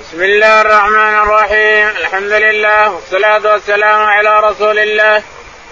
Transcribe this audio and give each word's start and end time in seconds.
بسم 0.00 0.22
الله 0.22 0.60
الرحمن 0.60 1.14
الرحيم. 1.22 1.88
الحمد 1.88 2.32
لله 2.32 2.90
والصلاة 2.90 3.52
والسلام 3.52 4.02
على 4.02 4.40
رسول 4.40 4.78
الله. 4.78 5.22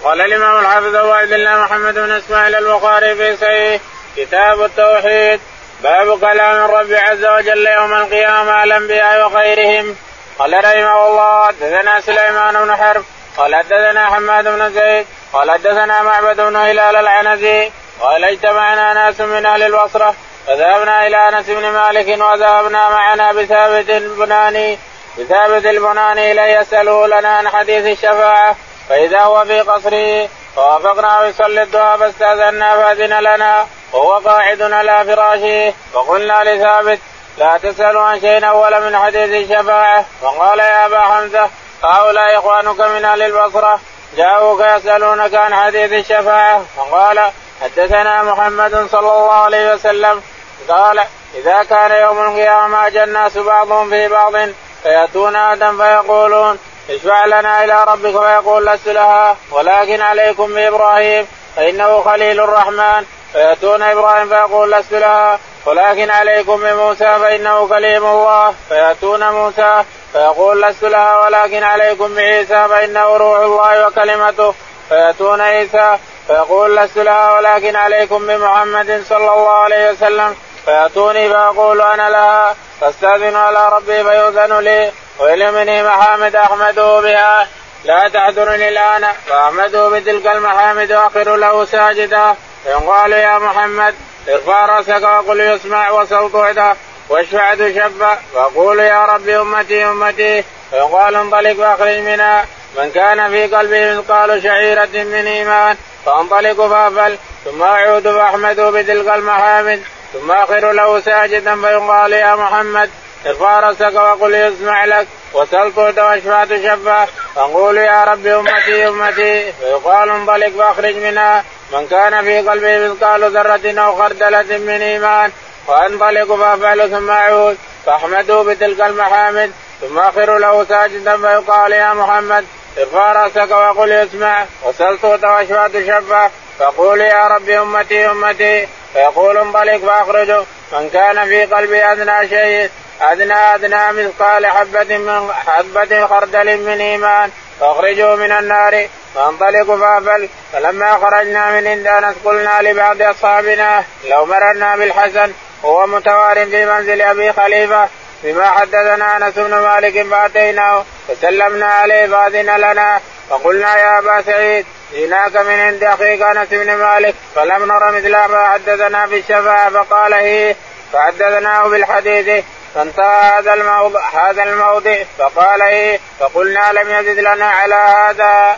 قال 0.03 0.21
الإمام 0.21 0.59
الحافظ 0.59 0.95
أبو 0.95 1.11
عبد 1.11 1.31
الله 1.31 1.55
محمد 1.63 1.93
بن 1.93 2.11
إسماعيل 2.11 2.55
البخاري 2.55 3.15
في 3.15 3.37
صحيح 3.37 3.81
كتاب 4.17 4.63
التوحيد. 4.63 5.39
باب 5.83 6.19
كلام 6.19 6.65
الرب 6.65 6.91
عز 6.91 7.25
وجل 7.25 7.67
يوم 7.67 7.93
القيامة 7.93 8.63
الأنبياء 8.63 9.27
وخيرهم 9.27 9.95
قال 10.39 10.53
رحمه 10.53 11.07
الله 11.07 11.47
حدثنا 11.47 12.01
سليمان 12.01 12.65
بن 12.65 12.75
حرب. 12.75 13.03
قال 13.37 13.55
حدثنا 13.55 14.05
حماد 14.05 14.47
بن 14.47 14.73
زيد. 14.73 15.05
قال 15.33 15.51
حدثنا 15.51 16.01
معبد 16.01 16.41
بن 16.41 16.55
هلال 16.55 16.95
العنزي. 16.95 17.71
قال 18.01 18.23
اجتمعنا 18.23 18.93
ناس 18.93 19.21
من 19.21 19.45
أهل 19.45 19.63
البصرة. 19.63 20.15
فذهبنا 20.47 21.07
إلى 21.07 21.29
أنس 21.29 21.45
بن 21.45 21.69
مالك 21.69 22.07
وذهبنا 22.07 22.89
معنا 22.89 23.31
بثابت 23.31 23.89
البناني 23.89 24.77
بثابت 25.17 25.65
البناني 25.65 26.33
ليسأله 26.33 27.07
لنا 27.07 27.29
عن 27.29 27.49
حديث 27.49 27.85
الشفاعة. 27.85 28.55
فإذا 28.89 29.21
هو 29.21 29.45
في 29.45 29.59
قصره 29.61 30.29
فوافقنا 30.55 31.25
يصلي 31.25 31.63
الدعاء 31.63 31.97
فاستأذنا 31.97 32.75
فأذن 32.75 33.19
لنا 33.19 33.67
وهو 33.93 34.17
قاعد 34.17 34.61
على 34.61 35.05
فراشه. 35.05 35.73
فقلنا 35.93 36.43
لثابت 36.43 36.99
لا 37.37 37.57
تسأل 37.57 37.97
عن 37.97 38.19
شيء 38.19 38.49
أول 38.49 38.81
من 38.81 38.97
حديث 38.97 39.29
الشفاعة. 39.29 40.05
فقال 40.21 40.59
يا 40.59 40.85
أبا 40.85 40.99
حمزة 40.99 41.49
هؤلاء 41.83 42.39
إخوانك 42.39 42.79
من 42.79 43.05
أهل 43.05 43.21
البصرة 43.21 43.79
جاءوك 44.17 44.61
يسألونك 44.61 45.35
عن 45.35 45.55
حديث 45.55 45.93
الشفاعة. 45.93 46.61
فقال 46.77 47.31
حدثنا 47.61 48.23
محمد 48.23 48.87
صلى 48.91 48.99
الله 48.99 49.33
عليه 49.33 49.73
وسلم 49.73 50.21
قال 50.69 50.99
إذا 51.35 51.63
كان 51.63 51.91
يوم 51.91 52.19
القيامة 52.19 52.87
أجى 52.87 53.03
الناس 53.03 53.37
بعضهم 53.37 53.89
في 53.89 54.07
بعض 54.07 54.33
فيأتون 54.83 55.35
آدم 55.35 55.77
فيقولون 55.77 56.59
اشفع 56.89 57.25
لنا 57.25 57.63
إلى 57.63 57.83
ربك 57.83 58.19
فيقول 58.19 58.65
لست 58.65 58.87
لها 58.87 59.35
ولكن 59.51 60.01
عليكم 60.01 60.53
بإبراهيم 60.53 61.27
فإنه 61.55 62.01
خليل 62.01 62.39
الرحمن 62.39 63.05
فيأتون 63.33 63.81
إبراهيم 63.81 64.29
فيقول 64.29 64.71
لست 64.71 64.93
لها 64.93 65.39
ولكن 65.65 66.09
عليكم 66.09 66.57
بموسى 66.57 67.15
فإنه 67.19 67.67
كليم 67.67 68.05
الله 68.05 68.53
فيأتون 68.69 69.29
موسى 69.29 69.83
فيقول 70.13 70.61
لست 70.61 70.83
لها 70.83 71.25
ولكن 71.25 71.63
عليكم 71.63 72.15
بعيسى 72.15 72.67
فإنه 72.67 73.17
روح 73.17 73.39
الله 73.39 73.87
وكلمته 73.87 74.53
فيأتون 74.89 75.41
عيسى 75.41 75.97
فيقول 76.27 76.77
لست 76.77 76.97
لها 76.97 77.33
ولكن 77.33 77.75
عليكم 77.75 78.27
بمحمد 78.27 79.03
صلى 79.09 79.33
الله 79.33 79.49
عليه 79.49 79.91
وسلم 79.91 80.35
فيأتوني 80.67 81.29
فاقول 81.29 81.81
أنا 81.81 82.09
لها 82.09 82.55
فاستاذن 82.81 83.35
على 83.35 83.69
ربي 83.69 84.03
فيؤذن 84.03 84.59
لي 84.59 84.91
ويلمني 85.19 85.83
محامد 85.83 86.35
احمده 86.35 87.01
بها. 87.01 87.47
لا 87.85 88.09
تحضرني 88.09 88.69
الآن 88.69 89.07
فاحمده 89.27 89.89
بتلك 89.89 90.27
المحامد 90.27 90.91
واخر 90.91 91.35
له 91.35 91.65
ساجدا 91.65 92.35
فيقال 92.63 93.11
يا 93.11 93.37
محمد 93.37 93.95
ارفع 94.29 94.65
رأسك 94.65 95.03
وقل 95.03 95.39
يسمع 95.39 95.89
وصوت 95.89 96.35
عدا 96.35 96.75
واشفع 97.09 97.55
تشفع 97.55 98.17
فاقول 98.33 98.79
يا 98.79 99.05
ربي 99.05 99.37
أمتي 99.37 99.85
أمتي. 99.85 100.43
فيقال 100.71 101.15
انطلق 101.15 101.59
واخرج 101.59 101.97
منها. 101.97 102.45
من 102.77 102.91
كان 102.91 103.29
في 103.29 103.55
قلبه 103.55 103.97
مثقال 103.97 104.43
شعيرة 104.43 104.89
من 104.93 105.27
إيمان 105.27 105.77
فانطلق 106.05 106.67
فأفل. 106.67 107.17
ثم 107.45 107.63
أعود 107.63 108.03
فأحمده 108.03 108.69
بتلك 108.69 109.07
المحامد. 109.07 109.83
ثم 110.13 110.31
آخر 110.31 110.71
له 110.71 110.99
ساجدا 110.99 111.55
فيقال 111.61 112.13
يا 112.13 112.35
محمد 112.35 112.89
ارفع 113.25 113.59
راسك 113.59 113.95
وقل 113.95 114.35
يسمع 114.35 114.85
لك 114.85 115.07
وسل 115.33 115.71
طعت 115.75 115.99
واشفع 115.99 116.45
تشفع 116.45 117.05
فنقول 117.35 117.77
يا 117.77 118.03
رب 118.03 118.27
أمتي 118.27 118.87
أمتي. 118.87 119.51
فيقال 119.51 120.09
انطلق 120.09 120.49
فأخرج 120.57 120.95
منها. 120.95 121.43
من 121.73 121.87
كان 121.87 122.21
في 122.21 122.39
قلبه 122.39 122.87
مثقال 122.87 123.37
ذرة 123.37 123.81
أو 123.81 123.95
خردلة 123.95 124.57
من 124.57 124.81
إيمان 124.81 125.31
وانطلق 125.67 126.35
فأفعل 126.35 126.89
ثم 126.91 127.09
أعود. 127.09 127.57
فاحمده 127.85 128.43
بتلك 128.43 128.81
المحامد. 128.81 129.51
ثم 129.81 129.99
آخر 129.99 130.37
له 130.37 130.63
ساجدا 130.63 131.17
فيقال 131.17 131.71
يا 131.71 131.93
محمد 131.93 132.45
ارفع 132.77 133.11
راسك 133.11 133.51
وقل 133.51 133.91
يسمع 133.91 134.45
وسل 134.63 134.99
صوت 135.01 135.23
واشفع 135.23 135.67
تشفع 135.67 136.29
فقول 136.59 137.01
يا 137.01 137.27
رب 137.27 137.49
أمتي 137.49 138.05
أمتي. 138.11 138.67
فيقول 138.93 139.37
انطلق 139.37 139.77
فأخرجه. 139.77 140.43
من 140.71 140.89
كان 140.89 141.25
في 141.25 141.45
قلبي 141.45 141.85
أدنى 141.85 142.29
شيء 142.29 142.69
أدنى 143.01 143.33
أدنى 143.33 143.91
مثقال 143.91 144.45
حبة 144.45 144.97
من 144.97 145.33
حبة 145.33 146.07
خردل 146.07 146.57
من 146.57 146.81
إيمان. 146.81 147.31
فاخرجه 147.59 148.15
من 148.15 148.31
النار 148.31 148.87
فانطلق 149.15 149.75
فأفل. 149.75 150.29
فلما 150.53 150.91
خرجنا 150.91 151.59
من 151.59 151.67
عند 151.67 152.15
قلنا 152.25 152.61
لبعض 152.61 153.01
أصحابنا 153.01 153.83
لو 154.09 154.25
مررنا 154.25 154.75
بالحسن 154.75 155.31
وهو 155.63 155.87
متوار 155.87 156.45
في 156.45 156.65
منزل 156.65 157.01
أبي 157.01 157.33
خليفة. 157.33 157.87
بما 158.23 158.45
حدثنا 158.45 159.17
أنس 159.17 159.33
بن 159.33 159.55
مالك 159.55 160.07
فأتيناه 160.07 160.85
فسلمنا 161.07 161.65
عليه 161.65 162.07
فأذن 162.07 162.57
لنا 162.57 162.99
فقلنا 163.29 163.77
يا 163.77 163.99
أبا 163.99 164.21
سعيد 164.21 164.65
جئناك 164.91 165.35
من 165.35 165.59
عند 165.59 165.83
أخيك 165.83 166.21
أنس 166.21 166.47
بن 166.51 166.75
مالك 166.75 167.15
فلم 167.35 167.65
نر 167.65 167.91
مثل 167.91 168.11
ما 168.11 168.47
حدثنا 168.49 169.05
بالشفاعه 169.05 169.69
فقال 169.69 170.13
هي 170.13 170.55
فحدثناه 170.93 171.67
بالحديث 171.67 172.43
فانتهى 172.75 173.39
هذا 173.39 173.53
الموضع 173.53 174.09
هذا 174.09 174.43
الموضع 174.43 175.03
فقال 175.17 175.61
هي 175.61 175.99
فقلنا 176.19 176.73
لم 176.73 176.89
يزد 176.89 177.19
لنا 177.19 177.45
على 177.45 177.75
هذا. 177.75 178.57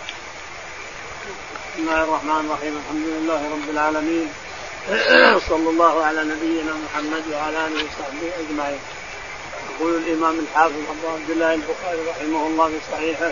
بسم 1.73 1.87
الله 1.87 2.03
الرحمن 2.03 2.45
الرحيم 2.45 2.81
الحمد 2.83 3.07
لله 3.07 3.41
رب 3.51 3.69
العالمين 3.69 4.33
صلى 5.49 5.69
الله 5.69 6.05
على 6.05 6.23
نبينا 6.23 6.73
محمد 6.73 7.23
وعلى 7.33 7.57
آله 7.67 7.75
وصحبه 7.75 8.31
أجمعين. 8.39 8.79
يقول 9.69 9.95
الإمام 9.95 10.39
الحافظ 10.39 10.73
أبو 10.89 11.13
عبد 11.13 11.29
الله 11.29 11.53
البخاري 11.53 11.99
رحمه 12.09 12.47
الله 12.47 12.67
في 12.67 12.79
صحيحه 12.91 13.31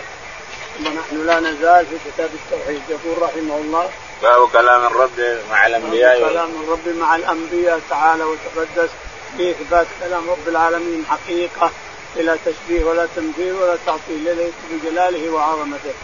ونحن 0.80 1.26
لا 1.26 1.40
نزال 1.40 1.86
في 1.86 2.10
كتاب 2.10 2.30
التوحيد. 2.34 2.82
يقول 2.88 3.22
رحمه 3.22 3.56
الله 3.56 3.90
باب 4.22 4.48
كلام 4.48 4.86
الرب 4.86 5.40
مع 5.50 5.66
الأنبياء. 5.66 6.28
كلام 6.28 6.50
الرب 6.64 6.88
مع 6.88 7.16
الأنبياء 7.16 7.80
تعالى 7.90 8.24
وتقدس. 8.24 8.90
في 9.36 9.50
إثبات 9.50 9.86
كلام 10.00 10.30
رب 10.30 10.48
العالمين 10.48 11.04
حقيقة 11.06 11.70
بلا 12.16 12.36
تشبيه 12.46 12.84
ولا 12.84 13.06
تمثيل 13.16 13.52
ولا 13.52 13.76
تعطيل 13.86 14.36
ليس 14.36 14.54
بجلاله 14.70 15.30
وعظمته. 15.30 15.94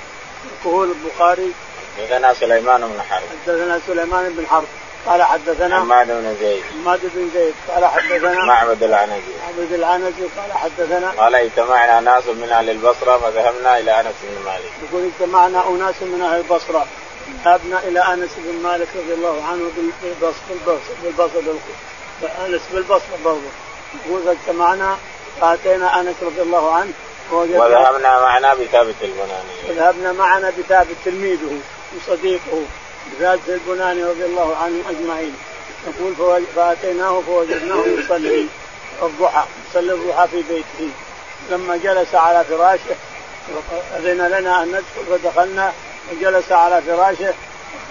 يقول 0.61 0.91
البخاري 0.91 1.53
حدثنا 1.99 2.35
سليمان 2.35 2.81
بن 2.81 3.03
حرب. 3.03 3.23
حدثنا 3.47 3.81
سليمان 3.87 4.35
بن 4.35 4.47
حرب. 4.47 4.67
قال 5.07 5.23
حدثنا 5.23 5.81
حماد 5.81 6.07
بن 6.07 6.37
زيد. 6.41 6.63
حماد 6.63 7.01
بن 7.03 7.31
زيد. 7.35 7.55
قال 7.69 7.85
حدثنا 7.85 8.45
معبد 8.45 8.83
العنزي. 8.83 9.21
معبد 9.47 9.73
العنزي. 9.73 10.23
قال 10.37 10.53
حدثنا 10.53 11.11
قال 11.11 11.35
اجتمعنا 11.35 12.01
ناس 12.01 12.27
من 12.27 12.51
أهل 12.51 12.71
البصرة 12.71 13.19
فذهبنا 13.19 13.79
إلى 13.79 14.01
أنس 14.01 14.15
بن 14.23 14.45
مالك. 14.45 14.73
يقول 14.89 15.11
اجتمعنا 15.15 15.69
أناس 15.69 15.95
من 16.03 16.23
أهل 16.23 16.41
البصرة. 16.41 16.87
ذهبنا 17.45 17.79
إلى 17.79 18.01
أنس 18.01 18.31
بن 18.37 18.63
مالك 18.63 18.89
رضي 18.97 19.15
الله 19.15 19.45
عنه 19.45 19.71
بالبصر 20.03 20.41
بالبصر 20.51 20.93
بالبصر 21.03 21.41
أنس 22.47 22.63
بالبصرة 22.73 23.19
برضه. 23.25 23.41
يقول 24.07 24.23
فاجتمعنا 24.23 24.97
فأتينا 25.41 26.01
أنس 26.01 26.17
رضي 26.23 26.43
الله 26.43 26.73
عنه 26.73 26.93
وذهبنا 27.33 28.21
معنا 28.21 28.55
بثابت 28.55 28.95
البناني 29.03 29.69
وذهبنا 29.69 30.13
معنا 30.13 30.53
بثابت 30.59 30.97
تلميذه 31.05 31.59
وصديقه. 31.97 32.63
بثابت 33.19 33.49
البناني 33.49 34.05
رضي 34.05 34.25
الله 34.25 34.57
عنهم 34.57 34.83
أجمعين. 34.89 35.37
يقول 35.87 36.43
فأتيناه 36.57 37.21
فوجدناه 37.21 37.85
يصلي 37.87 38.47
الضحى 39.03 39.45
يصلي 39.71 39.93
الضحى 39.93 40.29
في 40.29 40.43
بيته. 40.43 40.91
لما 41.51 41.77
جلس 41.77 42.15
على 42.15 42.45
فراشه 42.45 42.97
أذن 43.97 44.29
لنا 44.29 44.63
أن 44.63 44.69
ندخل 44.69 45.19
فدخلنا 45.19 45.73
وجلس 46.13 46.53
على 46.53 46.83
فراشه 46.83 47.35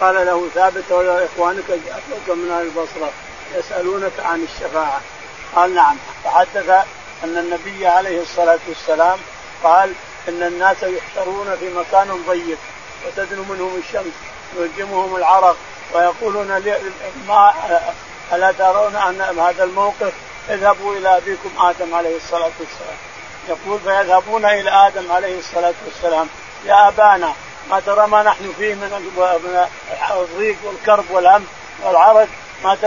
قال 0.02 0.16
له 0.16 0.48
ثابت 0.56 0.84
إخوانك 0.92 1.68
جاءتك 1.68 2.30
من 2.30 2.52
أهل 2.52 2.66
البصرة 2.66 3.12
يسألونك 3.56 4.20
عن 4.20 4.44
الشفاعة. 4.44 5.02
قال 5.56 5.75
نعم. 5.75 5.98
فحدث 6.24 6.70
أن 7.24 7.38
النبي 7.38 7.88
عليه 7.88 8.22
الصلاة 8.22 8.60
والسلام 8.68 9.20
قال 9.64 9.94
إن 10.28 10.44
الناس 10.44 10.78
يحشرون 10.84 11.56
في 11.60 11.70
مكان 11.70 12.24
ضيق 12.28 12.58
وتدنو 13.08 13.44
منهم 13.44 13.81
الشمس. 13.88 14.14
يلجمهم 14.58 15.16
العرق 15.16 15.58
ويقولون 15.94 16.48
ما 17.28 17.54
ألا 18.34 18.52
ترون 18.52 18.96
أن 18.96 19.40
هذا 19.40 19.64
الموقف؟ 19.64 20.14
اذهبوا 20.50 20.96
إلى 20.96 21.18
أبيكم 21.18 21.50
آدم 21.60 21.96
عليه 21.96 22.16
الصلاة 22.18 22.52
والسلام. 22.60 22.98
يقول 23.50 23.80
فيذهبون 23.80 24.46
إلى 24.46 24.70
آدم 24.70 25.12
عليه 25.12 25.40
الصلاة 25.40 25.74
والسلام. 25.86 26.28
يا 26.66 26.88
أبانا 26.88 27.34
ما 27.70 27.80
ترى 27.80 28.08
ما 28.08 28.24
نحن 28.24 28.54
فيه 28.58 28.74
من 28.74 29.12
الضيق 30.12 30.58
والكرب 30.64 31.06
والهم 31.12 31.46
والعرق 31.84 32.28
ما 32.64 32.78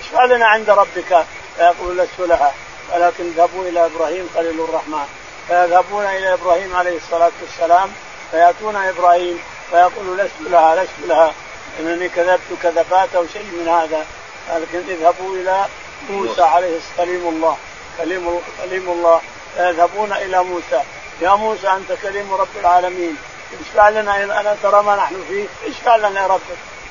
اشفع 0.00 0.24
لنا 0.24 0.46
عند 0.46 0.70
ربك؟ 0.70 1.24
فيقول 1.56 1.98
لست 1.98 2.20
لها. 2.20 2.52
ولكن 2.94 3.24
اذهبوا 3.24 3.68
إلى 3.68 3.86
إبراهيم 3.86 4.28
خليل 4.34 4.60
الرحمن. 4.60 5.06
فيذهبون 5.48 6.04
إلى 6.04 6.32
إبراهيم 6.34 6.76
عليه 6.76 6.96
الصلاة 6.96 7.32
والسلام. 7.42 7.92
فيأتون 8.30 8.76
إبراهيم. 8.76 9.38
فيقول 9.70 10.18
لست 10.18 10.40
لها 10.40 10.84
لست 10.84 11.06
لها. 11.06 11.32
إنني 11.80 12.08
كذبت 12.08 12.40
كذبات 12.62 13.08
أو 13.16 13.26
شيء 13.32 13.46
من 13.60 13.68
هذا. 13.68 14.06
لكن 14.48 14.82
اذهبوا 14.88 15.36
إلى 15.36 15.66
موسى 16.10 16.42
عليه 16.42 16.78
كليم 16.96 17.28
الله. 17.28 17.56
كليم 17.98 18.40
كليم 18.62 18.90
الله. 18.90 19.20
فيذهبون 19.56 20.12
إلى 20.12 20.44
موسى. 20.44 20.82
يا 21.20 21.34
موسى 21.34 21.68
أنت 21.68 21.92
كليم 22.02 22.34
رب 22.34 22.56
العالمين. 22.60 23.16
اشفع 23.60 23.88
لنا 23.88 24.40
أنا 24.40 24.56
ترى 24.62 24.82
ما 24.82 24.96
نحن 24.96 25.24
فيه؟ 25.28 25.46
اشفع 25.66 25.96
لنا 25.96 26.22
يا 26.22 26.26
رب؟ 26.26 26.40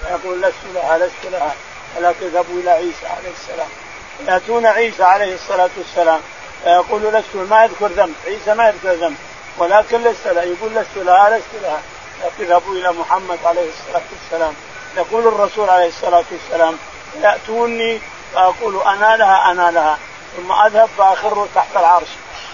فيقول 0.02 0.42
لست 0.42 0.64
لها 0.74 0.98
لست 0.98 1.26
لها. 1.32 1.54
ولكن 1.98 2.26
اذهبوا 2.26 2.60
إلى 2.60 2.72
عيسى 2.72 3.08
عليه 3.08 3.32
السلام. 3.42 3.70
يأتون 4.28 4.66
عيسى 4.66 5.04
عليه 5.04 5.36
الصلاة 5.36 5.70
والسلام. 5.78 6.20
فيقول 6.64 7.04
لست 7.04 7.36
ما 7.36 7.64
يذكر 7.64 7.88
ذنب. 7.88 8.16
عيسى 8.26 8.54
ما 8.54 8.68
يذكر 8.68 8.94
ذنب. 8.94 9.16
ولكن 9.58 10.04
لست 10.04 10.28
لها. 10.28 10.44
يقول 10.44 10.76
لست 10.76 10.98
لها 10.98 11.38
لست 11.38 11.64
لها. 11.64 11.82
اذهبوا 12.40 12.74
إلى 12.76 12.92
محمد 12.92 13.40
عليه 13.46 13.70
الصلاة 13.70 14.04
والسلام. 14.14 14.54
يقول 14.98 15.28
الرسول 15.28 15.70
عليه 15.70 15.88
الصلاة 15.88 16.24
والسلام 16.32 16.78
يأتوني 17.22 18.02
فأقول 18.34 18.82
أنا 18.82 19.18
لها 19.18 19.52
أنا 19.52 19.72
لها. 19.72 19.98
ثم 20.38 20.52
أذهب 20.52 20.90
فأخر 20.98 21.48
تحت 21.56 21.78
العرش. 21.78 22.08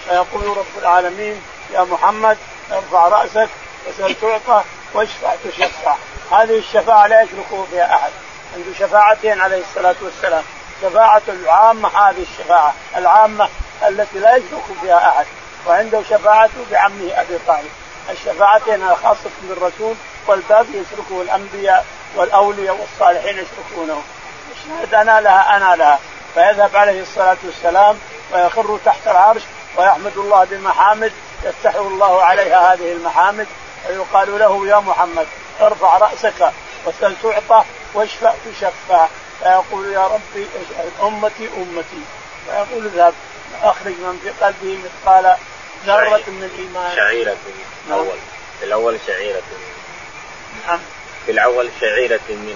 فيقول 0.08 0.56
رب 0.56 0.78
العالمين 0.78 1.42
يا 1.74 1.80
محمد 1.80 2.38
ارفع 2.72 3.08
رأسك 3.08 3.48
وسل 3.88 4.14
تعطى 4.14 4.62
واشفع 4.94 5.34
تشفع. 5.44 5.96
هذه 6.32 6.58
الشفاعة 6.58 7.06
لا 7.06 7.22
يشرك 7.22 7.66
فيها 7.70 7.94
أحد. 7.94 8.10
عنده 8.56 8.78
شفاعتين 8.78 9.40
عليه 9.40 9.62
الصلاة 9.70 9.96
والسلام. 10.02 10.42
شفاعة 10.82 11.22
العامة 11.28 11.88
هذه 11.88 12.22
الشفاعة 12.22 12.74
العامة 12.96 13.48
التي 13.88 14.18
لا 14.18 14.36
يشرك 14.36 14.64
فيها 14.80 15.08
أحد. 15.08 15.26
وعنده 15.66 16.02
شفاعته 16.02 16.64
بعمه 16.70 17.12
أبي 17.12 17.38
طالب. 17.46 17.70
الشفاعتين 18.10 18.82
الخاصة 18.82 19.30
بالرسول 19.42 19.94
والباقي 20.26 20.68
يشركه 20.74 21.22
الأنبياء 21.22 21.86
والأولياء 22.16 22.76
والصالحين 22.80 23.38
يشركونه 23.38 24.02
يشهد 24.52 24.94
أنا 24.94 25.20
لها 25.20 25.56
أنا 25.56 25.76
لها. 25.76 25.98
فيذهب 26.34 26.76
عليه 26.76 27.02
الصلاة 27.02 27.36
والسلام 27.44 27.98
ويخر 28.32 28.78
تحت 28.84 29.06
العرش 29.06 29.42
ويحمد 29.76 30.12
الله 30.16 30.44
بمحامد 30.44 31.12
يفتح 31.44 31.74
الله 31.74 32.22
عليها 32.22 32.74
هذه 32.74 32.92
المحامد 32.92 33.46
فيقال 33.86 34.38
له 34.38 34.66
يا 34.66 34.76
محمد 34.78 35.26
ارفع 35.60 35.98
رأسك 35.98 36.52
وسل 36.86 37.14
تعطى 37.22 37.64
واشفع 37.94 38.32
تشفع 38.46 39.06
فيقول 39.40 39.92
يا 39.92 40.06
ربي 40.06 40.46
أمتي 41.02 41.48
أمتي. 41.56 42.02
فيقول 42.46 42.86
اذهب 42.86 43.14
أخرج 43.62 43.92
من 43.92 44.20
في 44.22 44.44
قلبه 44.44 44.78
مثقال 44.84 45.36
ذرة 45.86 46.22
من 46.26 46.50
ايمان 46.58 46.96
شعيرة 46.96 47.36
نعم. 47.88 47.98
اول 47.98 48.16
في 48.60 48.64
الأول 48.64 48.98
شعيرة 49.06 49.42
نعم. 50.66 50.78
في 51.26 51.32
الأول 51.32 51.70
شعيرة 51.80 52.20
من 52.28 52.54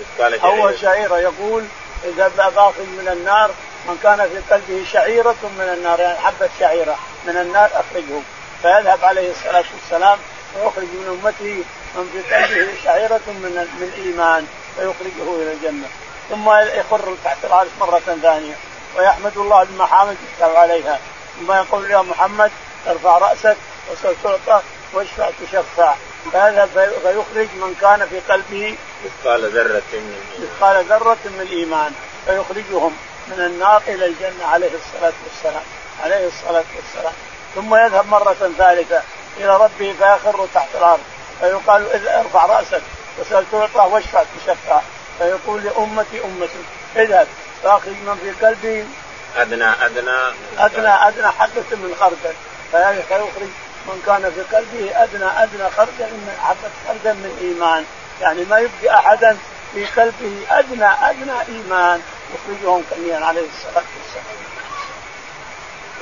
مثقال 0.00 0.40
شعيرة. 0.40 0.62
أول 0.62 0.78
شعيرة 0.78 1.18
يقول 1.18 1.64
إذا 2.04 2.28
باخذ 2.28 2.82
من 2.82 3.08
النار 3.12 3.50
من 3.88 3.98
كان 4.02 4.16
في 4.16 4.54
قلبه 4.54 4.84
شعيرة 4.92 5.36
من 5.58 5.74
النار 5.78 6.00
يعني 6.00 6.18
حبة 6.18 6.48
شعيرة 6.60 6.98
من 7.26 7.36
النار 7.36 7.70
أخرجه. 7.74 8.20
فيذهب 8.62 9.04
عليه 9.04 9.30
الصلاة 9.30 9.64
والسلام 9.74 10.18
ويخرج 10.56 10.84
من 10.84 11.18
أمته 11.22 11.64
من 11.94 12.10
في 12.12 12.34
قلبه 12.34 12.68
شعيرة 12.84 13.20
من 13.26 13.68
من 13.80 13.92
ايمان 14.04 14.46
فيخرجه 14.76 15.42
إلى 15.42 15.52
الجنة. 15.52 15.88
ثم 16.30 16.50
يخر 16.50 17.14
تحت 17.24 17.44
العرش 17.44 17.68
مرة 17.80 18.00
ثانية 18.22 18.54
ويحمد 18.96 19.36
الله 19.36 19.64
بمحامد 19.64 20.16
يكتب 20.32 20.56
عليها. 20.56 20.98
ثم 21.40 21.52
يقول 21.52 21.90
يا 21.90 22.02
محمد 22.02 22.50
ارفع 22.86 23.18
رأسك 23.18 23.56
وسوف 23.92 24.16
تعطى 24.24 24.62
واشفع 24.92 25.30
تشفع. 25.42 25.94
فيذهب 26.32 26.68
فيخرج 27.02 27.48
من 27.54 27.74
كان 27.80 28.06
في 28.06 28.20
قلبه 28.32 28.76
مثقال 29.04 29.50
ذرة 29.50 29.82
من 29.92 30.18
مثقال 30.38 30.84
ذرة 30.84 31.18
من 31.24 31.48
إيمان 31.50 31.92
فيخرجهم 32.26 32.96
من 33.28 33.44
النار 33.44 33.82
إلى 33.88 34.06
الجنة 34.06 34.44
عليه 34.44 34.70
الصلاة 34.74 35.12
والسلام. 35.24 35.62
عليه 36.04 36.26
الصلاة 36.26 36.64
والسلام. 36.76 37.12
ثم 37.54 37.74
يذهب 37.74 38.06
مرة 38.06 38.34
ثالثة 38.58 39.02
إلى 39.36 39.56
ربه 39.56 39.94
فيخر 39.98 40.46
تحت 40.54 40.68
الأرض. 40.74 41.00
فيقال 41.40 42.08
ارفع 42.08 42.46
رأسك 42.46 42.82
وسل 43.18 43.44
تعطى 43.52 43.90
واشفع 43.92 44.22
تشفع. 44.22 44.80
فيقول 45.18 45.62
لأمتي 45.64 46.24
أمتي 46.24 46.62
اذهب. 46.96 47.26
فأخرج 47.62 47.94
من 48.06 48.18
في 48.22 48.46
قلبي 48.46 48.86
أدنى 49.36 49.70
أدنى. 49.84 50.18
أدنى 50.58 51.08
أدنى 51.08 51.26
حبة 51.26 51.70
من 51.72 51.94
خردل. 52.00 52.34
فيخرج 52.70 53.48
من 53.86 54.02
كان 54.06 54.32
في 54.34 54.56
قلبه 54.56 55.02
أدنى 55.02 55.42
أدنى 55.42 55.70
خردل 55.76 56.10
من 56.12 56.36
حبة 56.42 56.70
خردل 56.88 57.16
من 57.16 57.38
إيمان. 57.40 57.84
يعني 58.20 58.44
ما 58.44 58.58
يبقي 58.58 58.96
أحدا 58.98 59.36
في 59.74 59.86
قلبه 59.86 60.46
أدنى 60.50 60.90
أدنى 61.10 61.40
إيمان. 61.48 62.02
يخرجهم 62.34 62.84
كميا 62.90 63.26
عليه 63.26 63.40
الصلاة 63.40 63.84
والسلام. 63.96 64.40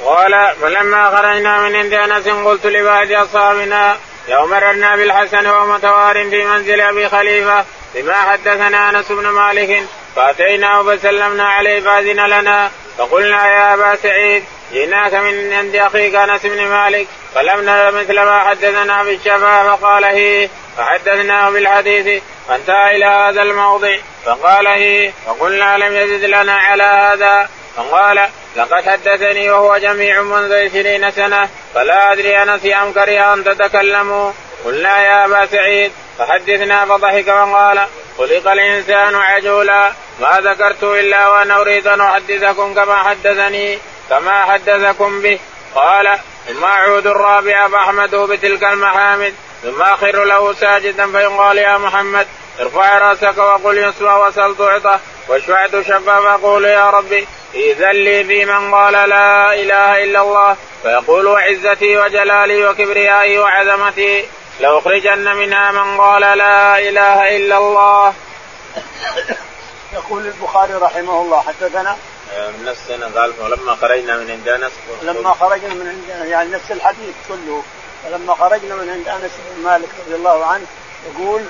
قال 0.04 0.54
فلما 0.60 1.16
خرجنا 1.16 1.58
من 1.58 1.76
عند 1.76 1.92
أنس 1.92 2.28
قلت 2.28 2.66
لبعض 2.66 3.12
أصحابنا 3.12 3.96
يوم 4.28 4.50
مررنا 4.50 4.96
بالحسن 4.96 5.46
وهو 5.46 5.66
متوار 5.66 6.30
في 6.30 6.44
منزل 6.44 6.80
أبي 6.80 7.08
خليفة 7.08 7.64
بما 7.94 8.14
حدثنا 8.14 8.90
أنس 8.90 9.12
بن 9.12 9.28
مالك 9.28 9.86
فأتيناه 10.16 10.82
فسلمنا 10.82 11.48
عليه 11.48 11.80
فأذن 11.80 12.26
لنا 12.26 12.70
فقلنا 12.98 13.46
يا 13.46 13.74
أبا 13.74 13.96
سعيد 13.96 14.44
جئناك 14.72 15.14
من 15.14 15.52
عند 15.52 15.76
أخيك 15.76 16.14
أنس 16.14 16.46
بن 16.46 16.68
مالك 16.68 17.06
فلم 17.34 17.60
نر 17.64 17.90
مثل 17.90 18.20
ما 18.20 18.40
حدثنا 18.40 19.02
بالشفاء 19.02 19.76
فقال 19.76 20.04
هي 20.04 20.48
فحدثناه 20.76 21.50
بالحديث 21.50 22.22
فانتهى 22.48 22.96
إلى 22.96 23.04
هذا 23.04 23.42
الموضع 23.42 23.96
فقال 24.24 24.66
هي 24.66 25.12
فقلنا 25.26 25.78
لم 25.78 25.96
يزد 25.96 26.24
لنا 26.24 26.52
على 26.52 26.82
هذا 26.82 27.48
فقال 27.76 28.28
لقد 28.56 28.88
حدثني 28.88 29.50
وهو 29.50 29.76
جميع 29.76 30.22
منذ 30.22 30.52
عشرين 30.52 31.10
سنة 31.10 31.48
فلا 31.74 32.12
أدري 32.12 32.42
أنس 32.42 32.66
أم 32.82 32.92
كره 32.92 33.34
أن 33.34 33.44
تتكلموا. 33.44 34.32
قلنا 34.64 35.02
يا 35.02 35.24
أبا 35.24 35.46
سعيد 35.46 35.92
فحدثنا 36.18 36.84
فضحك 36.84 37.28
وقال 37.28 37.86
خلق 38.18 38.50
الإنسان 38.50 39.14
عجولا 39.14 39.92
ما 40.20 40.40
ذكرت 40.40 40.82
إلا 40.84 41.28
وأنا 41.28 41.60
أريد 41.60 41.86
أن 41.86 42.00
أحدثكم 42.00 42.74
كما 42.74 42.96
حدثني 42.96 43.78
كما 44.10 44.44
حدثكم 44.44 45.22
به. 45.22 45.38
قال 45.74 46.18
ثم 46.48 46.64
أعود 46.64 47.06
الرابع 47.06 47.68
فاحمده 47.68 48.26
بتلك 48.26 48.64
المحامد 48.64 49.34
ثم 49.62 49.82
أخر 49.82 50.24
له 50.24 50.52
ساجدا 50.52 51.12
فيقال 51.12 51.58
يا 51.58 51.78
محمد 51.78 52.26
ارفع 52.60 52.98
رأسك 52.98 53.38
وقل 53.38 53.78
يسوى 53.78 54.26
وسل 54.26 54.56
تعطى 54.56 54.98
واشفع 55.28 55.66
تشفى 55.66 56.00
فاقول 56.00 56.64
يا 56.64 56.90
ربي 56.90 57.26
إذا 57.54 57.92
لي 57.92 58.24
في 58.24 58.44
من 58.44 58.74
قال 58.74 58.92
لا 58.92 59.54
إله 59.54 60.04
إلا 60.04 60.22
الله 60.22 60.56
فيقول 60.82 61.26
وعزتي 61.26 61.96
وجلالي 61.96 62.66
وكبريائي 62.66 63.38
وعظمتي 63.38 64.24
لأخرجن 64.60 65.36
منها 65.36 65.72
من 65.72 66.00
قال 66.00 66.38
لا 66.38 66.78
إله 66.78 67.36
إلا 67.36 67.58
الله. 67.58 68.14
يقول 69.92 70.26
البخاري 70.26 70.74
رحمه 70.74 71.20
الله 71.20 71.40
حدثنا؟ 71.40 71.96
من 72.38 72.64
نفس 72.64 72.80
السنة 72.80 73.20
قال 73.20 73.32
ولما 73.40 73.74
خرجنا 73.74 74.16
من 74.16 74.30
عند 74.30 74.48
أنس 74.48 74.72
لما 75.02 75.32
خرجنا 75.32 75.74
من 75.74 75.88
عند 75.88 76.28
يعني 76.28 76.50
نفس 76.50 76.70
الحديث 76.70 77.14
كله. 77.28 77.62
فلما 78.04 78.34
خرجنا 78.34 78.74
من 78.74 78.90
عند 78.90 79.08
أنس 79.08 79.30
بن 79.50 79.64
مالك 79.64 79.88
رضي 80.06 80.14
الله 80.14 80.46
عنه 80.46 80.64
يقول 81.06 81.42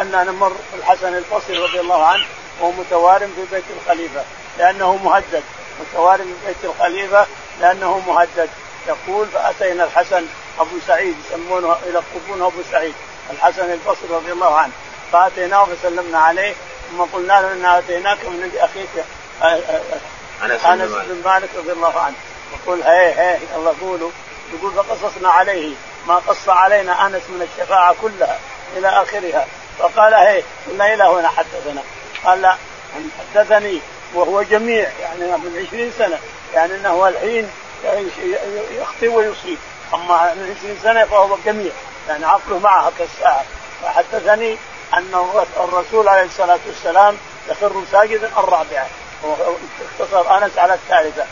أن 0.00 0.26
نمر 0.26 0.52
الحسن 0.78 1.16
البصري 1.16 1.58
رضي 1.58 1.80
الله 1.80 2.04
عنه 2.04 2.24
وهو 2.60 2.72
متوارم 2.72 3.32
في 3.36 3.54
بيت 3.54 3.64
الخليفة 3.80 4.24
لأنه 4.58 4.96
مهدد. 4.96 5.42
متوارم 5.80 6.24
في 6.24 6.46
بيت 6.46 6.64
الخليفة 6.64 7.26
لأنه 7.60 7.98
مهدد. 7.98 8.48
يقول 8.88 9.26
فأتينا 9.26 9.84
الحسن 9.84 10.26
أبو 10.58 10.76
سعيد 10.86 11.16
يسمونه 11.26 11.76
يلقبونه 11.86 12.46
أبو 12.46 12.62
سعيد 12.72 12.94
الحسن 13.30 13.72
البصري 13.72 14.08
رضي 14.10 14.32
الله 14.32 14.54
عنه. 14.58 14.72
فأتيناه 15.12 15.64
فسلمنا 15.64 16.18
عليه 16.18 16.54
ثم 16.90 17.02
قلنا 17.02 17.32
له 17.40 17.52
انا 17.52 17.78
اتيناك 17.78 18.24
من 18.24 18.42
عند 18.42 18.56
أخيك 18.56 18.88
آه، 19.42 19.44
آه، 19.44 19.80
آه، 20.42 20.72
أنس 20.72 20.90
بن 20.90 21.22
مالك 21.24 21.48
رضي 21.56 21.72
الله 21.72 22.00
عنه. 22.00 22.14
يقول 22.52 22.82
هي 22.82 23.14
هي 23.14 23.38
الله 23.56 23.74
قولوا. 23.80 24.10
يقول 24.54 24.72
فقصصنا 24.72 25.28
عليه 25.28 25.74
ما 26.08 26.14
قص 26.14 26.48
علينا 26.48 27.06
أنس 27.06 27.22
من 27.28 27.48
الشفاعة 27.52 27.94
كلها 28.02 28.38
إلى 28.76 28.88
آخرها. 28.88 29.46
فقال 29.78 30.14
هي 30.14 30.42
قلنا 30.70 30.94
إلى 30.94 31.04
هنا 31.04 31.28
حدثنا. 31.28 31.82
قال 32.24 32.42
لا 32.42 32.56
حدثني 33.34 33.80
وهو 34.14 34.42
جميع 34.42 34.90
يعني 35.00 35.24
من 35.24 35.66
عشرين 35.66 35.92
سنة. 35.98 36.18
يعني 36.54 36.74
إنه 36.74 37.08
الحين 37.08 37.50
يخطئ 38.70 39.08
ويصيب. 39.08 39.58
أما 39.94 40.34
من 40.34 40.56
20 40.60 40.78
سنة 40.82 41.04
فهو 41.04 41.36
جميع. 41.46 41.72
يعني 42.08 42.24
عقله 42.24 42.58
معها 42.58 42.92
كالساعة. 42.98 43.44
فحدثني 43.82 44.56
أن 44.94 45.14
الرسول 45.56 46.08
عليه 46.08 46.22
الصلاة 46.24 46.58
والسلام 46.66 47.16
يخر 47.50 47.72
ساجدا 47.92 48.30
الرابعة. 48.38 48.86
اختصر 50.00 50.36
أنس 50.36 50.58
على 50.58 50.74
الثالثة. 50.74 51.24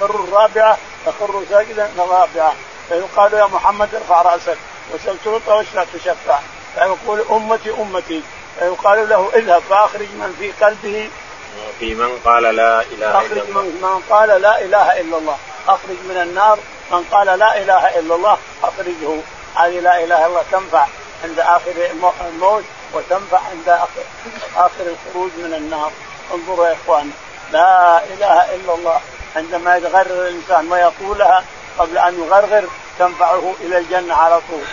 تخر 0.00 0.10
الرابعة 0.10 0.78
تخر 1.06 1.42
ساجدا 1.50 1.90
رابعه 1.98 2.52
فيقال 2.88 3.32
يا 3.32 3.46
محمد 3.46 3.94
ارفع 3.94 4.22
رأسك. 4.22 4.56
وسل 4.94 5.16
تعطى 5.24 5.52
واشفع 5.52 5.84
تشفع. 5.94 6.38
فيقول 6.74 7.24
أمتي 7.30 7.70
أمتي. 7.70 8.22
فيقال 8.58 9.08
له 9.08 9.30
اذهب 9.34 9.62
فأخرج 9.70 10.08
من 10.08 10.36
في 10.38 10.64
قلبه. 10.64 11.10
في 11.78 11.94
من 11.94 12.18
قال 12.24 12.42
لا 12.42 12.82
إله 12.82 12.82
إلا 12.92 13.08
الله. 13.08 13.18
اخرج 13.18 13.50
من, 13.50 13.78
من 13.82 14.02
قال 14.10 14.28
لا 14.42 14.60
إله 14.60 15.00
إلا 15.00 15.18
الله. 15.18 15.36
أخرج 15.68 15.96
من 16.08 16.16
النار. 16.22 16.58
من 16.92 17.04
قال 17.12 17.38
لا 17.38 17.62
إله 17.62 17.98
إلا 17.98 18.14
الله 18.14 18.38
أخرجه. 18.62 19.20
هذه 19.54 19.80
لا 19.80 20.04
إله 20.04 20.04
إلا 20.04 20.26
الله 20.26 20.44
تنفع 20.52 20.86
عند 21.24 21.40
آخر 21.40 21.72
الموت. 22.20 22.64
وتنفع 22.94 23.38
عند 23.50 23.68
اخر 24.56 24.80
الخروج 24.80 25.30
من 25.36 25.54
النار. 25.54 25.92
انظروا 26.34 26.66
يا 26.66 26.76
إخوان. 26.84 27.10
لا 27.52 28.04
إله 28.04 28.54
إلا 28.54 28.74
الله. 28.74 29.00
عندما 29.36 29.76
يتغرر 29.76 30.28
الإنسان 30.28 30.72
ويقولها 30.72 31.44
قبل 31.78 31.98
أن 31.98 32.24
يغرغر 32.24 32.64
تنفعه 32.98 33.54
إلى 33.60 33.78
الجنة 33.78 34.14
على 34.14 34.40
طول. 34.50 34.64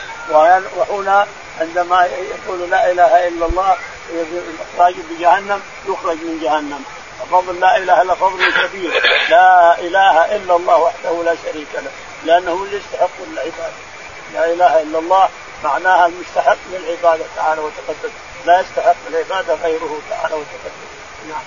وهنا 0.78 1.28
عندما 1.62 2.06
يقول 2.06 2.70
لا 2.70 2.92
إله 2.92 3.28
إلا 3.28 3.46
الله 3.46 3.76
الاخراج 4.10 4.96
بجهنم 5.10 5.62
يخرج 5.88 6.18
من 6.18 6.40
جهنم. 6.44 6.84
فضل 7.32 7.60
لا 7.60 7.78
إله 7.78 8.02
إلا 8.02 8.16
فضل 8.16 8.52
كبير. 8.52 9.04
لا 9.30 9.80
إله 9.80 10.36
إلا 10.36 10.56
الله 10.56 10.78
وحده 10.78 11.24
لا 11.24 11.36
شريك 11.44 11.68
له. 11.74 11.92
اللي 12.24 12.78
يستحق 12.78 13.10
العبادة. 13.34 13.80
لا 14.34 14.46
إله 14.46 14.82
إلا 14.82 15.00
الله 15.00 15.30
معناها 15.64 16.06
المستحق 16.06 16.58
للعبادة 16.72 17.26
تعالى 17.36 17.62
وتقدس 17.62 18.12
لا 18.46 18.60
يستحق 18.60 18.96
العباده 19.10 19.54
غيره 19.64 20.00
تعالى 20.10 20.36
وتقدس. 20.36 20.90
نعم. 21.30 21.42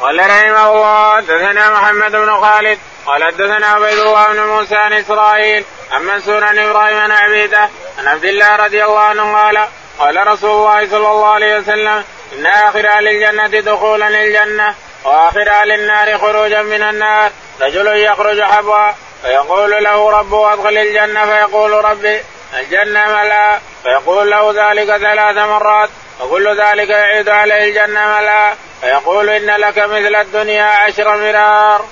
قال 0.00 0.18
رحمه 0.18 0.72
الله 0.72 1.16
حدثنا 1.16 1.70
محمد 1.70 2.12
بن 2.12 2.40
خالد 2.40 2.78
قال 3.06 3.24
حدثنا 3.24 3.66
عبيد 3.66 3.98
الله 3.98 4.26
بن 4.26 4.40
موسى 4.40 4.76
عن 4.76 4.92
إسرائيل 4.92 5.64
عن 5.92 6.02
منصور 6.02 6.44
عن 6.44 6.58
إبراهيم 6.58 6.98
عن 6.98 7.10
عبيدة 7.10 7.68
عن 7.98 8.08
عبد 8.08 8.24
الله 8.24 8.56
رضي 8.56 8.84
الله 8.84 9.00
عنه 9.00 9.36
قال 9.36 9.68
قال 9.98 10.26
رسول 10.26 10.50
الله 10.50 10.86
صلى 10.90 11.10
الله 11.10 11.26
عليه 11.26 11.58
وسلم 11.58 12.04
إن 12.32 12.46
آخر 12.46 12.88
أهل 12.88 13.08
الجنة 13.08 13.60
دخولا 13.60 14.08
الجنه 14.08 14.74
وآخر 15.04 15.50
أهل 15.50 15.72
النار 15.72 16.18
خروجا 16.18 16.62
من 16.62 16.82
النار 16.82 17.30
رجل 17.60 17.86
يخرج 17.86 18.42
حبوا 18.42 18.90
فيقول 19.22 19.84
له 19.84 20.10
ربه 20.10 20.52
أدخل 20.52 20.78
الجنة 20.78 21.26
فيقول 21.26 21.72
ربي 21.72 22.20
الجنة 22.58 23.06
ملا. 23.06 23.58
فيقول 23.82 24.30
له 24.30 24.70
ذلك 24.70 24.96
ثلاث 24.96 25.36
مرات. 25.36 25.90
وكل 26.20 26.60
ذلك 26.60 26.88
يعيد 26.88 27.28
عليه 27.28 27.68
الجنة 27.68 28.06
ملا. 28.06 28.54
فيقول 28.80 29.30
إن 29.30 29.60
لك 29.60 29.78
مثل 29.78 30.14
الدنيا 30.14 30.64
عشر 30.64 31.16
مرار. 31.16 31.84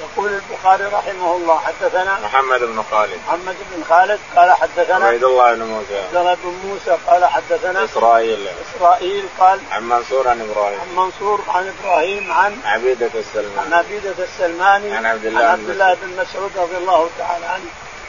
يقول 0.00 0.30
البخاري 0.30 0.84
رحمه 0.84 1.36
الله 1.36 1.58
حدثنا 1.58 2.18
محمد 2.24 2.60
بن 2.60 2.84
خالد. 2.90 3.18
محمد 3.26 3.56
بن 3.72 3.84
خالد 3.88 4.18
قال 4.36 4.52
حدثنا 4.52 5.06
عبيد 5.06 5.24
الله 5.24 5.54
بن 5.54 5.62
موسى. 5.62 5.98
عبد 5.98 6.16
الله 6.16 6.34
بن 6.34 6.54
موسى 6.64 6.98
قال 7.06 7.24
حدثنا 7.24 7.84
إسرائيل. 7.84 8.48
إسرائيل 8.76 9.24
قال 9.38 9.60
عن 9.72 9.82
منصور 9.82 10.28
عن 10.28 10.50
إبراهيم. 10.50 10.80
عن 10.80 10.96
منصور 10.96 11.44
عن 11.48 11.72
إبراهيم 11.78 12.32
عن 12.32 12.58
عبيدة 12.64 13.10
السلماني. 13.14 13.60
عن 13.66 13.72
عبيدة 13.72 14.14
السلماني 14.18 14.96
عن 14.96 15.06
عبد 15.06 15.26
الله 15.26 15.44
عن 15.44 15.50
عبد 15.50 15.70
الله 15.70 15.94
بن 15.94 16.22
مسعود 16.22 16.50
رضي 16.56 16.76
الله 16.76 17.10
تعالى 17.18 17.46
عنه. 17.46 17.64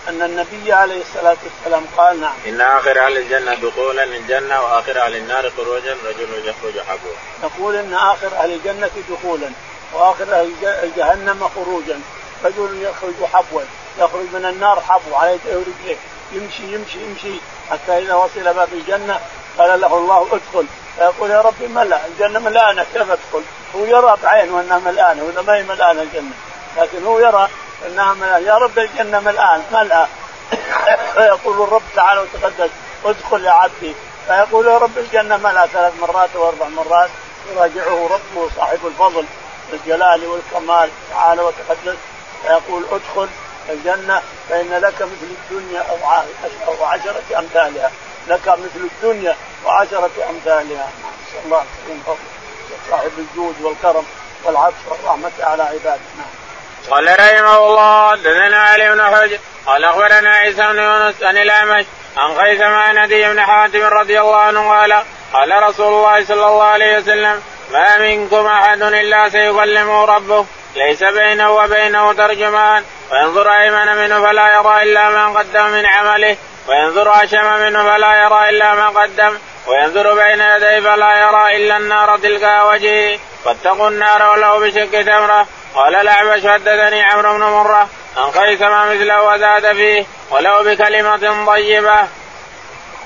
أن 0.10 0.22
النبي 0.22 0.74
عليه 0.74 1.02
الصلاة 1.02 1.38
والسلام 1.44 1.86
قال 1.98 2.22
نعم. 2.22 2.34
إن 2.48 2.62
آخر 2.62 3.06
أهل 3.06 3.18
الجنة 3.18 3.56
دخولا 3.56 4.04
الجنه 4.04 4.62
وآخر 4.64 5.02
أهل 5.02 5.16
النار 5.16 5.52
خروجا 5.58 5.96
رجل 6.06 6.48
يخرج 6.48 6.80
حبوا 6.80 7.12
يقول 7.44 7.76
إن 7.76 7.94
آخر 7.94 8.28
أهل 8.28 8.52
الجنة 8.52 8.90
دخولا 9.10 9.50
وآخر 9.94 10.24
أهل 10.34 10.52
جهنم 10.98 11.50
خروجا 11.56 12.00
رجل 12.44 12.82
يخرج 12.82 13.30
حبوا 13.34 13.62
يخرج 14.00 14.26
من 14.34 14.46
النار 14.46 14.82
حبو 14.82 15.16
على 15.16 15.34
يديه 15.34 15.56
ورجليه 15.56 15.98
يمشي 16.32 16.64
يمشي 16.64 17.00
يمشي 17.04 17.40
حتى 17.72 17.98
إذا 17.98 18.14
وصل 18.14 18.54
باب 18.54 18.74
الجنة 18.74 19.20
قال 19.58 19.82
له 19.82 19.98
الله 19.98 20.28
ادخل. 20.32 20.66
فيقول 20.98 21.32
يا 21.32 21.42
ربي 21.42 21.68
ملا 21.68 22.06
الجنة 22.06 22.40
ملانة 22.40 22.86
كيف 22.94 23.12
أدخل؟ 23.12 23.44
هو 23.76 23.86
يرى 23.86 24.18
بعينه 24.24 24.62
أنها 24.62 24.80
ملانة 24.80 25.24
ولا 25.24 25.42
ما 25.42 25.56
هي 25.56 25.64
ملانة 25.64 26.02
الجنة. 26.02 26.32
لكن 26.78 27.06
هو 27.06 27.20
يرى 27.20 27.50
انها 27.88 28.14
ملأ 28.14 28.38
يا 28.38 28.58
رب 28.58 28.80
الجنة 28.80 29.20
ملآن 29.20 29.64
ملأ 29.72 30.08
فيقول 31.14 31.62
الرب 31.62 31.82
تعالى 31.96 32.20
وتقدس 32.20 32.70
ادخل 33.06 33.46
يا 33.46 33.52
عبدي. 33.52 33.96
فيقول 34.28 34.68
يا 34.68 34.78
رب 34.78 34.98
الجنة 34.98 35.38
ملأ 35.38 35.68
ثلاث 35.68 35.94
مرات 36.02 36.36
وأربع 36.36 36.68
مرات. 36.68 37.10
يراجعه 37.52 38.08
ربه 38.08 38.50
صاحب 38.58 38.80
الفضل 38.86 39.26
والجلال 39.72 40.26
والكمال 40.26 40.90
تعالى 41.10 41.42
وتقدس. 41.42 41.98
فيقول 42.42 42.86
ادخل 42.92 43.30
الجنة 43.70 44.22
فإن 44.50 44.70
لك 44.70 45.02
مثل 45.02 45.36
الدنيا 45.52 45.86
أو 46.68 46.86
عشرة 46.86 47.40
أمثالها. 47.40 47.92
لك 48.28 48.48
مثل 48.48 48.90
الدنيا 48.94 49.36
وعشرة 49.66 50.12
أمثالها. 50.30 50.90
نسأل 51.28 51.46
الله 51.46 51.66
فضل 52.06 52.18
صاحب 52.90 53.12
الجود 53.18 53.62
والكرم 53.62 54.06
والعطف 54.44 54.88
والرحمة 54.88 55.32
على 55.40 55.64
عباده. 55.64 56.02
نعم. 56.18 56.45
قال 56.92 57.20
رحمه 57.20 57.58
الله 57.58 58.12
حدثنا 58.12 58.58
علي 58.58 58.90
بن 58.96 59.02
حجر 59.02 59.38
قال 59.66 59.84
أخبرنا 59.86 60.30
عيسى 60.30 60.62
بن 60.62 60.80
يونس 60.80 61.24
عن 61.24 61.38
الأعمش 61.38 61.86
عن 62.18 62.36
خيثم 62.38 62.64
عن 62.64 62.98
ندي 62.98 63.24
بن 63.24 63.42
حاتم 63.42 63.84
رضي 63.84 64.20
الله 64.20 64.38
عنه 64.38 64.70
قال 64.70 65.04
قال 65.34 65.64
رسول 65.64 65.88
الله 65.88 66.26
صلى 66.26 66.48
الله 66.48 66.64
عليه 66.64 66.98
وسلم 66.98 67.42
ما 67.72 67.98
منكم 67.98 68.46
أحد 68.46 68.82
إلا 68.82 69.30
سيكلمه 69.30 70.06
ربه 70.06 70.46
ليس 70.76 71.04
بينه 71.04 71.52
وبينه 71.52 72.14
ترجمان 72.14 72.84
وينظر 73.12 73.52
أيمن 73.52 73.96
منه 73.96 74.28
فلا 74.28 74.48
يرى 74.54 74.84
إلا 74.84 75.10
ما 75.10 75.40
قدم 75.40 75.66
من 75.66 75.86
عمله 75.86 76.38
وينظر 76.68 77.24
اشم 77.24 77.60
منه 77.60 77.84
فلا 77.84 78.24
يرى 78.24 78.50
إلا 78.50 78.76
ما 78.76 78.88
قدم 78.90 79.38
وينظر 79.68 80.14
بين 80.14 80.42
يديه 80.42 80.80
فلا 80.80 81.18
يرى 81.18 81.58
إلا 81.58 81.78
النار 81.78 82.18
تلقى 82.18 82.68
وجهه 82.68 83.20
فاتقوا 83.46 83.90
النار 83.90 84.30
ولو 84.32 84.60
بشق 84.60 85.02
تمرة. 85.02 85.48
قال 85.76 85.96
الاعمش 85.96 86.46
حدثني 86.48 87.02
عمرو 87.02 87.34
بن 87.34 87.44
مرة 87.44 87.90
عن 88.18 88.32
قيثم 88.32 88.66
مثله 88.66 89.24
وزاد 89.24 89.74
فيه 89.74 90.06
ولو 90.32 90.64
بكلمة 90.64 91.46
طيبة. 91.46 92.08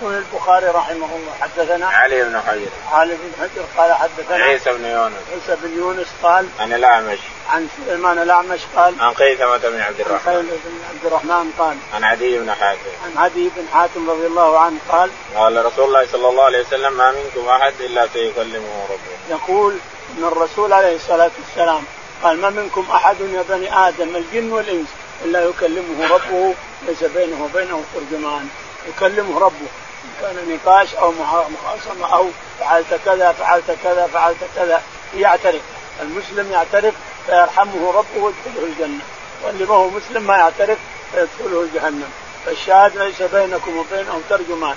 يقول 0.01 0.13
البخاري 0.13 0.65
رحمه 0.65 1.05
الله 1.15 1.33
حدثنا 1.41 1.87
علي 1.87 2.23
بن 2.23 2.41
حجر. 2.47 2.67
علي 2.91 3.13
بن 3.13 3.31
حجر 3.41 3.65
قال 3.77 3.93
حدثنا 3.93 4.43
عيسى 4.43 4.71
بن 4.71 4.85
يونس. 4.85 5.13
عيسى 5.33 5.61
بن 5.63 5.77
يونس 5.77 6.07
قال 6.23 6.47
عن 6.59 6.73
الأعمش. 6.73 7.19
عن 7.49 7.67
سليمان 7.77 8.19
الأعمش 8.19 8.59
قال 8.75 8.95
عن 8.99 9.13
قيثمة 9.13 9.57
بن 9.57 9.81
عبد 9.81 9.99
الرحمن. 9.99 10.33
عن 10.33 10.41
بن 10.41 10.79
عبد 10.89 11.05
الرحمن 11.05 11.51
قال 11.59 11.77
عن 11.93 12.03
عدي 12.03 12.39
بن 12.39 12.51
حاتم. 12.51 12.79
عن 13.05 13.23
عدي 13.23 13.49
بن 13.57 13.65
حاتم 13.73 14.09
رضي 14.09 14.27
الله 14.27 14.59
عنه 14.59 14.77
قال 14.89 15.09
قال 15.35 15.65
رسول 15.65 15.85
الله 15.85 16.07
صلى 16.11 16.29
الله 16.29 16.43
عليه 16.43 16.61
وسلم 16.61 16.93
ما 16.93 17.11
منكم 17.11 17.49
أحد 17.49 17.73
إلا 17.79 18.07
سيكلمه 18.13 18.85
ربه. 18.89 19.37
يقول 19.37 19.77
إن 20.17 20.23
الرسول 20.23 20.73
عليه 20.73 20.95
الصلاة 20.95 21.31
والسلام 21.39 21.83
قال 22.23 22.41
ما 22.41 22.49
منكم 22.49 22.85
أحد 22.91 23.19
يا 23.19 23.43
بني 23.49 23.87
آدم 23.87 24.15
الجن 24.15 24.51
والإنس؟ 24.51 24.87
إلا 25.25 25.43
يكلمه 25.43 26.07
ربه 26.09 26.53
ليس 26.87 27.03
بينه 27.03 27.43
وبينه 27.43 27.83
ترجمان. 27.95 28.49
يكلمه 28.87 29.39
ربه. 29.39 29.67
ان 30.05 30.11
كان 30.21 30.35
نقاش 30.55 30.95
أو 30.95 31.11
مخاصمة 31.11 32.13
أو 32.15 32.25
فعلت 32.59 32.99
كذا 33.05 33.31
فعلت 33.31 33.77
كذا 33.83 34.07
فعلت 34.13 34.37
كذا. 34.55 34.81
يعترف. 35.17 35.61
المسلم 36.01 36.51
يعترف 36.51 36.93
فيرحمه 37.25 37.91
ربه 37.91 38.23
ويدخله 38.23 38.63
الجنة. 38.63 39.03
واللي 39.43 39.65
ما 39.65 39.75
هو 39.75 39.89
مسلم 39.89 40.23
ما 40.23 40.37
يعترف 40.37 40.77
فيدخله 41.11 41.67
جهنم. 41.73 42.11
فالشاهد 42.45 42.97
ليس 42.97 43.21
بينكم 43.21 43.77
وبينهم 43.77 44.21
ترجمان. 44.29 44.75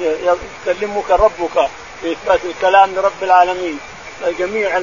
يكلمك 0.00 1.10
ربك 1.10 1.68
في 2.00 2.12
إثبات 2.12 2.40
الكلام 2.44 2.94
لرب 2.94 3.22
العالمين. 3.22 3.78
جميع 4.38 4.80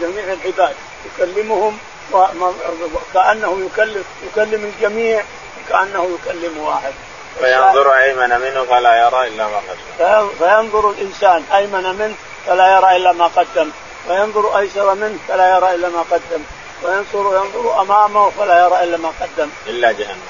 جميع 0.00 0.24
العباد 0.32 0.74
يكلمهم 1.06 1.78
كانه 3.14 3.68
يكلم 3.72 4.04
يكلم 4.26 4.64
الجميع 4.64 5.24
كأنه 5.68 6.18
يكلم 6.18 6.58
واحد. 6.58 6.92
فينظر 7.38 7.92
أيمن 7.92 8.40
منه 8.40 8.64
فلا 8.64 9.06
يرى 9.06 9.28
إلا 9.28 9.46
ما 9.46 9.56
قدم. 9.56 10.28
فينظر 10.38 10.90
الإنسان 10.90 11.44
أيمن 11.54 11.98
منه 11.98 12.14
فلا 12.46 12.76
يرى 12.76 12.96
إلا 12.96 13.12
ما 13.12 13.26
قدم. 13.26 13.70
وينظر 14.08 14.58
أيسر 14.58 14.94
منه 14.94 15.18
فلا 15.28 15.56
يرى 15.56 15.74
إلا 15.74 15.88
ما 15.88 16.04
قدم. 16.10 16.42
وينظر 16.82 17.36
ينظر 17.36 17.80
أمامه 17.80 18.30
فلا 18.30 18.64
يرى 18.64 18.84
إلا 18.84 18.96
ما 18.96 19.12
قدم. 19.20 19.48
إلا 19.66 19.92
جهنم. 19.92 20.20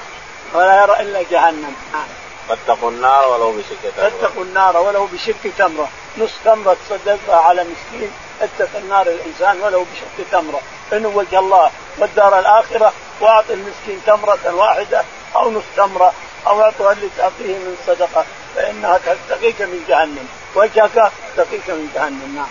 ولا 0.53 0.83
يرى 0.83 0.99
إلا 0.99 1.21
جهنم. 1.31 1.75
نعم 1.93 2.07
فاتقوا 2.55 2.91
النار 2.91 3.27
ولو 3.27 3.51
بشق 3.51 3.81
تمرة. 3.81 4.09
فاتقوا 4.09 4.43
النار 4.43 4.77
ولو 4.77 5.05
بشق 5.05 5.51
تمرة. 5.57 5.89
نص 6.17 6.31
تمرة 6.45 6.77
تصدقها 6.89 7.35
على 7.35 7.63
مسكين 7.63 8.11
اتق 8.41 8.69
النار 8.77 9.07
الإنسان 9.07 9.61
ولو 9.61 9.83
بشق 9.83 10.27
تمرة. 10.31 10.61
انه 10.93 11.07
وجه 11.07 11.39
الله 11.39 11.71
والدار 11.97 12.39
الآخرة 12.39 12.93
وأعطي 13.21 13.53
المسكين 13.53 14.01
تمرة 14.05 14.55
واحدة 14.55 15.03
أو 15.35 15.51
نص 15.51 15.63
تمرة 15.77 16.13
أو 16.47 16.61
اعطها 16.61 16.91
اللي 16.91 17.09
تعطيه 17.17 17.57
من 17.57 17.77
صدقة 17.87 18.25
فإنها 18.55 18.99
تقيك 19.29 19.61
من 19.61 19.85
جهنم. 19.87 20.27
وجهك 20.55 21.11
تقيك 21.37 21.69
من 21.69 21.91
جهنم. 21.95 22.35
نعم. 22.35 22.49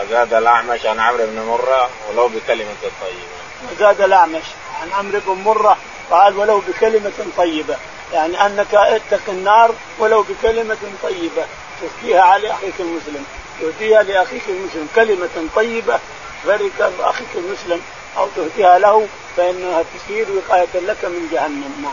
وزاد 0.00 0.34
الأعمش 0.34 0.86
عن 0.86 1.00
عمرو 1.00 1.26
بن 1.26 1.40
مرة 1.42 1.90
ولو 2.10 2.28
بكلمة 2.28 2.74
طيبة. 2.82 3.72
وزاد 3.72 4.00
الأعمش 4.00 4.44
عن 4.82 4.92
عمرو 4.92 5.20
بن 5.26 5.42
مرة 5.42 5.76
قال 6.10 6.38
ولو 6.38 6.62
بكلمة 6.68 7.12
طيبة. 7.36 7.76
يعني 8.12 8.46
أنك 8.46 8.74
اتق 8.74 9.20
النار 9.28 9.74
ولو 9.98 10.22
بكلمة 10.22 10.76
طيبة. 11.02 11.44
تهديها 11.80 12.22
على 12.22 12.50
أخيك 12.50 12.74
المسلم. 12.80 13.26
تهديها 13.60 14.02
لأخيك 14.02 14.42
المسلم. 14.48 14.88
كلمة 14.94 15.48
طيبة 15.56 15.98
فرق 16.44 16.92
أخيك 17.00 17.28
المسلم. 17.34 17.82
أو 18.16 18.28
تهديها 18.36 18.78
له 18.78 19.08
فإنها 19.36 19.82
تصير 19.82 20.26
وقاية 20.30 20.74
لك 20.74 21.04
من 21.04 21.28
جهنم. 21.32 21.74
نعم. 21.82 21.92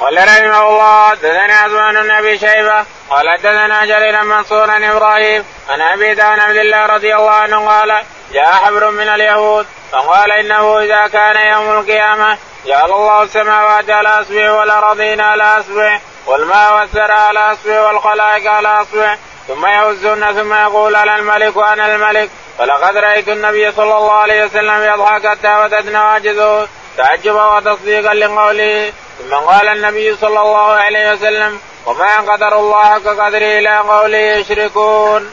قال 0.00 0.16
رحمه 0.16 0.68
الله 0.68 1.14
دثنا 1.14 1.54
عثمان 1.54 2.02
بن 2.02 2.10
أبي 2.10 2.38
شيبة. 2.38 2.84
قال 3.10 3.36
دثنا 3.38 3.84
جرير 3.84 4.24
منصور 4.24 4.76
إبراهيم 4.76 5.44
عن 5.68 5.80
أبي 5.80 6.22
عبد 6.22 6.56
الله 6.56 6.86
رضي 6.86 7.14
الله 7.16 7.30
عنه 7.30 7.68
قال 7.68 8.02
جاء 8.32 8.52
حبر 8.52 8.90
من 8.90 9.08
اليهود. 9.08 9.66
فقال 9.92 10.32
إنه 10.32 10.78
إذا 10.78 11.06
كان 11.06 11.36
يوم 11.48 11.78
القيامة 11.78 12.38
جعل 12.66 12.92
الله 12.92 13.22
السماوات 13.22 13.90
على 13.90 14.08
اصبع 14.08 14.52
والارضين 14.52 15.20
على 15.20 15.42
اصبع 15.42 16.00
والماء 16.26 16.74
والثرى 16.74 17.12
على 17.12 17.52
اصبع 17.52 17.80
والخلائق 17.80 18.50
على 18.50 18.68
اصبع 18.68 19.16
ثم 19.48 19.66
يهزن 19.66 20.32
ثم 20.32 20.52
يقول 20.52 20.96
أنا 20.96 21.16
الملك 21.16 21.56
وأنا 21.56 21.94
الملك. 21.94 22.30
فلقد 22.58 22.96
رأيت 22.96 23.28
النبي 23.28 23.72
صلى 23.72 23.96
الله 23.96 24.12
عليه 24.12 24.44
وسلم 24.44 24.82
يضحك 24.82 25.26
حتى 25.26 25.62
بدت 25.62 25.86
نواجذه 25.86 26.68
تعجبا 26.96 27.44
وتصديقا 27.56 28.14
لقوله. 28.14 28.92
ثم 29.18 29.34
قال 29.34 29.68
النبي 29.68 30.16
صلى 30.16 30.40
الله 30.40 30.72
عليه 30.72 31.12
وسلم 31.12 31.60
وما 31.86 32.16
قدر 32.16 32.58
الله 32.58 32.82
حق 32.84 33.04
قدره 33.04 33.58
إلى 33.58 33.78
قوله 33.78 34.18
يشركون. 34.18 35.32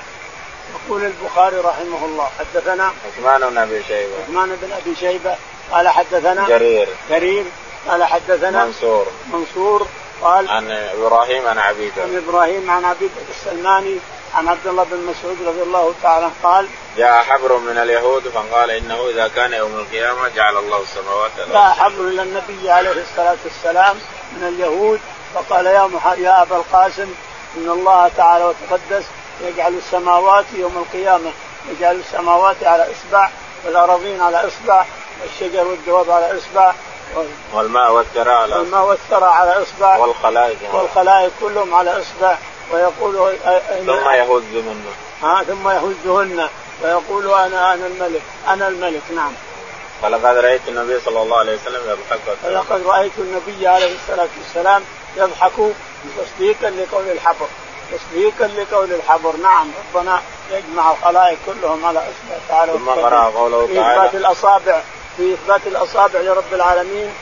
يقول 0.90 1.06
البخاري 1.06 1.58
رحمه 1.58 2.06
الله 2.06 2.30
حدثنا 2.40 2.92
عثمان 3.06 3.50
بن 3.50 3.58
أبي 3.58 3.84
شيبة. 3.84 4.14
عثمان 4.24 4.58
بن 4.62 4.72
أبي 4.72 4.96
شيبة 4.96 5.36
قال 5.72 5.88
حدثنا 5.90 6.48
جرير. 6.48 6.88
جرير 7.10 7.46
قال 7.88 8.04
حدثنا 8.04 8.66
منصور. 8.66 9.08
منصور 9.34 9.88
قال 10.22 10.50
عن 10.50 10.72
إبراهيم 10.72 11.48
عن 11.48 11.58
عبيده 11.58 12.04
عن 12.04 12.24
إبراهيم 12.28 12.72
عن 12.72 12.86
عبيده 12.86 13.12
السلماني 13.30 13.98
عن 14.36 14.48
عبد 14.48 14.68
الله 14.68 14.84
بن 14.84 14.98
مسعود 14.98 15.38
رضي 15.48 15.62
الله 15.62 15.94
تعالى 16.04 16.30
قال 16.44 16.68
جاء 16.98 17.24
حبر 17.24 17.58
من 17.58 17.78
اليهود 17.78 18.28
فقال 18.28 18.72
إنه 18.72 19.10
إذا 19.10 19.28
كان 19.36 19.54
يوم 19.54 19.76
القيامة 19.76 20.28
جعل 20.28 20.58
الله 20.58 20.82
السماوات 20.82 21.32
جاء 21.52 21.74
حبر 21.74 22.08
إلى 22.08 22.22
النبي 22.22 22.72
عليه 22.72 22.92
الصلاة 22.92 23.38
والسلام 23.44 23.96
من 24.38 24.48
اليهود 24.48 25.00
فقال 25.36 25.66
يا 25.66 25.90
يا 26.18 26.42
أبا 26.42 26.56
القاسم 26.56 27.14
إن 27.58 27.70
الله 27.70 28.08
تعالى 28.18 28.46
وتقدس 28.46 29.06
يجعل 29.42 29.74
السماوات 29.74 30.46
يوم 30.54 30.78
القيامة 30.78 31.32
يجعل 31.72 31.96
السماوات 31.96 32.64
على 32.64 32.84
إصبع 32.92 33.30
والارضين 33.66 34.22
على 34.22 34.48
إصبع 34.48 34.86
والشجر 35.22 35.68
والدواب 35.68 36.12
على 36.12 36.38
إصبع 36.38 36.74
والماء 37.54 37.94
والثرى 37.94 38.32
على 38.32 38.56
والماء 38.56 38.86
والثرى 38.86 39.26
على 39.26 39.64
إصبع 39.64 39.98
والخلائق 39.98 40.58
والخلائق 40.76 41.32
كلهم 41.42 41.76
على 41.76 42.02
إصبع 42.02 42.38
ويقول 42.72 43.38
ثم 43.86 44.10
يهز 44.10 44.44
منه. 44.54 44.92
ها 45.24 45.44
ثم 45.44 45.70
يهزهن 45.70 46.50
ويقول 46.84 47.34
أنا 47.34 47.74
أنا 47.74 47.88
الملك 47.88 48.22
أنا 48.48 48.68
الملك 48.68 49.02
نعم. 49.16 49.32
فلقد 50.02 50.38
رأيت 50.38 50.62
النبي 50.68 51.00
صلى 51.00 51.22
الله 51.22 51.38
عليه 51.38 51.56
وسلم 51.56 51.82
يضحك 51.90 52.38
فلقد 52.44 52.88
رأيت 52.88 53.12
النبي 53.18 53.68
عليه 53.68 53.96
الصلاة 53.96 54.30
والسلام 54.38 54.84
يضحك 55.18 55.52
تصديقا 56.18 56.70
لقول 56.70 57.10
الحبر 57.10 57.48
تصديقا 57.92 58.48
لقول 58.48 58.94
الحبر. 58.94 59.36
نعم 59.36 59.72
ربنا 59.96 60.22
يجمع 60.52 60.92
الخلائق 60.92 61.38
كلهم 61.46 61.86
على 61.86 62.00
اصبع 62.00 62.38
تعالى 62.50 62.72
ثم 62.72 62.90
قرأ 62.90 63.24
قوله 63.24 63.68
تعالى. 63.76 63.76
في 63.76 64.08
إثبات 64.08 64.16
الأصابع 64.16 64.82
في 65.18 65.34
إثبات 65.34 65.62
الأصابع 65.68 66.20
لرب 66.20 66.54
العالمين 66.54 67.14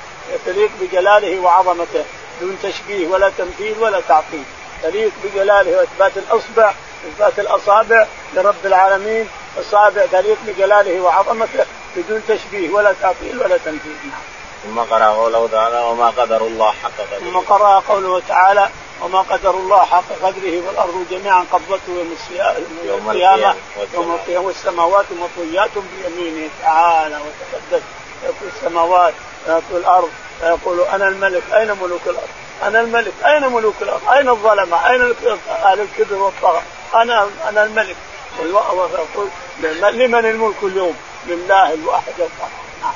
تليق 0.45 0.69
بجلاله 0.81 1.39
وعظمته 1.39 2.05
دون 2.41 2.57
تشبيه 2.63 3.07
ولا 3.07 3.29
تمثيل 3.37 3.75
ولا 3.79 4.01
تعطيل 4.01 4.43
تليق 4.83 5.11
بجلاله 5.23 5.77
وإثبات 5.77 6.17
الأصبع 6.17 6.73
إثبات 7.09 7.39
الأصابع 7.39 8.07
لرب 8.33 8.65
العالمين. 8.65 9.29
اصابع 9.59 10.05
تليق 10.11 10.37
بجلاله 10.47 11.01
وعظمته 11.01 11.65
بدون 11.95 12.21
تشبيه 12.27 12.69
ولا 12.69 12.93
تعطيل 13.01 13.39
ولا 13.39 13.57
تمثيل 13.57 13.97
نعم. 14.03 14.21
ثم 14.63 14.79
قرأ 14.79 15.05
قوله 15.05 15.47
تعالى 15.47 15.79
وما 15.79 16.09
قدر 16.09 16.41
الله 16.41 16.71
حق 16.71 16.91
قدره. 16.97 17.19
ثم 17.19 17.37
قرأ 17.37 17.79
قوله 17.79 18.21
تعالى 18.27 18.69
وما 19.01 19.21
قدر 19.21 19.49
الله 19.49 19.85
حق 19.85 20.09
قدره 20.23 20.67
والأرض 20.67 21.05
جميعا 21.11 21.45
قبضته 21.51 21.93
يوم 22.83 23.09
القيامة 23.09 23.55
يوم 23.93 24.11
القيامة 24.11 24.45
والسماوات 24.45 25.05
مطويات 25.11 25.69
بيمينه 25.75 26.49
تعالى 26.61 27.15
وتقدس 27.15 27.83
يقول 28.23 28.49
السماوات 28.55 29.13
ويقول 29.47 29.81
الأرض 29.81 30.09
فيقول 30.39 30.81
أنا 30.81 31.07
الملك 31.07 31.43
أين 31.53 31.67
ملوك 31.67 32.01
الأرض؟ 32.05 32.29
أنا 32.63 32.81
الملك 32.81 33.13
أين 33.25 33.47
ملوك 33.47 33.75
الأرض؟ 33.81 34.09
أين 34.09 34.29
الظلمة؟ 34.29 34.89
أين 34.89 35.15
أهل 35.49 35.81
الكبر 35.81 36.15
والطغى؟ 36.15 36.61
أنا 36.95 37.29
أنا 37.49 37.63
الملك 37.63 37.95
ويقول 38.39 39.29
لمن 39.93 40.25
الملك 40.25 40.63
اليوم؟ 40.63 40.95
لله 41.27 41.73
الواحد 41.73 42.13
القهار 42.19 42.49
نعم. 42.81 42.93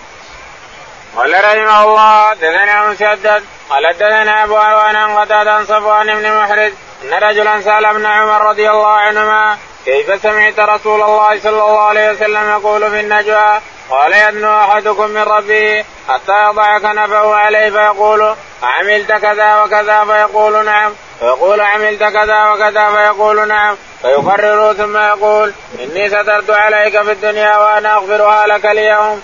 قال 1.17 1.43
رحمه 1.43 1.83
الله 1.83 2.33
دثنا 2.33 2.87
مسدد 2.87 3.43
قال 3.71 3.93
دثنا 3.93 4.43
أبو 4.43 4.55
عوان 4.57 4.95
عن 4.95 5.17
قتادة 5.17 5.63
صفوان 5.63 6.15
بن 6.15 6.37
محرز 6.37 6.71
أن 7.03 7.13
رجلا 7.13 7.61
سأل 7.61 7.85
ابن 7.85 8.05
عمر 8.05 8.49
رضي 8.49 8.69
الله 8.69 8.87
عنهما 8.87 9.57
كيف 9.85 10.21
سمعت 10.21 10.59
رسول 10.59 11.01
الله 11.01 11.39
صلى 11.39 11.49
الله 11.49 11.81
عليه 11.81 12.11
وسلم 12.11 12.49
يقول 12.49 12.91
في 12.91 12.99
النجوى؟ 12.99 13.59
قال 13.89 14.13
يدنو 14.13 14.59
أحدكم 14.59 15.09
من 15.09 15.21
ربه 15.21 15.85
حتى 16.09 16.43
يضع 16.49 16.79
كنفه 16.79 17.35
عليه 17.35 17.69
فيقول 17.69 18.35
عملت 18.63 19.11
كذا 19.11 19.63
وكذا 19.63 20.05
فيقول 20.05 20.65
نعم. 20.65 20.93
فيقول 21.19 21.61
عملت 21.61 22.03
كذا 22.03 22.51
وكذا 22.51 22.89
فيقول 22.89 23.47
نعم. 23.47 23.75
فيقرر 24.01 24.73
ثم 24.73 24.97
يقول 24.97 25.53
إني 25.79 26.09
سترت 26.09 26.49
عليك 26.49 27.01
في 27.01 27.11
الدنيا 27.11 27.57
وأنا 27.57 27.95
أغفرها 27.95 28.47
لك 28.47 28.65
اليوم. 28.65 29.21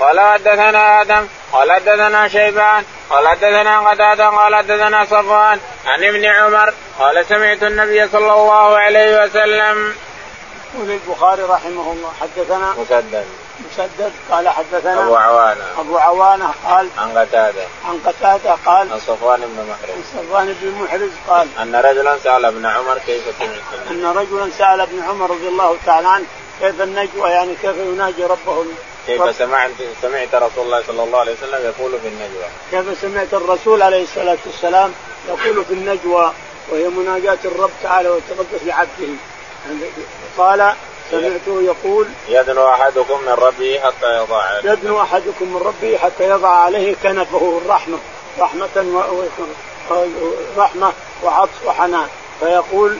قال 0.00 0.20
حدثنا 0.20 1.00
آدم 1.00 1.26
قال 1.52 1.72
حدثنا 1.72 2.28
شيبان 2.28 2.84
قال 3.10 3.28
حدثنا 3.28 3.80
قتادة 3.80 4.28
قال 4.28 4.54
حدثنا 4.54 5.04
صفوان 5.04 5.60
عن 5.86 6.04
ابن 6.04 6.24
عمر 6.24 6.74
قال 6.98 7.26
سمعت 7.26 7.62
النبي 7.62 8.08
صلى 8.08 8.32
الله 8.32 8.78
عليه 8.78 9.24
وسلم. 9.24 9.94
يقول 10.74 10.90
البخاري 10.90 11.42
رحمه 11.42 11.92
الله 11.92 12.12
حدثنا 12.20 12.74
مسدد. 12.78 13.26
مسدد 13.70 14.12
قال 14.30 14.48
حدثنا 14.48 15.02
أبو 15.02 15.16
عوانة. 15.16 15.64
أبو 15.78 15.98
عوانة 15.98 16.54
قال 16.64 16.88
عن 16.98 17.18
قتادة. 17.18 17.62
عن 17.84 17.98
قتادة 18.06 18.56
قال 18.66 18.92
عن 18.92 18.98
صفوان 18.98 19.40
بن 19.40 19.66
محرز. 19.70 19.96
عن 19.96 20.22
صفوان 20.22 20.56
بن 20.60 20.82
محرز 20.82 21.10
قال 21.28 21.48
أن 21.62 21.76
رجلا 21.76 22.18
سأل 22.18 22.44
ابن 22.44 22.66
عمر 22.66 22.98
كيف 23.06 23.22
سمعت 23.38 23.90
أن 23.90 24.06
رجلا 24.06 24.50
سأل 24.58 24.80
ابن 24.80 25.02
عمر 25.02 25.30
رضي 25.30 25.48
الله 25.48 25.76
تعالى 25.86 26.08
عنه 26.08 26.24
كيف 26.60 26.80
النجوى 26.80 27.30
يعني 27.30 27.54
كيف 27.62 27.76
يناجي 27.76 28.24
ربه 28.24 28.64
كيف 29.06 29.36
سمعت 29.36 29.70
سمعت 30.02 30.34
رسول 30.34 30.64
الله 30.64 30.82
صلى 30.86 31.02
الله 31.02 31.18
عليه 31.18 31.32
وسلم 31.32 31.60
يقول 31.64 31.92
في 32.00 32.08
النجوى؟ 32.08 32.44
كيف 32.70 33.00
سمعت 33.00 33.34
الرسول 33.34 33.82
عليه 33.82 34.02
الصلاة 34.02 34.38
والسلام 34.46 34.92
يقول 35.28 35.64
في 35.64 35.74
النجوى 35.74 36.32
وهي 36.70 36.88
مناجاة 36.88 37.38
الرب 37.44 37.70
تعالى 37.82 38.08
وتقدس 38.08 38.62
لعبده. 38.66 39.08
قال 40.38 40.74
سمعته 41.10 41.62
يقول 41.62 42.06
يدنو 42.28 42.68
أحدكم 42.68 43.20
من 43.20 43.32
ربه 43.32 43.80
حتى 43.84 44.16
يضع 44.16 44.42
عليه. 44.42 44.70
يدنو 44.70 45.02
أحدكم 45.02 45.54
من 45.54 45.62
ربه 45.64 45.98
حتى 45.98 46.28
يضع 46.28 46.48
عليه 46.48 46.96
كنفه 47.02 47.60
الرحمة. 47.64 47.98
رحمة 48.38 48.68
و... 48.76 49.22
رحمة 50.56 50.92
وعطف 51.22 51.66
وحنان 51.66 52.06
فيقول 52.40 52.98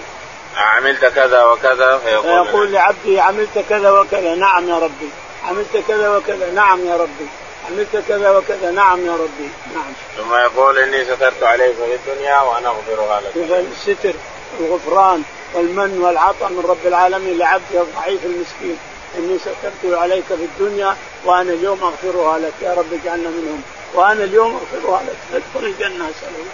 عملت 0.57 1.05
كذا 1.05 1.45
وكذا؟ 1.45 1.99
فيقول, 1.99 2.47
فيقول 2.47 2.73
لعبده 2.73 3.23
عملت 3.23 3.59
كذا 3.69 3.91
وكذا. 3.91 4.35
نعم 4.35 4.69
يا 4.69 4.79
ربي. 4.79 5.11
عملت 5.45 5.77
كذا 5.89 6.17
وكذا. 6.17 6.51
نعم 6.51 6.87
يا 6.87 6.97
ربي. 6.97 7.27
عملت 7.71 8.05
كذا 8.09 8.31
وكذا. 8.31 8.71
نعم 8.71 9.07
يا 9.07 9.13
ربي. 9.13 9.51
نعم. 9.75 9.93
ثم 10.17 10.35
يقول 10.35 10.79
إني 10.79 11.05
سترت 11.05 11.43
عليك 11.43 11.77
في 11.77 11.95
الدنيا 11.95 12.41
وأنا 12.41 12.69
اغفرها 12.69 13.21
لك 13.21 13.37
الستر 13.37 14.15
الغفران 14.61 15.23
والمن 15.55 15.99
والعطاء 16.03 16.51
من 16.51 16.65
رب 16.69 16.87
العالمين 16.87 17.39
لعبده 17.39 17.83
الضعيف 17.83 18.25
المسكين. 18.25 18.79
إني 19.19 19.39
سترت 19.39 19.99
عليك 19.99 20.25
في 20.25 20.35
الدنيا 20.35 20.97
وأنا 21.25 21.53
اليوم 21.53 21.83
اغفرها 21.83 22.39
لك. 22.39 22.53
يا 22.63 22.75
رب 22.75 22.93
اجعلنا 23.03 23.29
منهم. 23.29 23.63
وأنا 23.95 24.25
اليوم 24.25 24.61
اغفرها 24.61 25.03
لك. 25.03 25.17
ادخل 25.35 25.67
الجنة. 25.67 26.11
اسال 26.11 26.29
الله 26.29 26.51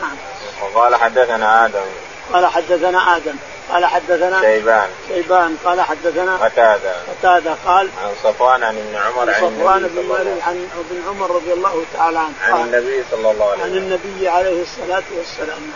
نعم. 0.00 0.16
وقال 0.62 0.94
حدثنا 0.94 1.64
آدم. 1.64 1.84
قال 2.32 2.46
حدثنا 2.46 3.16
آدم. 3.16 3.36
قال 3.70 3.86
حدثنا 3.86 4.40
شيبان. 4.40 4.88
شيبان. 5.08 5.56
قال 5.64 5.80
حدثنا 5.80 6.36
قتادة. 6.36 6.92
قتادة 7.08 7.54
قال 7.66 7.88
عن 8.04 8.10
صفوان 8.22 8.64
عن 8.64 8.76
ابن 8.76 8.96
عمر 8.96 9.30
عن 9.30 9.40
صفوان 9.40 9.82
بن 9.82 10.08
مالك 10.08 10.42
عن 10.42 10.68
ابن 10.78 11.02
عمر 11.08 11.30
رضي 11.30 11.52
الله 11.52 11.84
تعالى 11.94 12.18
عنه. 12.18 12.34
عن 12.42 12.60
النبي 12.60 13.04
صلى 13.10 13.30
الله 13.30 13.50
عليه 13.50 13.62
وسلم. 13.62 13.72
عن 13.72 13.78
النبي 13.78 14.28
عليه 14.28 14.62
الصلاة 14.62 15.02
والسلام. 15.18 15.72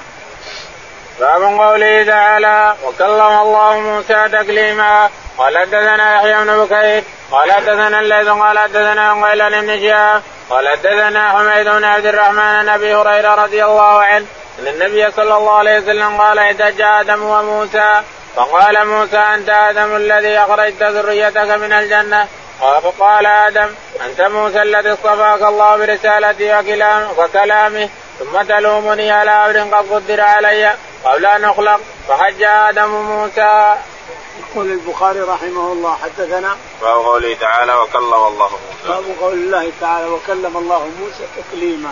باب 1.20 1.42
قوله 1.42 2.05
تعالى 2.05 2.77
وكلم 2.85 3.40
الله 3.40 3.79
موسى 3.79 4.29
تكليما. 4.29 5.11
قال 5.38 5.59
حدثنا 5.59 6.16
يحيى 6.16 6.44
بن 6.44 6.64
بكير. 6.64 7.05
قال 7.31 7.53
حدثنا 7.53 8.01
الليث. 8.01 8.29
قال 8.29 8.59
حدثنا 8.59 9.27
قيل 9.27 9.51
بن 9.51 9.81
شهاب. 9.81 10.22
قال 10.51 10.68
حدثنا 10.68 11.29
حميد 11.29 11.68
بن 11.68 11.85
عبد 11.85 12.07
الرحمن 12.07 12.38
عن 12.38 12.68
أبي 12.68 12.94
هريرة 12.94 13.35
رضي 13.35 13.64
الله 13.64 14.03
عنه. 14.03 14.27
إن 14.59 14.66
النبي 14.66 15.11
صلى 15.11 15.37
الله 15.37 15.53
عليه 15.53 15.79
وسلم 15.79 16.21
قال 16.21 16.38
احتج 16.38 16.81
آدم 16.81 17.23
وموسى 17.23 18.03
فقال 18.37 18.87
موسى 18.87 19.16
أنت 19.16 19.49
آدم 19.49 19.97
الذي 19.97 20.38
أخرجت 20.38 20.83
ذريتك 20.83 21.51
من 21.51 21.73
الجنة 21.73 22.29
فقال 22.61 23.27
آدم 23.27 23.69
أنت 24.07 24.21
موسى 24.21 24.62
الذي 24.62 24.92
اصطفاك 24.92 25.42
الله 25.42 25.77
برسالتي 25.77 26.59
وكلامه 27.19 27.88
ثم 28.19 28.42
تلومني 28.42 29.11
على 29.11 29.31
أمر 29.31 29.77
قد 29.77 29.92
قدر 29.92 30.21
علي 30.21 30.75
قبل 31.05 31.27
أن 31.27 31.45
أخلق 31.45 31.81
فحج 32.09 32.42
آدم 32.42 32.88
موسى. 32.88 33.75
يقول 34.40 34.66
البخاري 34.71 35.21
رحمه 35.21 35.73
الله 35.73 35.97
حدثنا 36.03 36.57
باب 36.83 37.05
قوله 37.05 37.35
تعالى 37.35 37.75
وكلم 37.75 38.14
الله 38.14 38.51
موسى. 38.51 38.88
باب 38.88 39.05
قول 39.21 39.33
الله 39.33 39.73
تعالى 39.81 40.07
وكلم 40.07 40.57
الله 40.57 40.90
موسى 41.01 41.25
تكليما 41.37 41.90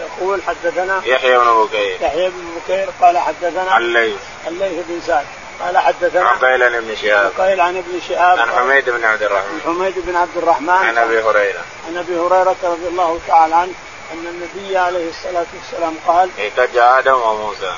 يقول 0.00 0.42
حدثنا 0.42 1.02
يحيى 1.04 1.38
بن 1.38 1.64
بكير 1.64 1.98
يحيى 2.00 2.28
بن 2.28 2.44
بكير 2.56 2.88
قال 3.00 3.18
حدثنا 3.18 3.78
الليث. 3.78 4.16
الليث 4.46 4.84
بن 4.88 5.00
سعد. 5.06 5.26
قال 5.60 5.78
حدثنا 5.78 6.28
عقيل 6.28 6.62
عن 6.62 6.74
ابن 6.74 6.96
شهاب. 6.96 7.32
عقيل 7.38 7.60
عن 7.60 7.76
ابن 7.76 8.00
شهاب. 8.08 8.38
عن 8.38 8.50
حميد 8.50 8.90
بن 8.90 9.04
عبد 9.04 9.22
الرحمن. 9.22 9.60
عن 9.66 9.74
حميد 9.74 9.94
بن 10.06 10.16
عبد 10.16 10.36
الرحمن. 10.36 10.70
عن 10.70 10.98
أبي 10.98 11.22
هريرة. 11.22 11.60
عن 11.88 11.96
أبي 11.96 12.18
هريرة 12.18 12.56
رضي 12.62 12.88
الله 12.88 13.20
تعالى 13.28 13.54
عنه 13.54 13.72
أن 14.12 14.26
النبي 14.26 14.76
عليه 14.76 15.08
الصلاة 15.08 15.46
والسلام 15.54 15.94
قال 16.06 16.30
احتج 16.38 16.76
آدم 16.76 17.20
وموسى. 17.20 17.72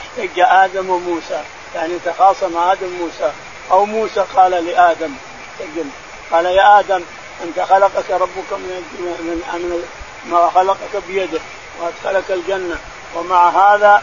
احتج 0.00 0.40
آدم 0.40 0.90
وموسى. 0.90 1.42
يعني 1.74 1.98
تخاصم 2.04 2.56
آدم 2.56 2.88
موسى 3.00 3.32
أو 3.70 3.84
موسى 3.84 4.24
قال 4.36 4.50
لآدم. 4.50 5.14
قال 6.32 6.46
يا 6.46 6.80
آدم 6.80 7.02
أنت 7.44 7.60
خلقك 7.60 8.10
ربك 8.10 8.52
من 8.52 8.84
من, 8.98 9.42
من 9.54 9.82
ما 10.30 10.50
خلقك 10.54 11.02
بيده. 11.08 11.40
وادخلك 11.80 12.30
الجنة. 12.30 12.76
ومع 13.14 13.48
هذا 13.48 14.02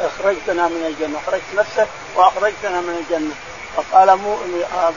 أخرجتنا 0.00 0.68
من 0.68 0.84
الجنة. 0.86 1.18
أخرجت 1.26 1.44
نفسك 1.56 1.88
وأخرجتنا 2.16 2.80
من 2.80 3.04
الجنة. 3.04 3.34
فقال 3.76 4.16
مو 4.16 4.36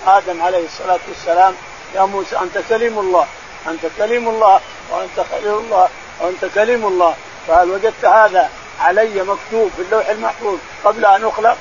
آدم 0.08 0.42
عليه 0.42 0.66
الصلاة 0.66 1.00
والسلام 1.08 1.56
يا 1.96 2.02
موسى 2.02 2.38
أنت 2.40 2.58
كليم 2.70 3.00
الله. 3.00 3.28
أنت 3.68 3.82
كليم 3.98 4.30
الله 4.30 4.60
وأنت 4.92 5.20
خليل 5.32 5.54
الله 5.54 5.90
وأنت 6.20 6.46
كليم 6.56 6.88
الله. 6.88 7.16
فهل 7.48 7.72
وجدت 7.72 8.06
هذا 8.06 8.50
علي 8.80 9.24
مكتوب 9.24 9.72
في 9.76 9.82
اللوح 9.82 10.08
المحفوظ 10.10 10.58
قبل 10.84 11.06
أن 11.06 11.26
أخلق؟ 11.26 11.58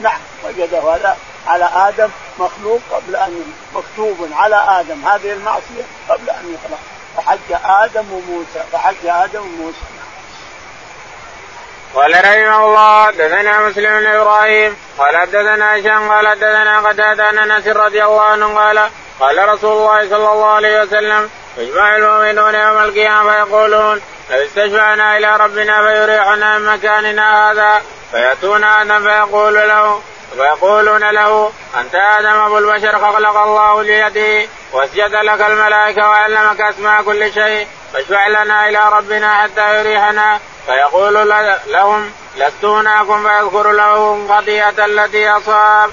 نعم 0.00 0.20
وجده 0.44 0.94
هذا 0.94 1.16
على 1.46 1.64
آدم 1.64 2.08
مخلوق 2.38 2.80
قبل 2.92 3.16
ان 3.16 3.52
مكتوب 3.74 4.28
على 4.32 4.56
آدم. 4.56 5.06
هذه 5.06 5.32
المعصية 5.32 5.84
قبل 6.08 6.30
أن 6.30 6.54
يخلق. 6.54 6.78
فحج 7.20 7.60
آدم 7.64 8.12
وموسى 8.12 8.62
فحج 8.72 9.06
آدم 9.06 9.40
وموسى. 9.40 9.76
قال 11.94 12.12
رحمه 12.12 12.64
الله 12.66 13.10
دثنا 13.10 13.68
مسلم 13.68 14.00
بن 14.00 14.06
إبراهيم 14.06 14.76
قال 14.98 15.16
حدثنا 15.16 15.76
هشام 15.76 16.10
قال 16.10 16.28
حدثنا 16.28 16.80
قتادة 16.80 17.24
عن 17.24 17.38
أنس 17.38 17.66
رضي 17.66 18.04
الله 18.04 18.22
عنه 18.22 18.58
قال 18.58 18.90
قال 19.20 19.48
رسول 19.48 19.72
الله 19.72 20.08
صلى 20.08 20.32
الله 20.32 20.46
عليه 20.46 20.82
وسلم 20.82 21.30
يجمع 21.58 21.96
المؤمنون 21.96 22.54
يوم 22.54 22.78
القيامة 22.78 23.32
فيقولون 23.32 24.00
لو 24.30 24.44
استشفعنا 24.44 25.16
إلى 25.16 25.36
ربنا 25.36 25.82
فيريحنا 25.82 26.58
من 26.58 26.66
مكاننا 26.66 27.50
هذا 27.50 27.82
فيأتون 28.10 28.64
آدم 28.64 29.02
فيقول 29.02 29.54
له 29.54 30.02
فيقولون 30.36 31.10
له 31.10 31.52
أنت 31.80 31.94
آدم 31.94 32.38
أبو 32.40 32.58
البشر 32.58 32.98
خلق 32.98 33.36
الله 33.36 33.82
ليده 33.82 34.48
واسجد 34.72 35.14
لك 35.14 35.40
الملائكة 35.40 36.08
وعلمك 36.08 36.60
أسماء 36.60 37.02
كل 37.02 37.32
شيء 37.32 37.68
فاشفع 37.92 38.28
لنا 38.28 38.68
إلى 38.68 38.88
ربنا 38.92 39.42
حتى 39.42 39.78
يريحنا. 39.78 40.40
فيقول 40.66 41.28
لهم 41.66 42.12
لست 42.36 42.64
هناكم 42.64 43.28
فيذكر 43.28 43.72
لهم 43.72 44.32
قضية 44.32 44.74
التي 44.86 45.30
أصاب. 45.30 45.90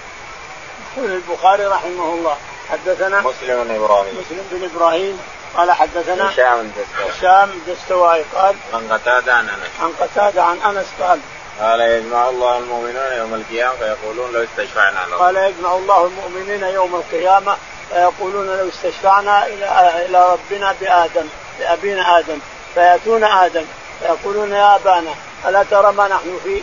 يقول 0.98 1.12
البخاري 1.12 1.66
رحمه 1.66 2.14
الله 2.14 2.38
حدثنا 2.72 3.22
مسلم 3.22 3.64
بن 3.64 3.76
إبراهيم. 3.76 4.26
مسلم 4.26 4.48
بن 4.52 4.70
إبراهيم 4.76 5.22
قال 5.56 5.72
حدثنا 5.72 6.30
هشام 6.30 6.60
الدستوائي 6.60 7.12
هشام 7.12 7.50
الدستوائي 7.50 8.26
قال 8.36 8.56
عن 8.74 8.88
قتادة 8.92 9.34
عن 9.34 9.50
أنس. 9.50 9.70
عن 9.82 9.92
قتادة 10.00 10.44
عن 10.44 10.58
أنس 10.58 10.88
قال 11.02 11.20
قال 11.62 11.82
يجمع 11.82 12.30
الله 12.30 12.58
المؤمنون 12.58 13.14
يوم 13.18 13.34
القيامة 13.34 13.76
فيقولون 13.80 14.32
لو 14.34 14.44
استشفعنا 14.44 15.06
له 15.10 15.18
قال 15.18 15.36
يجمع 15.36 15.76
الله 15.76 16.06
المؤمنين 16.06 16.64
يوم 16.64 16.96
القيامة 16.96 17.58
فيقولون 17.90 18.48
لو 18.48 18.70
استشفعنا 18.70 19.48
إلى 19.48 20.06
إلى 20.06 20.32
ربنا 20.32 20.76
بادم 20.82 21.28
بأبينا 21.60 22.20
آدم. 22.20 22.40
فيأتون 22.74 23.24
آدم. 23.24 23.66
فيقولون 24.00 24.52
يا 24.52 24.76
أبانا 24.76 25.14
ألا 25.48 25.64
ترى 25.64 25.92
ما 25.92 26.08
نحن 26.08 26.40
فيه 26.44 26.62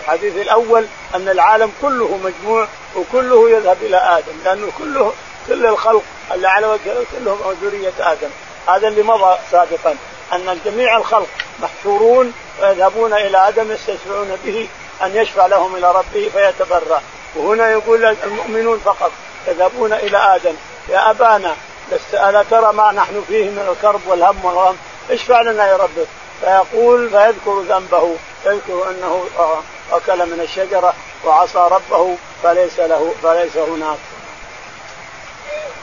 الحديث 0.00 0.36
الأول 0.36 0.86
أن 1.14 1.28
العالم 1.28 1.72
كله 1.82 2.18
مجموع 2.24 2.68
وكله 2.96 3.50
يذهب 3.50 3.76
إلى 3.82 3.96
آدم؟ 3.96 4.32
لأنه 4.44 4.72
كله 4.78 5.12
كل 5.48 5.66
الخلق 5.66 6.02
اللي 6.34 6.48
على 6.48 6.66
وجه 6.66 6.92
كلهم 7.18 7.38
ذرية 7.62 7.92
آدم. 8.00 8.30
هذا 8.68 8.88
اللي 8.88 9.02
مضى 9.02 9.38
سابقا. 9.50 9.96
أن 10.32 10.60
جميع 10.64 10.96
الخلق 10.96 11.28
محشورون 11.62 12.32
ويذهبون 12.62 13.12
إلى 13.12 13.48
آدم 13.48 13.72
يستشفعون 13.72 14.36
به 14.44 14.68
أن 15.02 15.16
يشفع 15.16 15.46
لهم 15.46 15.76
إلى 15.76 15.92
ربه 15.92 16.30
فيتبرأ. 16.32 17.02
وهنا 17.36 17.70
يقول 17.70 18.04
المؤمنون 18.04 18.78
فقط 18.78 19.12
يذهبون 19.48 19.92
إلى 19.92 20.18
آدم 20.18 20.54
يا 20.88 21.10
أبانا 21.10 21.56
لست 21.92 22.14
ألا 22.14 22.42
ترى 22.50 22.72
ما 22.72 22.92
نحن 22.92 23.24
فيه 23.28 23.44
من 23.44 23.68
الكرب 23.76 24.00
والهم 24.06 24.44
والغم؟ 24.44 24.76
اشفع 25.10 25.40
لنا 25.40 25.68
يا 25.68 25.76
ربك. 25.76 26.06
فيقول 26.40 27.10
فيذكر 27.10 27.60
ذنبه 27.60 28.16
يذكر 28.46 28.90
أنه 28.90 29.24
أكل 29.92 30.26
من 30.26 30.40
الشجرة 30.40 30.94
وعصى 31.24 31.68
ربه 31.70 32.16
فليس 32.42 32.78
له 32.78 33.14
فليس 33.22 33.56
هناك. 33.56 33.98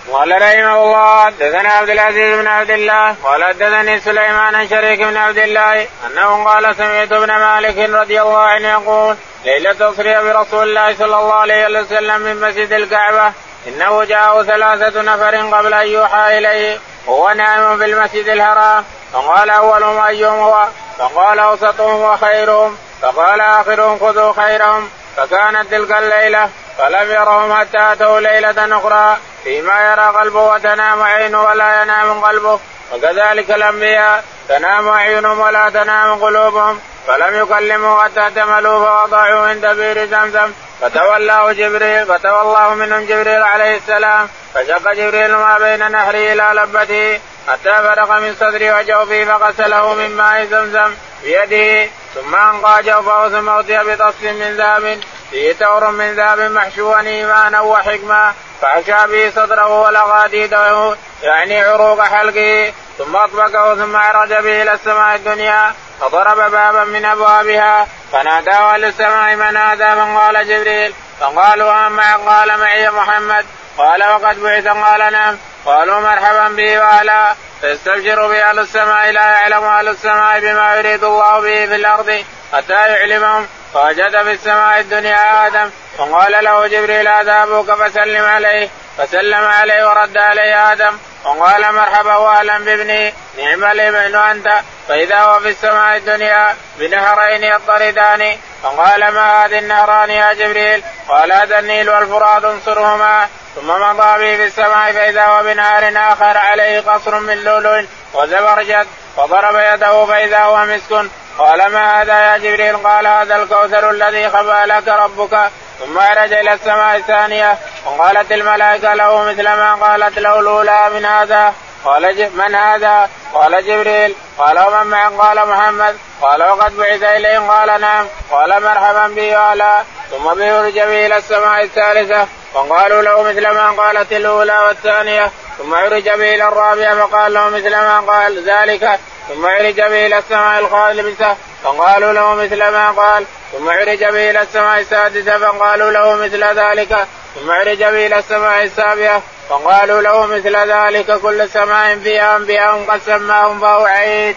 قال 0.09 0.41
رحمه 0.41 0.83
الله 0.83 1.25
حدثنا 1.25 1.69
عبد 1.73 1.89
العزيز 1.89 2.39
بن 2.39 2.47
عبد 2.47 2.69
الله 2.69 3.15
قال 3.23 3.43
حدثني 3.43 3.99
سليمان 3.99 4.67
شريك 4.69 4.99
بن 4.99 5.17
عبد 5.17 5.37
الله 5.37 5.87
أنه 6.07 6.43
قال 6.43 6.75
سمعت 6.75 7.11
ابن 7.11 7.27
مالك 7.27 7.89
رضي 7.89 8.21
الله 8.21 8.39
عنه 8.39 8.67
يقول 8.67 9.15
ليلة 9.45 9.89
أسري 9.89 10.15
برسول 10.23 10.69
الله 10.69 10.95
صلى 10.95 11.19
الله 11.19 11.33
عليه 11.33 11.79
وسلم 11.79 12.21
من 12.21 12.41
مسجد 12.41 12.73
الكعبة 12.73 13.33
إنه 13.67 14.03
جاءه 14.03 14.43
ثلاثة 14.43 15.01
نفر 15.01 15.35
قبل 15.57 15.73
أن 15.73 15.87
يوحى 15.87 16.37
إليه 16.37 16.79
وهو 17.07 17.29
نائم 17.29 17.77
في 17.77 17.85
المسجد 17.85 18.27
الحرام 18.27 18.83
فقال 19.13 19.49
أولهم 19.49 19.99
أيهم 19.99 20.39
هو؟ 20.39 20.67
فقال 20.97 21.39
أوسطهم 21.39 22.01
وخيرهم 22.01 22.77
فقال 23.01 23.41
آخرهم 23.41 23.99
خذوا 23.99 24.33
خيرهم 24.33 24.89
فكانت 25.17 25.71
تلك 25.71 25.91
الليلة 25.91 26.49
فلم 26.81 27.11
يرهم 27.11 27.53
حتى 27.53 27.91
أتوا 27.91 28.19
ليلة 28.19 28.77
أخرى 28.77 29.17
فيما 29.43 29.91
يرى 29.91 30.05
قلبه 30.19 30.39
وتنام 30.39 31.01
عينه 31.03 31.43
ولا 31.43 31.81
ينام 31.81 32.25
قلبه. 32.25 32.59
وكذلك 32.91 33.51
الأنبياء 33.51 34.23
تنام 34.49 34.87
اعينهم 34.87 35.39
ولا 35.39 35.69
تنام 35.69 36.23
قلوبهم. 36.23 36.79
فلم 37.07 37.41
يكلموا 37.41 38.03
حتى 38.03 38.19
احتملوا 38.21 38.85
فوضعوا 38.85 39.47
عند 39.47 39.65
بئر 39.65 40.05
زمزم. 40.05 40.51
فتولاه 40.81 41.51
جبريل 41.51 42.05
فتولاه 42.05 42.73
منهم 42.73 43.05
جبريل 43.05 43.43
عليه 43.43 43.77
السلام. 43.77 44.29
فشق 44.53 44.91
جبريل 44.93 45.35
ما 45.35 45.57
بين 45.57 45.91
نهره 45.91 46.33
إلى 46.33 46.51
لبته 46.53 47.19
حتى 47.47 47.73
فرغ 47.83 48.19
من 48.19 48.35
صدره 48.39 48.77
وجوفه 48.77 49.25
فغسله 49.25 49.93
من 49.93 50.17
ماء 50.17 50.45
زمزم 50.45 50.95
بيده. 51.23 51.89
ثم 52.15 52.35
أنقى 52.35 52.83
جوفه 52.83 53.29
ثم 53.29 53.49
اوتي 53.49 53.77
بطص 53.77 54.21
من 54.23 54.57
ذهب. 54.57 54.99
فيه 55.31 55.53
تور 55.53 55.91
من 55.91 56.15
ذهب 56.15 56.39
محشوا 56.39 56.99
إيمانا 56.99 57.61
وحكمة 57.61 58.33
فحشى 58.61 59.07
به 59.07 59.31
صدره 59.35 59.81
ولغاديده 59.81 60.95
يعني 61.23 61.61
عروق 61.61 62.01
حلقه 62.01 62.73
ثم 62.97 63.15
أطبقه 63.15 63.75
ثم 63.75 63.95
عرج 63.95 64.29
به 64.29 64.61
إلى 64.61 64.73
السماء 64.73 65.15
الدنيا 65.15 65.73
فضرب 66.01 66.51
بابا 66.51 66.83
من 66.83 67.05
أبوابها 67.05 67.87
فناداه 68.11 68.73
أهل 68.73 68.85
السماء 68.85 69.35
من 69.35 69.57
هذا؟ 69.57 69.95
من 69.95 70.17
قال 70.17 70.47
جبريل. 70.47 70.93
فقالوا 71.19 71.87
أما 71.87 72.15
قال 72.15 72.59
معي 72.59 72.89
محمد؟ 72.89 73.45
قال 73.77 74.03
وقد 74.03 74.39
بعث 74.39 74.67
قال 74.67 75.11
نعم. 75.11 75.37
قالوا 75.65 75.99
مرحبا 75.99 76.47
به 76.47 76.79
وأهلا. 76.79 77.35
فيستبشر 77.61 78.27
بأهل 78.27 78.59
السماء 78.59 79.11
لا 79.11 79.25
يعلم 79.25 79.63
أهل 79.63 79.87
السماء 79.87 80.39
بما 80.39 80.75
يريد 80.75 81.03
الله 81.03 81.39
به 81.39 81.65
في 81.65 81.75
الأرض 81.75 82.23
حتى 82.53 82.73
يعلمهم. 82.73 83.47
فوجد 83.73 84.23
في 84.23 84.31
السماء 84.31 84.79
الدنيا 84.79 85.47
آدم 85.47 85.69
فقال 85.97 86.43
له 86.43 86.67
جبريل 86.67 87.07
هذا 87.07 87.43
أبوك 87.43 87.71
فسلم 87.71 88.25
عليه 88.25 88.69
فسلم 88.97 89.45
عليه 89.45 89.89
ورد 89.89 90.17
عليه 90.17 90.71
آدم 90.71 90.97
وقال 91.25 91.73
مرحبا 91.73 92.15
وأهلا 92.15 92.57
بابني 92.57 93.13
نعم 93.37 93.63
الابن 93.63 94.15
أنت 94.15 94.61
فإذا 94.87 95.19
هو 95.19 95.39
في 95.39 95.49
السماء 95.49 95.97
الدنيا 95.97 96.55
بنهرين 96.77 97.43
يضطردان 97.43 98.37
فقال 98.63 99.07
ما 99.07 99.45
هذه 99.45 99.59
النهران 99.59 100.09
يا 100.09 100.33
جبريل؟ 100.33 100.83
قال 101.09 101.33
هذا 101.33 101.59
النيل 101.59 101.89
والفرات 101.89 102.43
انصرهما 102.43 103.27
ثم 103.55 103.67
مضى 103.67 104.19
به 104.19 104.37
في 104.37 104.45
السماء 104.45 104.93
فإذا 104.93 105.25
هو 105.25 105.43
بنهار 105.43 105.91
آخر 105.95 106.37
عليه 106.37 106.79
قصر 106.79 107.19
من 107.19 107.37
لؤلؤ 107.43 107.85
وزبرجد 108.13 108.87
فضرب 109.17 109.55
يده 109.55 110.05
فإذا 110.05 110.39
هو 110.39 110.65
مسك 110.65 111.09
قال 111.37 111.71
ما 111.71 112.01
هذا 112.01 112.13
يا 112.13 112.37
جبريل؟ 112.37 112.77
قال 112.77 113.07
هذا 113.07 113.35
الكوثر 113.35 113.89
الذي 113.89 114.29
خبأ 114.29 114.65
لك 114.65 114.87
ربك 114.87 115.49
ثم 115.79 115.99
عرج 115.99 116.33
إلى 116.33 116.53
السماء 116.53 116.97
الثانية. 116.97 117.57
وقالت 117.85 118.31
الملائكة 118.31 118.93
له 118.93 119.23
مثل 119.23 119.43
ما 119.43 119.75
قالت 119.75 120.19
له 120.19 120.39
الأولى 120.39 120.89
من 120.93 121.05
هذا؟ 121.05 121.53
قال 121.85 122.29
من 122.33 122.55
هذا؟ 122.55 123.09
قال 123.33 123.65
جبريل. 123.65 124.15
قال 124.37 124.59
ومن 124.59 124.87
معه؟ 124.87 125.17
قال 125.17 125.49
محمد. 125.49 125.97
قال 126.21 126.43
وقد 126.43 126.77
بعث 126.77 127.03
اليهم 127.03 127.51
قال 127.51 127.81
نعم. 127.81 128.07
قال 128.31 128.63
مرحبا 128.63 129.07
به 129.07 129.37
وعلى. 129.37 129.83
ثم 130.11 130.33
به 130.33 130.59
إلى 131.05 131.17
السماء 131.17 131.63
الثالثة. 131.63 132.27
فقالوا 132.53 133.01
له 133.01 133.21
مثل 133.21 133.47
ما 133.47 133.71
قالت 133.71 134.11
الأولى 134.11 134.59
والثانية. 134.59 135.31
ثم 135.61 135.73
عرج 135.75 136.03
به 136.03 136.35
إلى 136.35 136.47
الرابعه 136.47 137.07
فقال 137.07 137.33
له 137.33 137.49
مثل 137.49 137.71
ما 137.71 137.99
قال 137.99 138.49
ذلك. 138.49 138.99
ثم 139.29 139.45
عرج 139.45 139.75
به 139.75 140.05
إلى 140.05 140.17
السماء 140.17 140.59
الخامسه 140.59 141.35
فقالوا 141.63 142.13
له 142.13 142.35
مثل 142.35 142.57
ما 142.57 142.91
قال. 142.91 143.25
ثم 143.51 143.69
عرج 143.69 143.99
به 143.99 144.29
إلى 144.29 144.41
السماء 144.41 144.79
السادسة 144.79 145.37
فقالوا 145.37 145.91
له 145.91 146.15
مثل 146.15 146.43
ذلك. 146.43 147.07
ثم 147.35 147.51
عرج 147.51 147.77
به 147.77 148.05
إلى 148.05 148.19
السماء 148.19 148.63
السابعة 148.63 149.21
فقالوا 149.49 150.01
له 150.01 150.25
مثل 150.25 150.55
ذلك. 150.55 151.19
كل 151.21 151.49
سماء 151.49 151.97
فيها 151.97 152.35
انبياء 152.35 152.85
قد 152.89 153.01
سماهم 153.05 153.59
فهو 153.59 153.85
عيد. 153.85 154.35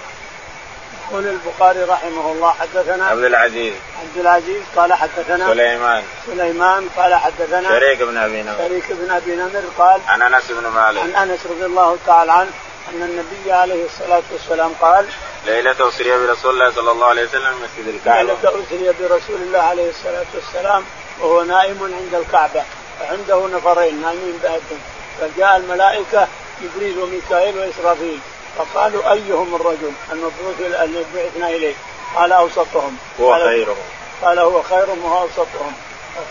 يقول 1.10 1.26
البخاري 1.26 1.82
رحمه 1.82 2.32
الله 2.32 2.52
حدثنا 2.52 3.06
عبد 3.06 3.24
العزيز. 3.24 3.74
عبد 4.02 4.16
العزيز 4.16 4.62
قال 4.76 4.92
حدثنا 4.92 5.48
سليمان. 5.48 6.02
سليمان 6.26 6.88
قال 6.96 7.14
حدثنا 7.14 7.68
شريك 7.68 8.02
بن 8.02 8.16
أبي 8.16 8.42
نمر. 8.42 8.58
شريك 8.58 8.84
بن 8.90 9.10
أبي 9.10 9.36
نمر 9.36 9.62
قال 9.78 10.00
عن 10.08 10.22
أنس 10.22 10.44
بن 10.50 10.66
مالك. 10.66 11.00
عن 11.00 11.30
أنس 11.30 11.40
رضي 11.46 11.64
الله 11.64 11.98
تعالى 12.06 12.32
عنه 12.32 12.50
أن 12.88 13.02
النبي 13.02 13.52
عليه 13.52 13.84
الصلاة 13.84 14.22
والسلام 14.32 14.72
قال 14.80 15.06
ليلة 15.46 15.88
أسري 15.88 16.26
برسول 16.26 16.54
الله 16.54 16.70
صلى 16.70 16.90
الله 16.90 17.06
عليه 17.06 17.24
وسلم 17.24 17.54
مسجد 17.62 17.94
الكعبة. 17.94 18.22
ليلة 18.22 18.38
أسري 18.42 18.94
برسول 19.00 19.42
الله 19.42 19.60
عليه 19.60 19.90
الصلاة 19.90 20.26
والسلام 20.34 20.84
وهو 21.20 21.42
نائم 21.42 21.78
عند 21.82 22.14
الكعبة 22.14 22.62
وعنده 23.00 23.56
نفرين 23.56 24.02
نايمين 24.02 24.38
بأدم 24.42 24.78
فجاء 25.20 25.56
الملائكة 25.56 26.28
جبريل 26.62 26.98
وميكائيل 26.98 27.58
وإسرافيل. 27.58 28.18
فقالوا 28.58 29.12
أيهم 29.12 29.54
الرجل 29.54 29.92
المبعوث 30.12 30.60
الذي 30.60 31.04
بعثنا 31.14 31.48
إليه؟ 31.48 31.74
قال 32.14 32.32
أوسطهم 32.32 32.96
هو 33.20 33.34
خيرهم. 33.34 33.76
قال 34.22 34.38
هو 34.38 34.62
خيرهم 34.62 35.04
وهو 35.04 35.22
أوسطهم 35.22 35.72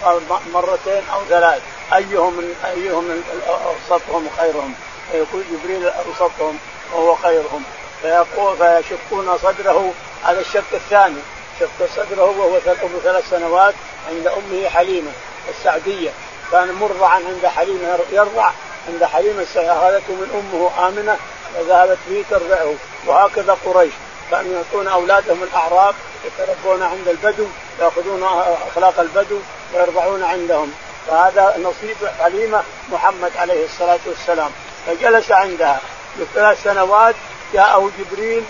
قال 0.04 0.22
مرتين 0.54 1.04
أو 1.14 1.26
ثلاث. 1.30 1.62
أيهم 1.94 2.54
أيهم 2.66 3.24
أوسطهم 3.48 4.30
خيرهم؟ 4.38 4.74
فيقول 5.12 5.44
جبريل 5.52 5.88
أوسطهم 5.88 6.58
وهو 6.94 7.16
خيرهم. 7.16 7.64
فيقول 8.02 8.58
فيشقون 8.58 9.38
صدره 9.38 9.94
على 10.26 10.40
الشق 10.40 10.74
الثاني. 10.74 11.22
شق 11.60 11.88
صدره 11.96 12.24
وهو 12.24 12.58
ابو 12.58 13.00
ثلاث 13.04 13.30
سنوات 13.30 13.74
عند 14.10 14.28
أمه 14.28 14.70
حليمة 14.70 15.12
السعدية. 15.50 16.10
كان 16.52 16.72
مرضعا 16.72 17.16
عند 17.16 17.46
حليمة 17.46 18.00
يرضع 18.12 18.52
عند 18.90 19.04
حليمة 19.04 19.48
اخذته 19.56 20.14
من 20.14 20.30
أمه 20.34 20.88
آمنة 20.88 21.18
وذهبت 21.60 21.98
به 22.10 22.26
ترضعه 22.30 22.74
وهكذا 23.06 23.58
قريش. 23.66 23.94
كانوا 24.32 24.54
يعطون 24.54 24.88
أولادهم 24.88 25.44
الاعراب 25.44 25.96
يتربون 26.26 26.84
عند 26.84 27.08
البدو 27.08 27.46
يأخذون 27.80 28.24
أخلاق 28.72 29.00
البدو 29.00 29.40
ويرضعون 29.74 30.24
عندهم. 30.24 30.74
فهذا 31.08 31.58
نصيب 31.58 31.98
حليمه 32.20 32.64
محمد 32.92 33.32
عليه 33.38 33.66
الصلاة 33.66 34.00
والسلام. 34.06 34.52
فجلس 34.88 35.32
عندها. 35.32 35.82
بثلاث 36.20 36.64
سنوات 36.64 37.16
جاءه 37.54 37.92
جبريل 38.00 38.44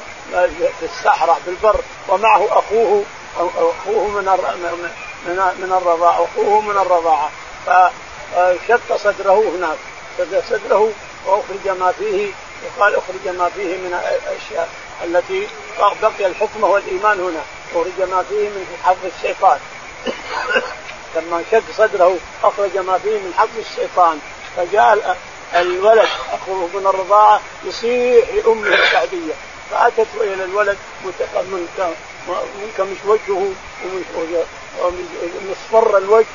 في 0.79 0.85
الصحراء 0.85 1.39
في 1.45 1.49
البر 1.49 1.79
ومعه 2.09 2.45
أخوه 2.51 3.03
أخوه 3.37 4.07
من 4.07 4.25
من 5.25 5.35
من 5.59 5.77
الرضاعة 5.81 6.25
أخوه 6.25 6.61
من 6.61 6.77
الرضاعة. 6.77 7.29
فشق 7.65 8.95
صدره 8.95 9.43
هناك. 9.57 9.77
صدره 10.49 10.91
وأخرج 11.25 11.79
ما 11.79 11.91
فيه 11.91 12.31
يقال 12.65 12.95
أخرج 12.95 13.35
ما 13.37 13.49
فيه 13.49 13.77
من 13.77 13.93
الأشياء 13.93 14.69
التي 15.03 15.47
بقي 15.79 16.25
الحكمه 16.25 16.67
والإيمان 16.67 17.19
هنا. 17.19 17.41
أخرج 17.71 18.09
ما 18.11 18.23
فيه 18.29 18.49
من 18.49 18.77
حظ 18.83 18.97
الشيطان. 19.17 19.59
لما 21.15 21.43
شق 21.51 21.63
صدره 21.77 22.17
أخرج 22.43 22.77
ما 22.77 22.97
فيه 22.97 23.17
من 23.17 23.33
حظ 23.37 23.57
الشيطان. 23.59 24.19
فجاء 24.57 25.17
الولد 25.55 26.09
أخوه 26.33 26.69
من 26.73 26.87
الرضاعة 26.87 27.41
يصيح 27.63 28.29
لأمه 28.29 28.67
السعديه 28.67 29.33
فأتت 29.71 30.07
إلى 30.15 30.43
الولد 30.43 30.77
منكمش 32.61 32.97
وجهه 33.05 33.51
ومصفر 34.81 35.97
الوجه. 35.97 36.25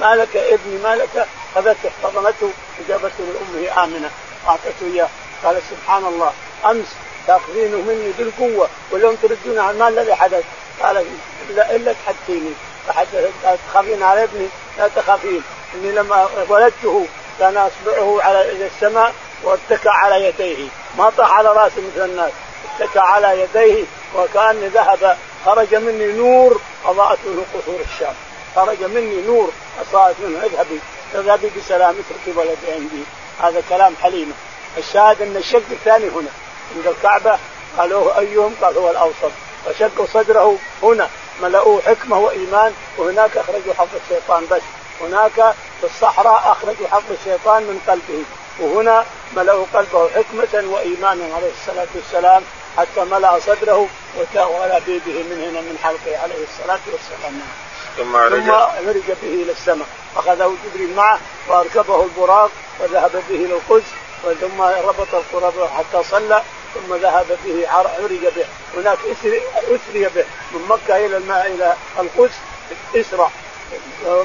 ما 0.00 0.14
لك 0.14 0.36
ابني 0.36 0.78
ما 0.82 0.96
لك 0.96 1.26
اخذته 1.52 1.88
احتضنته 1.88 2.50
وجابته 2.80 3.24
لأمه 3.24 3.84
آمنة. 3.84 4.10
أعطته 4.48 4.86
إياه. 4.94 5.08
قال 5.44 5.62
سبحان 5.70 6.04
الله 6.04 6.32
أمس 6.64 6.86
تأخذينه 7.26 7.76
مني 7.76 8.12
بالقوة 8.18 8.68
واليوم 8.90 9.14
تردون 9.14 9.58
عن 9.58 9.78
ما 9.78 9.88
الذي 9.88 10.14
حدث. 10.14 10.44
قال 10.82 11.06
إلا 11.50 11.76
إلا 11.76 11.92
تحدثيني. 11.92 12.52
تخافين 13.68 14.02
على 14.02 14.24
ابني؟ 14.24 14.48
لا 14.78 14.88
تخافين. 14.88 15.42
إني 15.74 15.92
لما 15.92 16.28
ولدته 16.48 17.06
كان 17.38 17.56
أصبعه 17.56 18.22
على 18.22 18.66
السماء 18.66 19.14
واتكى 19.42 19.88
على 19.88 20.24
يديه. 20.24 20.68
ما 20.98 21.10
طاح 21.10 21.32
على 21.32 21.48
راسه 21.48 21.82
مثل 21.92 22.04
الناس. 22.04 22.32
اتكى 22.80 22.98
على 22.98 23.40
يديه 23.40 23.84
وكان 24.16 24.56
ذهب. 24.56 25.16
خرج 25.44 25.74
مني 25.74 26.12
نور 26.12 26.60
اضاءت 26.84 27.18
منه 27.26 27.44
قصور 27.54 27.80
الشام. 27.80 28.14
خرج 28.56 28.82
مني 28.82 29.22
نور 29.26 29.50
اصابت 29.82 30.16
منه. 30.20 30.38
اذهبي. 30.44 30.80
اذهبي 31.14 31.50
بسلام 31.56 31.94
اتركي 31.94 32.38
ولدي 32.38 32.72
عندي. 32.72 33.02
هذا 33.42 33.62
كلام 33.68 33.94
حليمه 34.02 34.32
الشاهد 34.78 35.22
أن 35.22 35.36
الشق 35.36 35.62
الثاني 35.70 36.08
هنا. 36.08 36.30
عند 36.76 36.86
الكعبة 36.86 37.38
قالوا 37.78 38.18
أيهم؟ 38.18 38.54
قال 38.62 38.78
هو 38.78 38.90
الأوسط. 38.90 39.32
فشقوا 39.66 40.06
صدره 40.12 40.58
هنا 40.82 41.08
ملأوه 41.42 41.80
حكمة 41.80 42.18
وإيمان 42.18 42.72
وهناك 42.98 43.36
اخرجوا 43.36 43.74
حظ 43.78 43.88
الشيطان. 44.04 44.46
بس 44.50 44.62
هناك 45.00 45.54
في 45.80 45.84
الصحراء 45.84 46.52
اخرجوا 46.52 46.86
حظ 46.90 47.02
الشيطان 47.10 47.62
من 47.62 47.80
قلبه. 47.88 48.24
وهنا 48.60 49.04
ملأوا 49.36 49.66
قلبه 49.74 50.08
حكمة 50.08 50.72
وإيمانا 50.72 51.34
عليه 51.34 51.50
الصلاة 51.60 51.86
والسلام 51.94 52.42
حتى 52.78 53.04
ملأ 53.04 53.38
صدره 53.38 53.88
ولا 54.34 54.78
بيده 54.78 55.22
من 55.22 55.44
هنا 55.48 55.60
من 55.60 55.78
حلقه 55.82 56.18
عليه 56.22 56.44
الصلاة 56.44 56.80
والسلام. 56.92 57.40
ثم 57.96 58.16
عرج 58.16 58.42
ثم 58.42 58.50
عرج 58.88 59.06
به 59.22 59.42
إلى 59.42 59.52
السماء. 59.52 59.86
أخذه 60.16 60.54
جبريل 60.64 60.94
معه 60.94 61.18
وأركبه 61.48 62.02
البراق 62.02 62.50
وذهب 62.80 63.22
به 63.28 63.34
إلى 63.34 63.54
القدس 63.54 63.86
ثم 64.40 64.62
ربط 64.62 65.14
القرب 65.14 65.68
حتى 65.78 66.02
صلى 66.10 66.42
ثم 66.74 66.94
ذهب 66.94 67.38
به 67.44 67.68
عرج 67.68 68.34
به. 68.36 68.46
هناك 68.76 68.98
أسري 69.74 70.08
به. 70.08 70.24
من 70.52 70.66
مكة 70.68 71.06
إلى 71.06 71.16
الماء 71.16 71.46
إلى 71.46 71.74
القدس 71.98 72.34
إسرى 72.96 73.30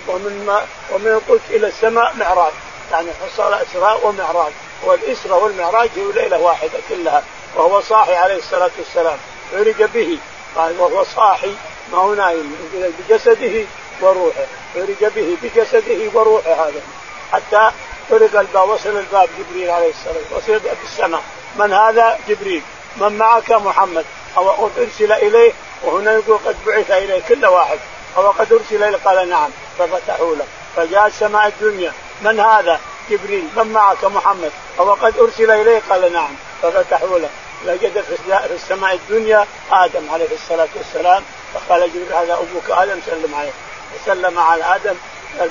ومن 0.07 0.59
ومن 0.93 1.07
القدس 1.07 1.41
إلى 1.49 1.67
السماء 1.67 2.13
معراج. 2.15 2.53
يعني 2.91 3.07
حصل 3.13 3.53
اسراء 3.53 4.07
ومعراج. 4.07 4.51
والاسراء 4.83 5.43
والمعراج 5.43 5.89
هي 5.95 6.11
ليلة 6.11 6.39
واحدة 6.39 6.79
كلها. 6.89 7.23
وهو 7.55 7.81
صاحي 7.81 8.15
عليه 8.15 8.37
الصلاة 8.37 8.71
والسلام. 8.77 9.17
عرج 9.53 9.83
به. 9.83 10.17
قال 10.55 10.79
وهو 10.79 11.03
صاحي. 11.03 11.55
ما 11.91 11.97
هو 11.97 12.13
نايم؟ 12.13 12.55
بجسده 12.73 13.65
وروحه. 14.01 14.45
عرج 14.75 15.05
به 15.15 15.37
بجسده 15.43 16.09
وروحه 16.13 16.53
هذا. 16.53 16.81
حتى 17.31 17.71
طرق 18.09 18.39
الباب 18.39 18.69
وصل 18.69 18.97
الباب 18.97 19.29
جبريل 19.39 19.69
عليه 19.69 19.89
السلام 19.89 20.23
وصل 20.31 20.59
بالسماء 20.81 21.21
من 21.55 21.73
هذا؟ 21.73 22.19
جبريل. 22.27 22.63
من 22.97 23.17
معك 23.17 23.51
محمد؟ 23.51 24.05
أو 24.37 24.67
أرسل 24.77 25.11
إليه 25.11 25.53
وهنا 25.83 26.11
يقول 26.11 26.37
قد 26.45 26.55
بعث 26.65 26.91
إليه 26.91 27.21
كل 27.21 27.45
واحد. 27.45 27.79
أو 28.17 28.29
قد 28.31 28.53
أرسل 28.53 28.83
إليه 28.83 28.97
قال 29.05 29.29
نعم 29.29 29.49
ففتحوا 29.79 30.35
له. 30.35 30.45
فجاء 30.75 31.07
السماء 31.07 31.47
الدنيا. 31.47 31.93
من 32.21 32.39
هذا؟ 32.39 32.79
جبريل. 33.09 33.47
من 33.57 33.67
معك 33.67 34.05
محمد؟ 34.05 34.51
أو 34.79 34.93
قد 34.93 35.17
أرسل 35.17 35.51
إليه 35.51 35.81
قال 35.89 36.13
نعم 36.13 36.35
ففتحوا 36.61 37.19
له. 37.19 37.29
وجد 37.65 38.01
في 38.01 38.53
السماء 38.53 38.93
الدنيا 38.93 39.45
آدم 39.71 40.09
عليه 40.11 40.29
الصلاة 40.31 40.67
والسلام. 40.75 41.23
فقال 41.53 41.89
جبريل 41.89 42.13
هذا 42.13 42.33
أبوك 42.33 42.69
آدم 42.69 42.99
سلم 43.05 43.35
عليه. 43.35 43.51
وسلم 44.01 44.39
على 44.39 44.75
آدم 44.75 44.95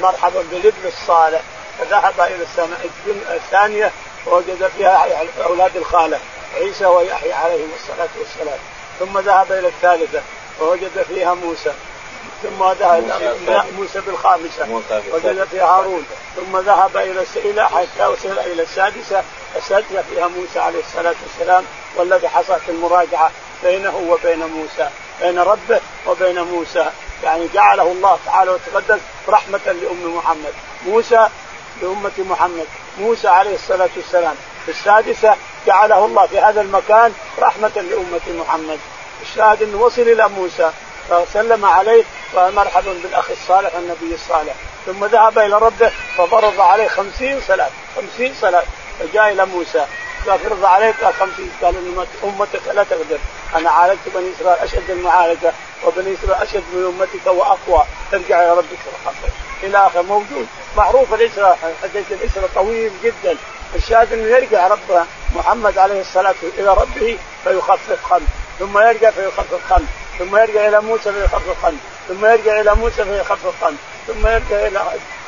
مرحبا 0.03 0.42
بالابن 0.51 0.87
الصالح. 0.87 1.40
فذهب 1.79 2.21
إلى 2.21 2.43
السماء 2.43 2.91
الثانية 3.31 3.93
ووجد 4.27 4.71
فيها 4.77 5.07
أولاد 5.45 5.77
الخالة 5.77 6.19
عيسى 6.55 6.87
ويحيى 6.87 7.33
عليهم 7.33 7.71
الصلاة 7.81 8.09
والسلام. 8.19 8.59
ثم 8.99 9.19
ذهب 9.19 9.53
إلى 9.53 9.69
الثالثة 9.69 10.23
ووجد 10.61 11.03
فيها 11.09 11.35
موسى. 11.35 11.73
ثم 12.43 12.64
ذهب 12.64 13.35
موسى 13.79 14.01
بالخامسة 14.01 14.83
وجد 15.12 15.45
في 15.51 15.61
هارون. 15.61 16.07
ثم 16.37 16.59
ذهب 16.59 16.97
إلى 16.97 17.25
إلى 17.37 17.69
حتى 17.69 18.07
وصل 18.07 18.38
إلى 18.38 18.62
السادسة. 18.62 19.23
السادسة 19.57 20.03
فيها 20.11 20.29
موسى 20.29 20.59
عليه 20.59 20.81
الصلاة 20.81 21.14
والسلام 21.27 21.64
والذي 21.97 22.29
حصلت 22.29 22.62
المراجعة 22.69 23.31
بينه 23.62 23.97
وبين 23.97 24.38
موسى 24.38 24.91
بين 25.21 25.38
ربه 25.38 25.81
وبين 26.07 26.43
موسى. 26.43 26.87
يعني 27.25 27.49
جعله 27.55 27.83
الله 27.83 28.19
تعالى 28.27 28.51
وتقدس 28.51 29.01
رحمة 29.29 29.61
لأم 29.67 30.17
محمد. 30.17 30.53
موسى 30.87 31.29
لأمة 31.83 32.12
محمد. 32.19 32.67
موسى 32.99 33.29
عليه 33.29 33.55
الصلاة 33.55 33.88
والسلام. 33.97 34.35
في 34.64 34.71
السادسة 34.71 35.37
جعله 35.67 36.05
الله 36.05 36.27
في 36.27 36.38
هذا 36.41 36.61
المكان 36.61 37.12
رحمة 37.38 37.73
لأمة 37.77 38.41
محمد. 38.41 38.79
الشاهد 39.23 39.62
أنه 39.62 39.79
وصل 39.79 40.03
إلى 40.03 40.29
موسى 40.29 40.71
فسلم 41.11 41.64
عليه 41.64 42.05
ومرحبا 42.35 42.93
بالأخ 43.03 43.31
الصالح 43.31 43.75
والنبي 43.75 44.14
الصالح. 44.14 44.55
ثم 44.87 45.05
ذهب 45.05 45.38
إلى 45.38 45.59
ربه 45.59 45.93
ففرض 46.17 46.61
عليه 46.61 46.88
خمسين 46.88 47.41
صلاة. 47.49 47.71
خمسين 47.97 48.35
صلاة. 48.41 48.64
فجاء 48.99 49.33
إلى 49.33 49.47
موسى. 49.47 49.87
فرض 50.27 50.64
عليك 50.64 51.05
خمسين 51.21 51.53
قال 51.62 51.75
أمتك 52.25 52.69
لا 52.75 52.83
تقدر. 52.83 53.19
أنا 53.55 53.71
عالجت 53.71 54.09
بني 54.14 54.31
إسرائيل 54.41 54.62
أشد 54.62 54.91
المعالجة 54.91 55.53
وبني 55.87 56.14
إسرائيل 56.14 56.43
أشد 56.43 56.64
من 56.73 56.85
أمتك 56.85 57.27
وأقوى. 57.27 57.85
ترجع 58.12 58.43
إلى 58.43 58.51
ربك 58.51 58.79
وحقك 59.05 59.47
إلى 59.62 59.87
آخر 59.87 60.03
موجود. 60.03 60.47
معروف 60.77 61.14
الإسراء 61.14 61.59
حديث 61.83 62.12
الإسراء 62.12 62.51
طويل 62.55 62.92
جدا. 63.05 63.37
الشاهد 63.75 64.12
إنه 64.12 64.29
يرجع 64.29 64.66
رب 64.66 65.07
محمد 65.37 65.79
عليه 65.79 66.01
الصلاة 66.01 66.35
والسلام 66.42 66.53
إلى 66.59 66.83
ربه 66.83 67.18
فيخفف 67.44 68.05
خمس 68.05 68.29
ثم 68.59 68.79
يرجع 68.79 69.11
فيخفف 69.11 69.61
خمس 69.71 69.88
ثم 70.18 70.37
يرجع 70.37 70.68
إلى 70.68 70.81
موسى 70.81 71.12
فيخفف 71.12 71.62
خمس 71.62 71.79
ثم 72.09 72.27
يرجع 72.27 72.61
إلى 72.61 72.75
موسى 72.75 73.05
فيخفف 73.05 73.64
خمس 73.64 73.79
ثم 74.07 74.27
يرجع 74.27 74.66
إلى 74.66 74.83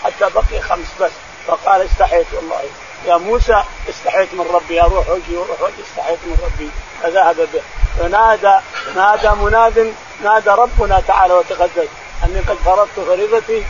حتى 0.05 0.31
بقي 0.35 0.61
خمس 0.61 0.87
بس. 1.01 1.11
فقال 1.47 1.83
استحيت 1.83 2.27
والله. 2.33 2.63
يا 3.07 3.17
موسى 3.17 3.63
استحيت 3.91 4.35
من 4.35 4.47
ربي. 4.53 4.83
أروح 4.83 5.09
وجهي 5.09 5.37
وأروح 5.37 5.61
وجهي. 5.61 5.83
استحيت 5.91 6.19
من 6.27 6.37
ربي. 6.45 6.71
فذهب 7.03 7.37
به. 7.37 7.63
فنادى 7.99 8.61
نادى 8.97 9.29
مناد 9.29 9.95
نادى 10.23 10.51
ربنا 10.51 11.03
تعالى 11.09 11.35
وتقدس 11.35 11.89
أني 12.25 12.41
قد 12.41 12.57
فرضت 12.65 13.01
فريضتي 13.07 13.65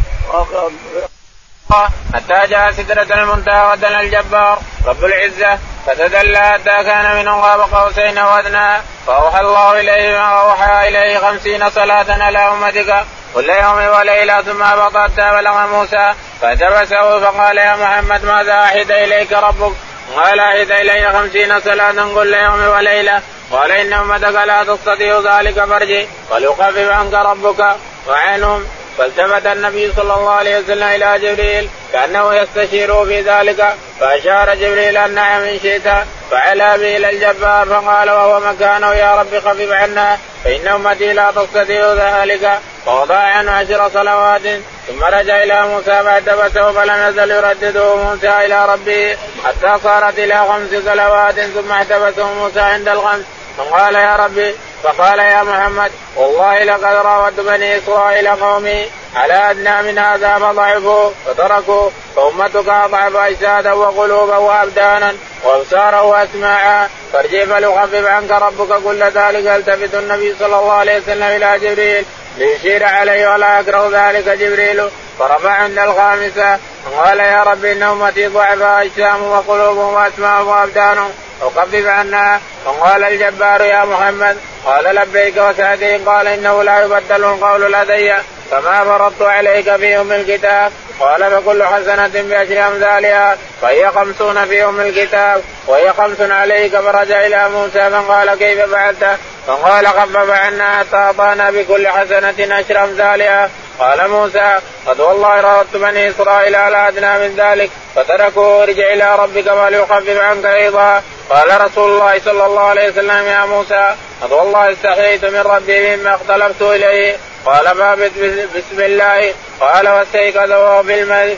حتى 2.14 2.46
جاء 2.46 2.70
سدرة 2.70 3.22
المنتهى 3.22 3.72
ودنا 3.72 4.00
الجبار. 4.00 4.58
رب 4.86 5.04
العزة 5.04 5.58
فتدلى 5.86 6.38
حتى 6.38 6.84
كان 6.84 7.16
من 7.16 7.28
غاب 7.28 7.60
قوسين 7.60 8.18
وأدنى. 8.18 8.82
فأوحى 9.06 9.40
الله 9.40 9.80
إليه 9.80 10.18
ما 10.18 10.40
أوحى 10.40 10.88
إليه 10.88 11.18
خمسين 11.18 11.70
صلاة 11.70 12.22
على 12.24 12.38
أمتك. 12.38 13.04
كل 13.34 13.50
يوم 13.50 13.76
وليلة 13.76 14.42
ثم 14.42 14.62
هبط 14.62 14.96
حتى 14.96 15.30
بلغ 15.30 15.66
موسى. 15.66 16.14
فجبسه 16.40 17.20
فقال 17.20 17.58
يا 17.58 17.76
محمد 17.76 18.24
ماذا 18.24 18.62
أحد 18.62 18.90
إليك 18.90 19.32
ربك؟ 19.32 19.72
قال 20.16 20.40
أحد 20.40 20.70
إلي 20.70 21.12
خمسين 21.12 21.60
صلاة 21.60 22.14
كل 22.14 22.34
يوم 22.34 22.68
وليلة. 22.68 23.22
قال 23.52 23.72
إن 23.72 23.92
أمتك 23.92 24.34
لا 24.34 24.64
تستطيع 24.64 25.20
ذلك 25.20 25.64
فرجي 25.64 26.08
وليخفف 26.30 26.88
عنك 26.90 27.14
ربك. 27.14 27.76
وعنهم 28.08 28.66
فالتفت 28.98 29.46
النبي 29.46 29.92
صلى 29.92 30.14
الله 30.14 30.30
عليه 30.30 30.58
وسلم 30.58 30.82
إلى 30.82 31.18
جبريل 31.18 31.68
كأنه 31.92 32.34
يستشير 32.34 33.04
في 33.04 33.20
ذلك 33.20 33.74
فأشار 34.00 34.54
جبريل 34.54 34.96
أن 34.96 35.14
نعم 35.14 35.42
إن 35.42 35.58
شئت 35.62 35.88
فعلى 36.30 36.78
به 36.78 36.96
إلى 36.96 37.10
الجبار 37.10 37.66
فقال 37.66 38.10
وهو 38.10 38.40
مكانه 38.40 38.92
يا 38.92 39.14
رب 39.20 39.38
خفف 39.38 39.72
عنا 39.72 40.18
فإن 40.44 40.68
أمتي 40.68 41.12
لا 41.12 41.30
تستطيع 41.30 41.92
ذلك. 41.92 42.60
فوضع 42.86 43.16
عنه 43.16 43.50
عشر 43.50 43.90
صلوات 43.94 44.42
ثم 44.88 45.04
رجع 45.04 45.42
إلى 45.42 45.66
موسى 45.68 46.02
فالتفته 46.04 46.72
فلم 46.72 47.08
يزل 47.08 47.30
يردده 47.30 47.96
موسى 47.96 48.28
إلى 48.28 48.66
ربه 48.72 49.16
حتى 49.44 49.82
صارت 49.82 50.18
إلى 50.18 50.44
خمس 50.48 50.84
صلوات 50.84 51.40
ثم 51.40 51.72
احتبسه 51.72 52.34
موسى 52.34 52.60
عند 52.60 52.88
الخمس 52.88 53.24
فقال 53.58 53.94
يا 53.94 54.16
ربي 54.16 54.54
فقال 54.82 55.18
يا 55.18 55.42
محمد 55.42 55.92
والله 56.16 56.64
لقد 56.64 56.84
راودت 56.84 57.40
بني 57.40 57.78
إسرائيل 57.78 58.28
قومي 58.28 58.90
على 59.16 59.50
أدنى 59.50 59.82
من 59.82 59.98
هذا 59.98 60.38
فضعفوا 60.38 61.10
فتركوا 61.26 61.90
فأمتك 62.16 62.68
أضعف 62.68 63.16
أجسادا 63.16 63.72
وقلوبا 63.72 64.36
وأبدانا 64.36 65.14
وأبصارا 65.44 66.00
وأسماعا. 66.00 66.88
فارجع 67.12 67.44
فليخفف 67.44 68.06
عنك 68.06 68.30
ربك 68.30 68.82
كل 68.84 69.02
ذلك 69.02 69.46
التفت 69.46 69.94
النبي 69.94 70.34
صلى 70.38 70.58
الله 70.58 70.72
عليه 70.72 70.98
وسلم 70.98 71.22
إلى 71.22 71.58
جبريل 71.58 72.04
ليشير 72.38 72.84
عليه 72.84 73.32
ولا 73.32 73.60
يكره 73.60 73.88
ذلك 73.92 74.28
جبريل. 74.28 74.88
فرفع 75.18 75.50
عند 75.50 75.78
الخامسة 75.78 76.58
قال 76.96 77.18
يا 77.20 77.42
رب 77.42 77.64
ان 77.64 77.82
امتي 77.82 78.26
ضعفاء 78.26 78.82
اجسام 78.82 79.22
وقلوبهم 79.22 79.94
واسماء 79.94 80.42
وأبدانهم. 80.42 81.10
وخفف 81.42 81.86
عنا. 81.86 82.40
فقال 82.64 83.04
الجبار 83.04 83.60
يا 83.60 83.84
محمد 83.84 84.36
قال 84.64 84.94
لبيك 84.94 85.36
وسعدين 85.36 86.08
قال 86.08 86.26
إنه 86.26 86.62
لا 86.62 86.84
يبدل 86.84 87.24
القول 87.24 87.72
لدي 87.72 88.14
فما 88.50 88.84
فرضت 88.84 89.22
عليك 89.22 89.76
في 89.76 90.00
أم 90.00 90.12
الكتاب. 90.12 90.72
قال 91.00 91.30
فكل 91.30 91.64
حسنة 91.64 92.10
بعشر 92.14 92.66
أمثالها 92.66 93.38
فهي 93.62 93.90
خمسون 93.90 94.44
في 94.44 94.64
أم 94.64 94.80
الكتاب 94.80 95.42
وهي 95.66 95.92
خمس 95.92 96.20
عليك 96.20 96.76
فرجع 96.76 97.26
إلى 97.26 97.48
موسى 97.48 97.90
فقال 97.90 98.34
كيف 98.34 98.60
فعلت؟ 98.60 99.18
فقال 99.46 99.86
خفف 99.86 100.30
عنا 100.30 100.78
حتى 100.78 100.96
أعطانا 100.96 101.50
بكل 101.50 101.88
حسنة 101.88 102.54
عشر 102.54 102.84
أمثالها. 102.84 103.50
قال 103.78 104.08
موسى 104.08 104.58
قد 104.86 105.00
والله 105.00 105.40
رددت 105.40 105.76
بني 105.76 106.10
إسرائيل 106.10 106.56
على 106.56 106.88
أدنى 106.88 107.18
من 107.18 107.34
ذلك 107.36 107.70
فتركوه 107.96 108.62
ارجع 108.62 108.92
إلى 108.92 109.16
ربك 109.16 109.46
وليخفف 109.46 110.20
عنك 110.20 110.44
أيضا. 110.44 111.02
قال 111.30 111.60
رسول 111.60 111.92
الله 111.92 112.20
صلى 112.24 112.46
الله 112.46 112.60
عليه 112.62 112.90
وسلم 112.90 113.26
يا 113.26 113.44
موسى 113.44 113.94
قد 114.22 114.32
والله 114.32 114.72
استحييت 114.72 115.24
من 115.24 115.40
ربي 115.40 115.96
مما 115.96 116.14
اختلفت 116.14 116.62
إليه. 116.62 117.16
قال 117.46 117.74
بابت 117.74 118.12
بسم 118.54 118.80
الله. 118.80 119.34
قال 119.60 119.88
واستيقظ 119.88 120.52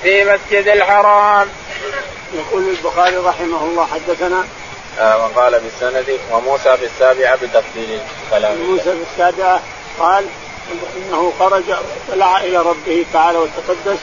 في 0.02 0.24
مسجد 0.24 0.68
الحرام. 0.68 1.48
يقول 2.34 2.68
البخاري 2.68 3.16
رحمه 3.16 3.64
الله 3.64 3.86
حدثنا 3.86 4.44
آه 5.00 5.16
وقال 5.26 5.60
بالسند 5.60 6.18
وموسى 6.32 6.76
في 6.76 6.84
السابعه 6.84 7.36
بتفصيل 7.36 8.00
كلام 8.30 8.56
موسى 8.56 8.82
في 8.84 9.04
السابعه 9.12 9.60
قال 9.98 10.24
إنه 10.96 11.32
خرج 11.38 11.62
وطلع 12.08 12.38
إلى 12.40 12.56
ربه 12.56 13.04
تعالى 13.12 13.38
وتقدس 13.38 13.98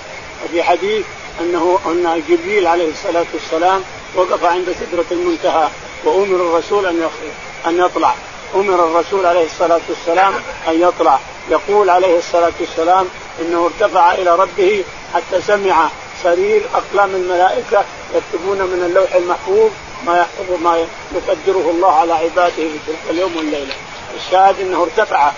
وفي 0.45 0.63
حديث 0.63 1.05
أنه 1.41 1.79
أن 1.85 2.23
جبريل 2.29 2.67
عليه 2.67 2.89
الصلاة 2.91 3.25
والسلام 3.33 3.83
وقف 4.15 4.43
عند 4.43 4.75
سدرة 4.79 5.05
المنتهى 5.11 5.67
وأمر 6.05 6.35
الرسول 6.35 6.85
يخرج 6.85 7.31
أن 7.67 7.79
يطلع. 7.79 8.15
أمر 8.55 8.73
الرسول 8.73 9.25
عليه 9.25 9.45
الصلاة 9.45 9.81
والسلام 9.89 10.33
أن 10.67 10.81
يطلع. 10.81 11.19
يقول 11.49 11.89
عليه 11.89 12.17
الصلاة 12.17 12.51
والسلام 12.59 13.07
إنه 13.41 13.65
ارتفع 13.65 14.13
إلى 14.13 14.35
ربه 14.35 14.83
حتى 15.13 15.41
سمع 15.41 15.89
صرير 16.23 16.61
أقلام 16.75 17.15
الملائكة 17.15 17.83
يكتبون 18.15 18.57
من 18.57 18.83
اللوح 18.85 19.15
المحفوظ 19.15 19.69
ما 20.05 20.19
يحفظ 20.19 20.63
ما 20.63 20.85
يقدره 21.15 21.69
الله 21.69 21.91
على 21.91 22.13
عباده 22.13 22.49
في 22.55 22.79
تلك 22.87 22.99
اليوم 23.09 23.37
والليلة. 23.37 23.73
الشاهد 24.15 24.59
إنه 24.59 24.83
ارتفع. 24.83 25.31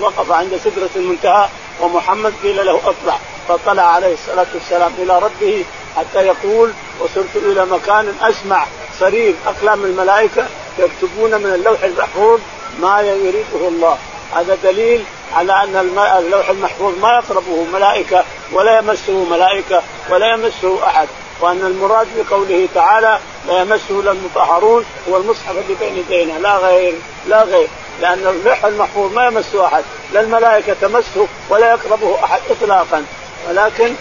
وقف 0.00 0.32
عند 0.32 0.60
سدرة 0.64 0.90
المنتهى 0.96 1.48
ومحمد 1.80 2.32
قيل 2.42 2.66
له 2.66 2.76
اطلع. 2.76 3.18
فطلع 3.48 3.82
عليه 3.82 4.14
الصلاة 4.14 4.46
والسلام 4.54 4.92
إلى 4.98 5.18
ربه 5.18 5.64
حتى 5.96 6.26
يقول 6.26 6.72
وصرت 7.00 7.36
إلى 7.36 7.66
مكان 7.66 8.14
أسمع 8.22 8.66
صرير 9.00 9.34
أقلام 9.46 9.84
الملائكة 9.84 10.46
يكتبون 10.78 11.30
من 11.30 11.52
اللوح 11.54 11.82
المحفوظ 11.82 12.40
ما 12.80 13.00
يريده 13.00 13.68
الله. 13.68 13.98
هذا 14.34 14.58
دليل 14.62 15.04
على 15.36 15.52
أن 15.52 15.76
اللوح 16.18 16.50
المحفوظ 16.50 16.98
ما 17.02 17.08
يقربه 17.12 17.64
ملائكة 17.72 18.24
ولا 18.52 18.78
يمسه 18.78 19.24
ملائكة 19.24 19.82
ولا 20.10 20.34
يمسه 20.34 20.86
أحد 20.86 21.08
وأن 21.40 21.60
المراد 21.60 22.06
بقوله 22.16 22.68
تعالى 22.74 23.18
لا 23.48 23.60
يمسه 23.60 24.00
إلا 24.00 24.12
المطهرون 24.12 24.84
هو 25.10 25.16
المصحف 25.16 25.50
اللي 25.50 25.74
بين 25.80 25.96
يدينا 25.96 26.38
لا 26.38 26.56
غير 26.56 26.94
لا 27.28 27.42
غير 27.42 27.68
لأن 28.00 28.26
اللوح 28.26 28.64
المحفوظ 28.64 29.12
ما 29.12 29.26
يمسه 29.26 29.66
أحد 29.66 29.84
لا 30.12 30.20
الملائكة 30.20 30.76
تمسه 30.80 31.26
ولا 31.48 31.70
يقربه 31.70 32.24
أحد 32.24 32.40
اطلاقا. 32.50 33.04
ولكن 33.48 33.94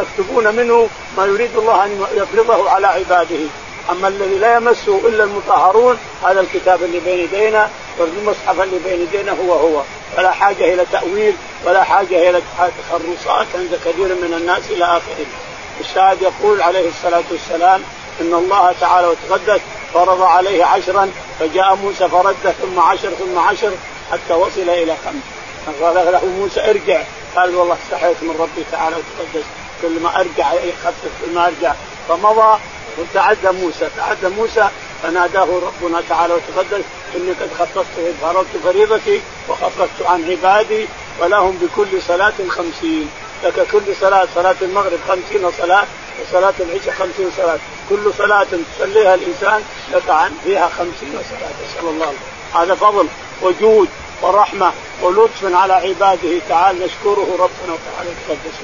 يكتبون 0.00 0.54
منه 0.54 0.88
ما 1.16 1.26
يريد 1.26 1.56
الله 1.56 1.84
أن 1.84 2.06
يفرضه 2.14 2.70
على 2.70 2.86
عباده. 2.86 3.40
أما 3.90 4.08
الذي 4.08 4.38
لا 4.38 4.56
يمسه 4.56 5.00
إلا 5.08 5.24
المطهرون 5.24 5.98
هذا 6.24 6.40
الكتاب 6.40 6.82
اللي 6.82 7.00
بين 7.00 7.18
يدينا 7.18 7.70
والمصحف 7.98 8.60
اللي 8.60 8.78
بين 8.84 9.00
يدينا 9.00 9.32
هو 9.32 9.52
هو. 9.52 9.82
ولا 10.18 10.30
حاجة 10.30 10.74
إلى 10.74 10.84
تأويل 10.92 11.34
ولا 11.64 11.82
حاجة 11.82 12.30
إلى 12.30 12.42
تخرصات 12.58 13.46
عند 13.54 13.78
كثير 13.84 14.08
من 14.08 14.34
الناس 14.40 14.62
إلى 14.70 14.84
آخره. 14.84 15.26
الشاهد 15.80 16.22
يقول 16.22 16.62
عليه 16.62 16.88
الصلاة 16.88 17.22
والسلام 17.30 17.82
إن 18.20 18.34
الله 18.34 18.74
تعالى 18.80 19.06
وتقدس 19.06 19.60
فرض 19.94 20.22
عليه 20.22 20.64
عشرا 20.64 21.10
فجاء 21.40 21.74
موسى 21.74 22.08
فرد 22.08 22.54
ثم 22.62 22.80
عشر 22.80 23.10
ثم 23.10 23.38
عشر 23.38 23.70
حتى 24.12 24.34
وصل 24.34 24.60
إلى 24.60 24.94
خمس. 25.04 25.22
قال 25.82 26.12
له 26.12 26.26
موسى 26.26 26.70
ارجع. 26.70 27.02
قال 27.36 27.56
والله 27.56 27.76
استحيت 27.84 28.16
من 28.22 28.36
ربي 28.38 28.64
تعالى 28.72 28.96
وتقدس. 28.96 29.44
كل 29.82 30.00
ما 30.00 30.20
أرجع 30.20 30.52
يخفف 30.52 31.10
كل 31.24 31.32
ما 31.34 31.46
أرجع. 31.46 31.72
فمضى 32.08 32.58
وتعدى 32.98 33.50
موسى. 33.50 33.88
تعدى 33.96 34.28
موسى 34.28 34.68
فناداه 35.02 35.44
ربنا 35.44 36.02
تعالى 36.08 36.34
وتقدس. 36.34 36.84
إني 37.16 37.32
قد 37.32 37.50
خصصت 37.58 37.86
فرضت 38.22 38.56
فريضتي 38.64 39.20
وخففت 39.48 40.06
عن 40.06 40.30
عبادي 40.30 40.86
ولهم 41.20 41.58
بكل 41.62 42.02
صلاة 42.02 42.32
خمسين. 42.48 43.10
لك 43.44 43.66
كل 43.72 43.82
صلاة 44.00 44.28
صلاة 44.34 44.56
المغرب 44.62 44.98
خمسين 45.08 45.50
صلاة 45.58 45.84
وصلاة 46.22 46.54
العشاء 46.60 46.94
خمسين 46.94 47.30
صلاة 47.36 47.58
كل 47.88 48.12
صلاة 48.18 48.46
تصليها 48.78 49.14
الإنسان 49.14 49.62
لك 49.92 50.10
عن 50.10 50.32
فيها 50.44 50.68
خمسين 50.68 51.12
صلاة 51.30 51.50
نسأل 51.68 51.88
الله. 51.88 52.12
هذا 52.54 52.74
فضل 52.74 53.08
وجود. 53.42 53.88
ورحمة 54.22 54.72
ولطف 55.02 55.44
على 55.44 55.72
عباده. 55.72 56.38
تعالى 56.48 56.84
نشكره 56.84 57.28
ربنا 57.38 57.78
تعالى 57.86 58.10
يتقدس 58.10 58.56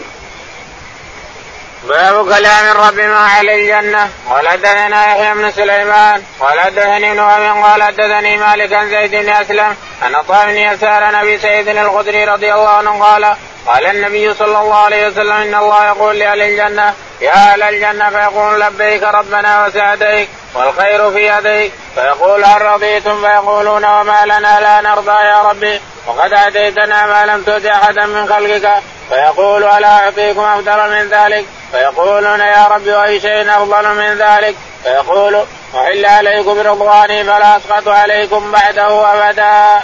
باب 1.88 2.28
كلام 2.28 2.64
الرب 2.64 3.00
ما 3.00 3.18
على 3.18 3.54
الجنة. 3.54 4.10
قال 4.30 4.48
حدثنا 4.48 5.06
يحيى 5.06 5.34
بن 5.34 5.50
سليمان. 5.50 6.22
قال 6.40 6.60
حدثني 6.60 7.14
نوح 7.14 7.32
قال 7.64 7.82
حدثني 7.82 8.36
مالك 8.36 8.72
عن 8.72 8.90
زيد 8.90 9.10
بن 9.10 9.28
أسلم. 9.28 9.76
ان 10.06 10.12
بن 10.28 10.56
يسار 10.56 11.10
نبي 11.10 11.38
سيد 11.38 11.68
الخدري 11.68 12.24
رضي 12.24 12.54
الله 12.54 12.68
عنه 12.68 13.04
قال 13.04 13.36
قال 13.68 13.86
النبي 13.86 14.34
صلى 14.34 14.60
الله 14.60 14.76
عليه 14.76 15.06
وسلم 15.06 15.32
إن 15.32 15.54
الله 15.54 15.86
يقول 15.86 16.18
لأهل 16.18 16.42
الجنة 16.42 16.94
يا 17.20 17.32
أهل 17.32 17.62
الجنة 17.62 18.10
فيقول 18.10 18.60
لبيك 18.60 19.02
ربنا 19.02 19.66
وسعديك 19.66 20.28
والخير 20.54 21.10
في 21.10 21.28
يديك. 21.28 21.72
فيقول 21.94 22.44
هل 22.44 22.62
رضيتم؟ 22.62 23.20
فيقولون 23.20 23.84
وما 23.84 24.24
لنا 24.24 24.60
لا 24.60 24.80
نرضى 24.80 25.10
يا 25.10 25.42
ربي. 25.42 25.80
وقد 26.06 26.32
آتيتنا 26.32 27.06
ما 27.06 27.26
لم 27.26 27.42
تؤت 27.42 27.66
أحدا 27.66 28.06
من 28.06 28.28
خلقك. 28.28 28.82
فيقول 29.08 29.64
ألا 29.64 30.04
أعطيكم 30.04 30.40
أفضل 30.40 30.90
من 30.90 31.08
ذلك؟ 31.08 31.46
فيقولون 31.72 32.40
يا 32.40 32.66
رب 32.70 32.86
وأي 32.86 33.20
شيء 33.20 33.50
أفضل 33.50 33.94
من 33.94 34.18
ذلك؟ 34.18 34.54
فيقول 34.82 35.44
أحل 35.74 36.06
عليكم 36.06 36.62
برضواني 36.62 37.24
فلا 37.24 37.56
أسقط 37.56 37.88
عليكم 37.88 38.52
بعده 38.52 39.12
أبدا. 39.12 39.82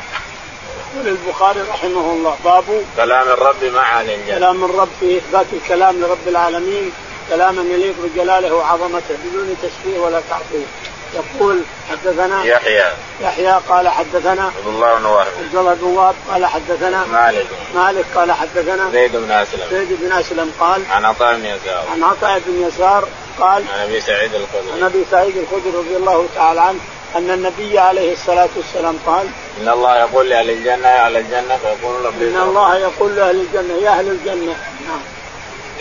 يقول 0.94 1.08
البخاري 1.08 1.60
رحمه 1.60 2.12
الله 2.12 2.36
باب 2.44 2.64
كلام 2.96 3.28
الرب 3.28 3.64
مع 3.64 4.00
الانجيل 4.00 4.34
كلام 4.34 4.64
الرب 4.64 4.88
في 5.00 5.16
إثبات 5.18 5.46
الكلام 5.52 6.00
لرب 6.00 6.28
العالمين 6.28 6.92
كلاما 7.30 7.62
يليق 7.62 7.94
بجلاله 8.04 8.54
وعظمته 8.54 9.14
بدون 9.24 9.56
تشبيه 9.62 9.98
ولا 9.98 10.20
تعطيل. 10.30 10.66
يقول 11.14 11.60
حدثنا 11.90 12.44
يحيى. 12.44 12.92
يحيى 13.20 13.60
قال 13.68 13.88
حدثنا 13.88 14.42
عبد 14.42 14.66
الله 14.66 14.94
بن 14.94 15.04
وهب. 15.04 15.26
عبد 15.38 15.56
الله 15.56 15.74
بن 15.74 15.84
وهب 15.84 16.14
قال 16.30 16.46
حدثنا 16.46 17.04
مالك. 17.04 17.46
مالك 17.74 18.04
قال 18.14 18.32
حدثنا 18.32 18.90
زيد 18.92 19.16
بن 19.16 19.30
أسلم. 19.30 19.66
زيد 19.70 19.98
بن 20.00 20.12
أسلم 20.12 20.52
قال 20.60 20.82
عن 20.90 21.04
عطاء 21.04 21.36
بن 21.36 21.46
يسار. 21.46 21.84
عن 21.92 22.02
عطاء 22.02 22.42
بن 22.46 22.66
يسار 22.68 23.08
قال 23.40 23.64
عن 23.74 23.80
أبي 23.80 24.00
سعيد 24.00 24.34
الخدري. 24.34 24.72
عن 24.72 24.82
أبي 24.82 25.04
سعيد 25.10 25.36
الخدري 25.36 25.70
رضي 25.78 25.96
الله 25.96 26.26
تعالى 26.34 26.60
عنه 26.60 26.80
أن 27.16 27.30
النبي 27.30 27.78
عليه 27.78 28.12
الصلاة 28.12 28.48
والسلام 28.56 28.98
قال 29.06 29.26
إن 29.60 29.68
الله 29.68 29.98
يقول 29.98 30.28
لأهل 30.28 30.50
الجنة 30.50 30.88
يا 30.88 31.06
أهل 31.06 31.16
الجنة 31.16 31.56
فيقولون 31.56 32.06
لبيك 32.06 32.34
إن 32.34 32.40
الله 32.40 32.76
يقول 32.76 33.16
لأهل 33.16 33.40
الجنة 33.40 33.74
يا 33.74 33.90
أهل 33.90 34.08
الجنة. 34.08 34.56
نعم. 34.88 35.00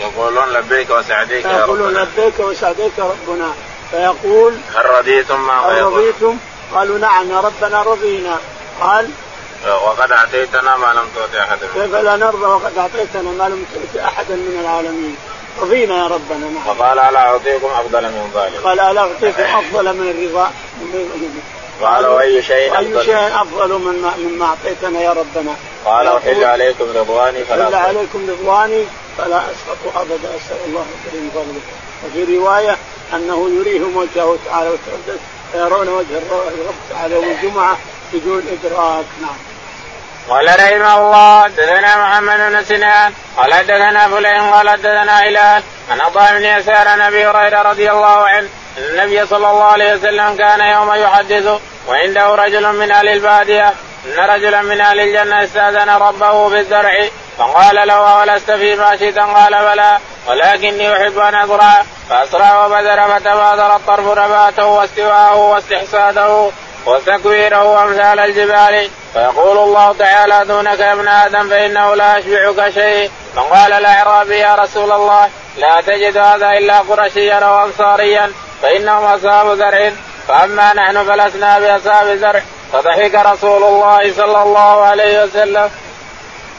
يقولون 0.00 0.48
لبيك 0.52 0.90
وسعديك 0.90 1.44
يا 1.44 1.50
ربنا. 1.50 1.64
يقولون 1.64 1.94
لبيك 1.94 2.38
وسعديك 2.38 2.92
ربنا. 2.98 3.52
فيقول 3.90 4.54
هل 4.74 4.86
رضيتم 4.86 5.46
ما 5.46 5.52
هل 5.52 5.82
رضيتم؟ 5.82 6.38
قالوا 6.74 6.98
نعم 6.98 7.30
يا 7.30 7.40
ربنا 7.40 7.82
رضينا. 7.82 8.38
قال 8.80 9.10
وقد 9.86 10.12
أعطيتنا 10.12 10.76
ما 10.76 10.86
لم 10.86 11.08
تعطي 11.16 11.40
أحدا 11.40 11.66
كيف 11.74 11.94
لا 11.94 12.16
نرضى 12.16 12.46
وقد 12.46 12.78
أعطيتنا 12.78 13.30
ما 13.30 13.48
لم 13.48 13.64
تعطي 13.74 14.06
أحدا 14.06 14.34
من 14.34 14.58
العالمين؟ 14.60 15.16
رضينا 15.60 15.96
يا 15.98 16.06
ربنا 16.06 16.50
نعم. 16.54 16.74
فقال 16.74 16.98
ألا 16.98 17.18
أعطيكم 17.18 17.66
أفضل 17.66 18.02
من 18.02 18.30
ذلك؟ 18.34 18.64
قال 18.64 18.80
ألا 18.80 19.00
أعطيكم 19.00 19.42
أفضل 19.42 19.92
من 19.96 20.10
الرضا. 20.10 20.50
قال 21.82 22.06
وأي 22.06 22.42
شيء 22.42 22.72
أفضل؟ 22.72 22.98
اي 22.98 23.04
شيء 23.04 23.42
أفضل 23.42 23.78
مما 23.78 24.16
مما 24.16 24.46
أعطيتنا 24.46 25.00
يا 25.00 25.12
ربنا. 25.12 25.54
قال 25.84 26.06
احل 26.06 26.44
عليكم 26.44 26.84
رضواني 26.94 27.44
فلا 27.44 27.64
احل 27.64 27.74
عليكم 27.74 28.26
رضواني 28.30 28.84
فلا 29.18 29.36
أسقط 29.36 29.96
أبدا. 29.96 30.36
أسأل 30.36 30.56
الله 30.66 30.84
من 31.12 31.30
فضله. 31.34 31.60
وفي 32.06 32.36
رواية 32.36 32.76
أنه 33.14 33.50
يريهم 33.58 33.96
وجهه 33.96 34.36
تعالى 34.46 34.70
وتقدس 34.70 35.20
فيرون 35.52 35.88
وجه 35.88 36.18
الرب 36.18 36.74
تعالى 36.90 37.14
يوم 37.14 37.24
الجمعة 37.24 37.78
بدون 38.12 38.42
إدراك. 38.52 39.04
نعم. 39.22 39.53
قال 40.28 40.46
رحمه 40.46 40.96
الله 40.96 41.42
حدثنا 41.42 41.96
محمد 41.96 42.38
بن 42.38 42.64
سنان 42.64 43.12
قال 43.36 43.54
حدثنا 43.54 44.08
فلان 44.08 44.50
قال 44.50 44.70
حدثنا 44.70 45.20
هلال 45.20 45.62
عن 45.90 46.00
عطاء 46.00 46.32
بن 46.32 46.44
يسار 46.44 46.88
عن 46.88 47.00
أبي 47.00 47.26
هريرة 47.26 47.62
رضي 47.62 47.90
الله 47.90 48.28
عنه 48.28 48.48
أن 48.78 48.82
النبي 48.82 49.26
صلى 49.26 49.50
الله 49.50 49.64
عليه 49.64 49.94
وسلم 49.94 50.36
كان 50.36 50.60
يوم 50.60 50.94
يحدث 50.94 51.60
وعنده 51.88 52.34
رجل 52.34 52.72
من 52.72 52.90
أهل 52.90 53.08
البادية 53.08 53.74
أن 54.06 54.30
رجلا 54.30 54.62
من 54.62 54.80
أهل 54.80 55.00
الجنة 55.00 55.44
استأذن 55.44 55.90
ربه 55.90 56.48
بالزرع 56.48 57.08
فقال 57.38 57.88
له 57.88 58.18
ولست 58.18 58.50
في 58.50 58.74
ماشية؟ 58.74 59.20
قال 59.20 59.52
بلى 59.52 59.98
ولكني 60.28 60.92
أحب 60.92 61.18
أن 61.18 61.34
أزرع 61.34 61.84
فأسرع 62.10 62.66
وبذر 62.66 63.08
فتبادر 63.08 63.76
الطرف 63.76 64.18
نباته 64.18 64.66
واستواءه 64.66 65.36
واستحساده 65.36 66.50
وتكويره 66.86 67.64
وأمثال 67.64 68.18
الجبال. 68.20 68.90
فيقول 69.12 69.58
الله 69.58 69.92
تعالى 69.92 70.44
دونك 70.44 70.78
يا 70.78 70.92
ابن 70.92 71.08
آدم 71.08 71.48
فإنه 71.48 71.94
لا 71.94 72.16
يشبعك 72.16 72.70
شيء. 72.74 73.10
فقال 73.36 73.72
الأعرابي 73.72 74.38
يا 74.38 74.54
رسول 74.54 74.92
الله 74.92 75.28
لا 75.58 75.80
تجد 75.80 76.16
هذا 76.16 76.50
إلا 76.50 76.78
قرشيا 76.78 77.34
أو 77.34 77.64
أنصاريا 77.64 78.32
فإنهم 78.62 79.04
أصحاب 79.04 79.54
زرع. 79.56 79.92
فأما 80.28 80.72
نحن 80.74 81.04
فلسنا 81.04 81.58
بأصحاب 81.58 82.16
زرع. 82.16 82.42
فضحك 82.72 83.14
رسول 83.14 83.62
الله 83.62 84.12
صلى 84.12 84.42
الله 84.42 84.84
عليه 84.84 85.24
وسلم. 85.24 85.70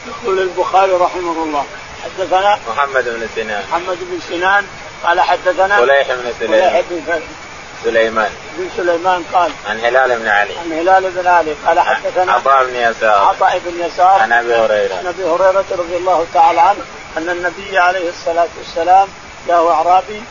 يقول 0.06 0.38
البخاري 0.38 0.92
رحمه 0.92 1.42
الله 1.42 1.64
حدثنا 2.04 2.58
محمد 2.68 3.04
بن 3.04 3.28
سنان. 3.36 3.64
محمد 3.70 3.98
بن 4.00 4.20
سنان 4.28 4.66
قال 5.04 5.20
حدثنا 5.20 5.78
فليح 5.78 6.08
بن 6.08 6.32
سليمان 6.40 6.82
بن 6.90 7.20
سليمان. 7.86 8.30
بن 8.58 8.68
سليمان 8.76 9.24
قال. 9.32 9.52
عن 9.66 9.80
هلال 9.80 10.18
بن 10.18 10.28
علي. 10.28 10.58
عن 10.58 10.72
هلال 10.72 11.10
بن 11.10 11.26
علي. 11.26 11.54
قال 11.66 11.80
حدثنا 11.80 12.32
عطاء 12.32 12.64
بن 12.64 12.76
يسار. 12.76 13.18
عطاء 13.18 13.60
بن 13.66 13.84
يسار. 13.86 14.20
عن 14.20 14.32
أبي 14.32 14.54
هريرة. 14.54 14.94
عن 14.94 15.06
أبي 15.06 15.24
هريرة 15.24 15.64
رضي 15.70 15.96
الله 15.96 16.26
تعالى 16.34 16.60
عنه 16.60 16.80
أن 17.16 17.28
النبي 17.30 17.78
عليه 17.78 18.08
الصلاة 18.08 18.48
والسلام 18.58 19.08
جاء 19.48 19.68
أعرابي. 19.68 20.22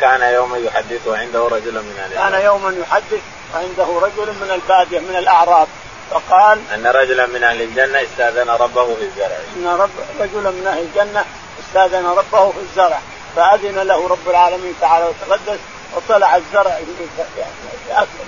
كان 0.00 0.22
يوما 0.22 0.58
يحدث 0.58 1.06
وعنده 1.06 1.48
رجل 1.48 1.72
من 1.72 1.98
أهل 2.04 2.30
كان 2.30 2.44
يوما 2.44 2.74
يحدث 2.80 3.20
وعنده 3.54 4.06
رجل 4.06 4.32
من 4.32 4.50
البادية 4.54 4.98
من 4.98 5.16
الأعراب. 5.16 5.68
فقال 6.10 6.58
أن 6.74 6.86
رجلا 6.86 7.26
من 7.26 7.44
أهل 7.44 7.62
الجنة 7.62 8.02
استأذن 8.02 8.50
ربه 8.50 8.94
في 8.94 9.02
الزرع. 9.02 9.38
إن 9.56 9.66
رب 9.66 9.90
رجلا 10.20 10.50
من 10.50 10.66
أهل 10.66 10.78
الجنة 10.78 11.24
استأذن 11.66 12.06
ربه 12.06 12.50
في 12.50 12.58
الزرع. 12.58 13.00
فأذن 13.36 13.78
له 13.78 14.08
رب 14.08 14.28
العالمين 14.28 14.74
تعالى 14.80 15.04
وتقدس. 15.04 15.58
وطلع 15.96 16.36
الزرع 16.36 16.80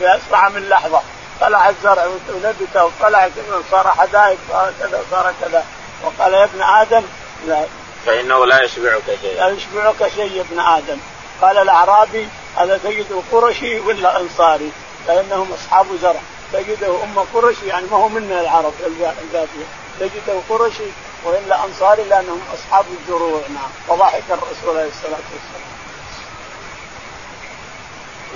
باسرع 0.01 0.49
من 0.49 0.69
لحظة. 0.69 1.01
طلع 1.41 1.69
الزرع 1.69 2.07
ونبت 2.07 2.77
وطلع 2.77 3.31
صار 3.71 3.89
حدائق 3.89 4.39
صار 4.53 4.73
كذا 4.81 5.05
صار 5.11 5.35
كذا. 5.41 5.65
وقال 6.05 6.35
يا 6.35 6.45
ابن 6.45 6.63
آدم 6.63 7.03
لا. 7.47 7.65
فإنه 8.07 8.47
لا 8.47 8.63
يشبعك 8.63 9.03
شيء. 9.23 9.37
لا 9.37 9.49
يشبعك 9.49 10.09
شيء 10.15 10.33
يا 10.33 10.41
ابن 10.43 10.61
آدم. 10.61 10.99
قال 11.43 11.59
الأعرابي 11.59 12.29
هذا 12.57 12.81
تجده 12.85 13.23
قرشي 13.33 13.81
ولا 13.81 14.21
أنصاري؟ 14.21 14.73
فانهم 15.07 15.53
أصحاب 15.53 15.87
زرع. 16.03 16.21
تجده 16.53 17.03
أم 17.05 17.19
قرشي 17.35 17.67
يعني 17.67 17.87
ما 17.91 17.97
هو 17.97 18.09
منا 18.09 18.41
العرب 18.41 18.73
الباديه 18.87 19.67
تجده 20.01 20.41
قرشي 20.49 20.91
وإلا 21.25 21.65
أنصاري 21.65 22.05
لأنهم 22.05 22.41
أصحاب 22.55 22.85
الزروع. 23.01 23.41
نعم. 23.49 23.71
وضحك 23.89 24.23
الرسول 24.31 24.79
عليه 24.79 24.89
الصلاة 24.89 25.27
والسلام. 25.33 25.76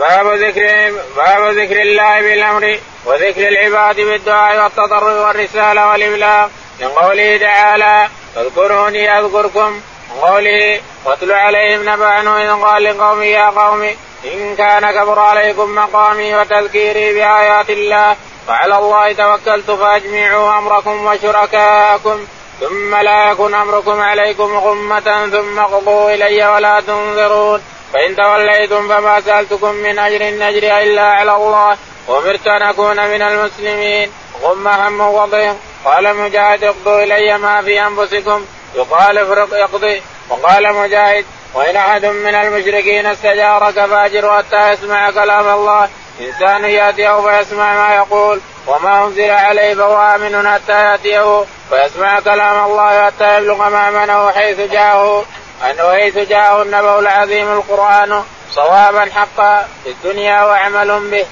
باب 0.01 0.27
ذكر 0.27 0.93
باب 1.17 1.43
ذكر 1.59 1.83
الله 1.83 2.21
بالأمر 2.21 2.79
وذكر 3.07 3.49
العباد 3.49 3.97
بالدعاء 3.97 4.63
والتضرع 4.63 5.27
والرساله 5.27 5.89
والإبلاغ. 5.89 6.49
من 6.81 6.89
قوله 6.89 7.37
تعالى 7.37 8.09
فاذكروني 8.35 9.19
أذكركم 9.19 9.81
من 10.11 10.21
قوله 10.21 10.81
واتل 11.05 11.33
عليهم 11.33 11.89
نبع 11.89 12.21
إذ 12.21 12.63
قال 12.63 12.85
لقوم 12.85 13.23
يا 13.23 13.47
قوم 13.51 13.83
إن 14.25 14.57
كان 14.57 14.91
كبر 14.91 15.19
عليكم 15.19 15.75
مقامي 15.75 16.35
وتذكيري 16.35 17.15
بآيات 17.15 17.71
الله 17.71 18.17
وعلى 18.49 18.79
الله 18.79 19.13
توكلت 19.13 19.71
فأجمعوا 19.71 20.59
أمركم 20.59 21.07
وشركاءكم 21.07 22.27
ثم 22.61 22.95
لا 22.95 23.31
يكن 23.31 23.55
أمركم 23.55 24.01
عليكم 24.01 24.59
غمة 24.59 25.29
ثم 25.33 25.59
اقضوا 25.59 26.11
إلي 26.15 26.47
ولا 26.47 26.81
تنظرون. 26.81 27.63
فإن 27.93 28.17
توليتم 28.17 28.89
فما 28.89 29.21
سألتكم 29.21 29.75
من 29.75 29.99
أجر 29.99 30.25
نجري 30.25 30.83
إلا 30.83 31.03
على 31.03 31.37
الله 31.37 31.77
أمرت 32.09 32.47
أن 32.47 32.63
أكون 32.63 32.97
من 32.97 33.23
المسلمين. 33.23 34.13
غم 34.43 34.69
هم 34.69 35.01
وضيق 35.01 35.57
قال 35.85 36.17
مجاهد 36.17 36.65
اقضوا 36.65 37.03
إلي 37.03 37.39
ما 37.39 37.63
في 37.63 37.81
أنفسكم. 37.87 38.45
يقال 38.75 39.19
افرق 39.19 39.49
يقضي 39.53 40.03
وقال 40.29 40.75
مجاهد 40.75 41.25
وإن 41.55 41.77
أحد 41.77 42.05
من 42.05 42.35
المشركين 42.35 43.07
استجارك 43.07 43.75
فأجر 43.75 44.39
حتى 44.39 44.73
يسمع 44.73 45.11
كلام 45.11 45.49
الله. 45.49 45.89
إنسان 46.21 46.65
يأتيه 46.65 47.21
فيسمع 47.21 47.89
ما 47.89 47.95
يقول. 47.95 48.41
وما 48.67 49.05
أنزل 49.05 49.31
عليه 49.31 49.75
فهو 49.75 50.15
آمن 50.15 50.49
حتى 50.49 50.73
يأتيه 50.73 51.45
فيسمع 51.71 52.21
كلام 52.21 52.65
الله 52.65 53.07
حتى 53.07 53.37
يبلغ 53.37 53.69
مأمنه 53.69 54.33
حيث 54.33 54.61
جاءه. 54.61 55.25
أنه 55.63 55.93
حيث 55.93 56.19
جاءه 56.19 56.63
النبأ 56.63 56.99
العظيم 56.99 57.53
القرآن 57.53 58.25
صوابا 58.51 59.11
حقا 59.11 59.69
في 59.85 59.91
الدنيا 59.91 60.45
وعمل 60.45 61.11
به. 61.11 61.27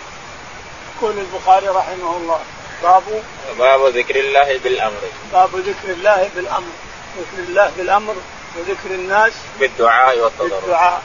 يقول 0.97 1.19
البخاري 1.19 1.69
رحمه 1.69 2.17
الله 2.17 2.41
باب 2.83 3.03
باب 3.59 3.87
ذكر 3.87 4.17
الله 4.17 4.59
بالأمر. 4.65 5.01
باب 5.33 5.57
ذكر 5.57 5.91
الله 5.91 6.31
بالأمر 6.35 6.73
ذكر 7.19 7.43
الله 7.49 7.73
بالأمر 7.77 8.15
وذكر 8.57 8.91
الناس 8.91 9.33
بالدعاء 9.61 10.19
والتضرع. 10.19 10.59
بالدعاء 10.61 11.03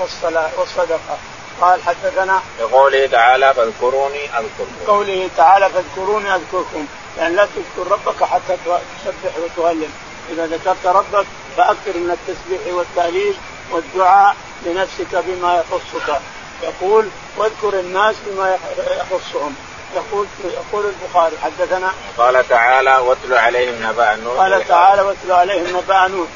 والصلاة 0.00 0.50
والصدقة. 0.58 1.18
قال 1.60 1.82
حدثنا 1.82 2.42
بقوله 2.60 3.06
تعالى 3.06 3.54
فاذكروني 3.54 4.24
أذكركم. 4.24 4.86
قوله 4.86 5.30
تعالى 5.36 5.70
فاذكروني 5.70 6.34
أذكركم. 6.34 6.86
يعني 7.18 7.34
لا 7.34 7.48
تذكر 7.56 7.90
ربك 7.90 8.24
حتى 8.24 8.56
تسبح 9.04 9.32
وتهلل. 9.38 9.90
إذا 10.32 10.46
ذكرت 10.46 10.86
ربك 10.86 11.26
فأكثر 11.58 11.98
من 11.98 12.10
التسبيح 12.10 12.74
والتهليل 12.74 13.34
والدعاء 13.72 14.36
لنفسك 14.66 15.24
بما 15.26 15.54
يخصك. 15.54 16.20
يقول 16.62 17.08
واذكر 17.36 17.80
الناس 17.80 18.16
بما 18.26 18.58
يخصهم. 18.78 19.54
يقول 19.96 20.26
يقول 20.44 20.86
البخاري 20.86 21.36
حدثنا 21.38 21.92
قال 22.18 22.48
تعالى 22.48 22.96
واتل 22.96 23.34
عليهم 23.34 23.74
نبأ 23.82 24.16
نوح 24.16 24.38
قال 24.38 24.68
تعالى 24.68 25.02
واتل 25.02 25.32
عليهم 25.32 25.76
نبأ 25.76 26.08
نوح 26.08 26.28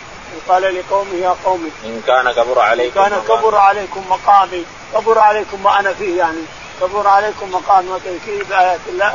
قال 0.48 0.62
لقومه 0.62 1.14
يا 1.14 1.36
قوم. 1.44 1.70
إن 1.84 2.02
كان 2.06 2.32
كبر 2.32 2.60
عليكم 2.60 3.00
إن 3.00 3.10
كان 3.10 3.22
كبر 3.28 3.56
عليكم 3.56 4.04
مقامي. 4.10 4.64
كبر 4.94 5.18
عليكم 5.18 5.62
ما 5.62 5.80
أنا 5.80 5.92
فيه 5.92 6.18
يعني. 6.18 6.42
كبر 6.80 7.06
عليكم 7.06 7.50
مقامي 7.52 7.88
وتذكيري 7.88 8.44
بآيات 8.44 8.80
الله. 8.88 9.14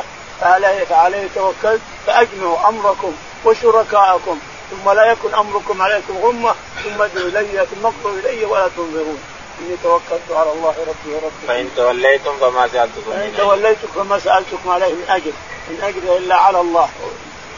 فعليه 0.88 1.28
توكلت؟ 1.34 1.80
فأجمعوا 2.06 2.68
أمركم 2.68 3.12
وشركاءكم. 3.44 4.38
ثم 4.70 4.90
لا 4.90 5.12
يكن 5.12 5.34
أمركم 5.34 5.82
عليكم 5.82 6.18
غمة 6.18 6.54
ثم 6.84 7.02
ادعوا 7.02 7.28
إلي 7.28 7.66
ثم 7.66 7.86
اقضوا 7.86 8.18
إلي 8.18 8.44
ولا 8.44 8.68
تنظرون. 8.76 9.18
إني 9.60 9.76
توكلت 9.82 10.30
على 10.30 10.52
الله 10.52 10.74
ربي 10.80 11.14
وربكم 11.14 11.46
فإن 11.46 11.70
توليتم 11.76 12.36
فما 12.40 12.68
سألتكم 12.68 13.10
فإن 13.10 13.32
توليتم 13.36 13.88
فما 13.94 14.18
سألتكم 14.18 14.70
عليه 14.70 14.94
من 14.94 15.04
أجر. 15.08 15.32
إن 15.70 15.84
أجر 15.84 16.16
إلا 16.16 16.34
على 16.34 16.60
الله. 16.60 16.88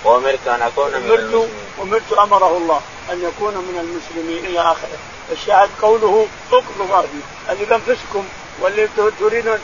وأمرت 0.05 0.49
أن 0.49 0.63
أكون 0.63 0.91
من 0.91 0.95
المسلمين. 0.95 1.49
أمرت 1.83 2.13
أمره 2.13 2.57
الله 2.57 2.81
أن 3.13 3.23
يكون 3.23 3.55
من 3.55 3.77
المسلمين 3.81 4.45
إلى 4.45 4.61
آخره. 4.61 4.99
الشاهد 5.33 5.69
قوله 5.83 6.27
اقضوا 6.53 7.03
فيه 7.03 7.53
اللي 7.53 7.65
بأنفسكم 7.65 8.25
واللي 8.61 8.89
تريدون 9.21 9.59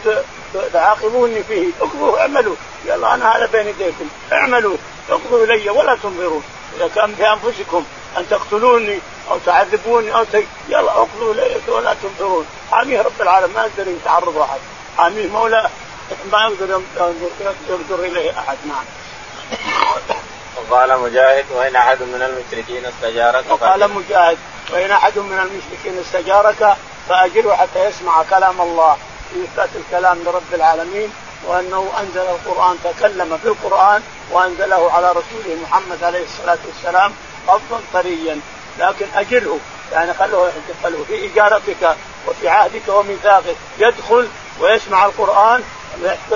تعاقبوني 0.72 1.42
فيه 1.42 1.68
اقضوا 1.80 2.20
اعملوا. 2.20 2.56
يلا 2.86 3.14
أنا 3.14 3.36
هذا 3.36 3.46
بين 3.46 3.66
يديكم. 3.66 4.08
اعملوا 4.32 4.76
اقضوا 5.10 5.44
إلي 5.44 5.70
ولا 5.70 5.96
تنظرون. 6.02 6.42
كان 6.94 7.14
في 7.14 7.32
أنفسكم 7.32 7.84
أن 8.18 8.28
تقتلوني 8.28 8.98
أو 9.30 9.38
تعذبوني 9.46 10.14
أو 10.14 10.24
ت... 10.24 10.34
يلا 10.68 10.90
أقضوا 10.90 11.34
إلي 11.34 11.60
ولا 11.68 11.94
تنظرون. 12.02 12.46
حاميه 12.70 13.02
رب 13.02 13.20
العالمين. 13.20 13.56
ما 13.56 13.64
يقدر 13.64 13.88
يتعرض 13.90 14.38
احد 14.38 14.58
حاميه 14.98 15.28
مولى 15.28 15.70
ما 16.32 16.38
يقدر 16.44 16.82
ينظر 17.68 18.04
إليه 18.04 18.38
أحد. 18.38 18.56
نعم. 18.68 18.84
وقال 20.70 21.00
مجاهد 21.00 21.44
وإن 21.54 21.76
أحد 21.76 22.02
من 22.02 22.22
المشركين 22.22 22.86
استجارك 22.86 23.44
وقال 23.50 23.90
مجاهد 23.90 24.38
وإن 24.72 24.90
أحد 24.90 25.18
من 25.18 25.38
المشركين 25.38 25.98
استجارك 26.00 26.76
فأجره 27.08 27.54
حتى 27.54 27.84
يسمع 27.84 28.22
كلام 28.22 28.60
الله. 28.60 28.96
في 29.32 29.44
إثبات 29.44 29.68
الكلام 29.76 30.18
لرب 30.24 30.54
العالمين. 30.54 31.12
وأنه 31.46 31.90
أنزل 32.00 32.20
القرآن 32.20 32.76
تكلم 32.84 33.38
في 33.42 33.48
القرآن 33.48 34.02
وأنزله 34.30 34.92
على 34.92 35.10
رسوله 35.10 35.56
محمد 35.62 36.04
عليه 36.04 36.24
الصلاة 36.24 36.58
والسلام 36.66 37.12
قبضا 37.46 37.80
طريا 37.92 38.40
لكن 38.78 39.06
أجره 39.14 39.58
يعني 39.92 40.14
خلوه 40.14 40.52
خلوه 40.82 41.04
في 41.04 41.26
إجارتك 41.32 41.96
وفي 42.28 42.48
عهدك 42.48 42.88
وميثاقك 42.88 43.56
يدخل 43.78 44.28
ويسمع 44.60 45.06
القرآن 45.06 45.62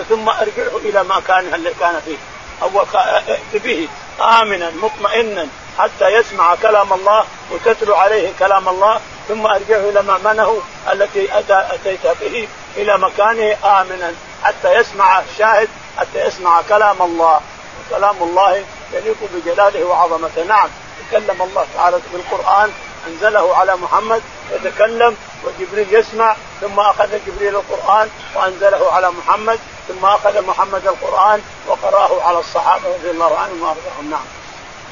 ثم 0.09 0.29
أرجعه 0.29 0.77
إلى 0.77 1.05
ما 1.05 1.21
كان 1.29 1.55
اللي 1.55 1.75
كان 1.81 2.01
فيه. 2.05 2.17
أو 2.63 2.81
ائت 2.95 3.63
به 3.65 3.89
آمنا 4.21 4.71
مطمئنا 4.71 5.47
حتى 5.79 6.09
يسمع 6.09 6.55
كلام 6.55 6.93
الله 6.93 7.25
وتتلو 7.51 7.95
عليه 7.95 8.33
كلام 8.39 8.69
الله 8.69 9.01
ثم 9.29 9.47
أرجعه 9.47 9.89
إلى 9.89 10.03
مأمنه 10.03 10.63
التي 10.93 11.29
أتيت 11.39 12.07
به 12.21 12.49
إلى 12.77 12.99
مكانه 12.99 13.57
امنا. 13.81 14.15
حتى 14.45 14.75
يسمع 14.75 15.21
الشاهد 15.21 15.69
حتى 15.99 16.27
يسمع 16.27 16.63
كلام 16.69 17.03
الله 17.03 17.41
وكلام 17.81 18.17
الله 18.23 18.65
يليق 18.93 19.17
بجلاله 19.35 19.85
وعظمته 19.85 20.45
نعم 20.45 20.69
تكلم 21.11 21.43
الله 21.43 21.67
تعالى 21.75 22.01
بالقرآن 22.13 22.73
أنزله 23.07 23.57
على 23.57 23.77
محمد 23.77 24.23
يتكلم 24.53 25.17
وجبريل 25.45 25.95
يسمع 25.95 26.37
ثم 26.61 26.81
أخذ 26.81 27.19
جبريل 27.27 27.57
القرآن 27.57 28.09
وأنزله 28.35 28.93
على 28.93 29.11
محمد 29.11 29.59
ثم 29.89 30.05
أخذ 30.05 30.47
محمد 30.47 30.87
القرآن 30.87 31.43
وقرأه 31.69 32.23
على 32.23 32.39
الصحابة 32.39 32.89
رضي 32.89 33.11
الله 33.11 33.39
عنهم 33.39 33.63
وأرضاهم 33.63 34.11
نعم. 34.11 34.25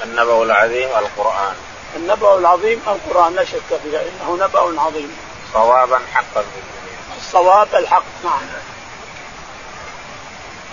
النبأ 0.04 0.42
العظيم 0.42 0.88
القرآن. 0.88 1.54
النبأ 1.96 2.38
العظيم 2.38 2.82
القرآن 2.86 3.34
لا 3.34 3.44
شك 3.44 3.80
فيها 3.82 4.00
إنه 4.00 4.38
نبأ 4.44 4.80
عظيم. 4.80 5.16
صوابا 5.52 6.00
حقا 6.14 6.42
في 6.42 6.58
الدنيا. 6.58 6.98
الصواب 7.18 7.68
الحق 7.74 8.02
نعم. 8.24 8.40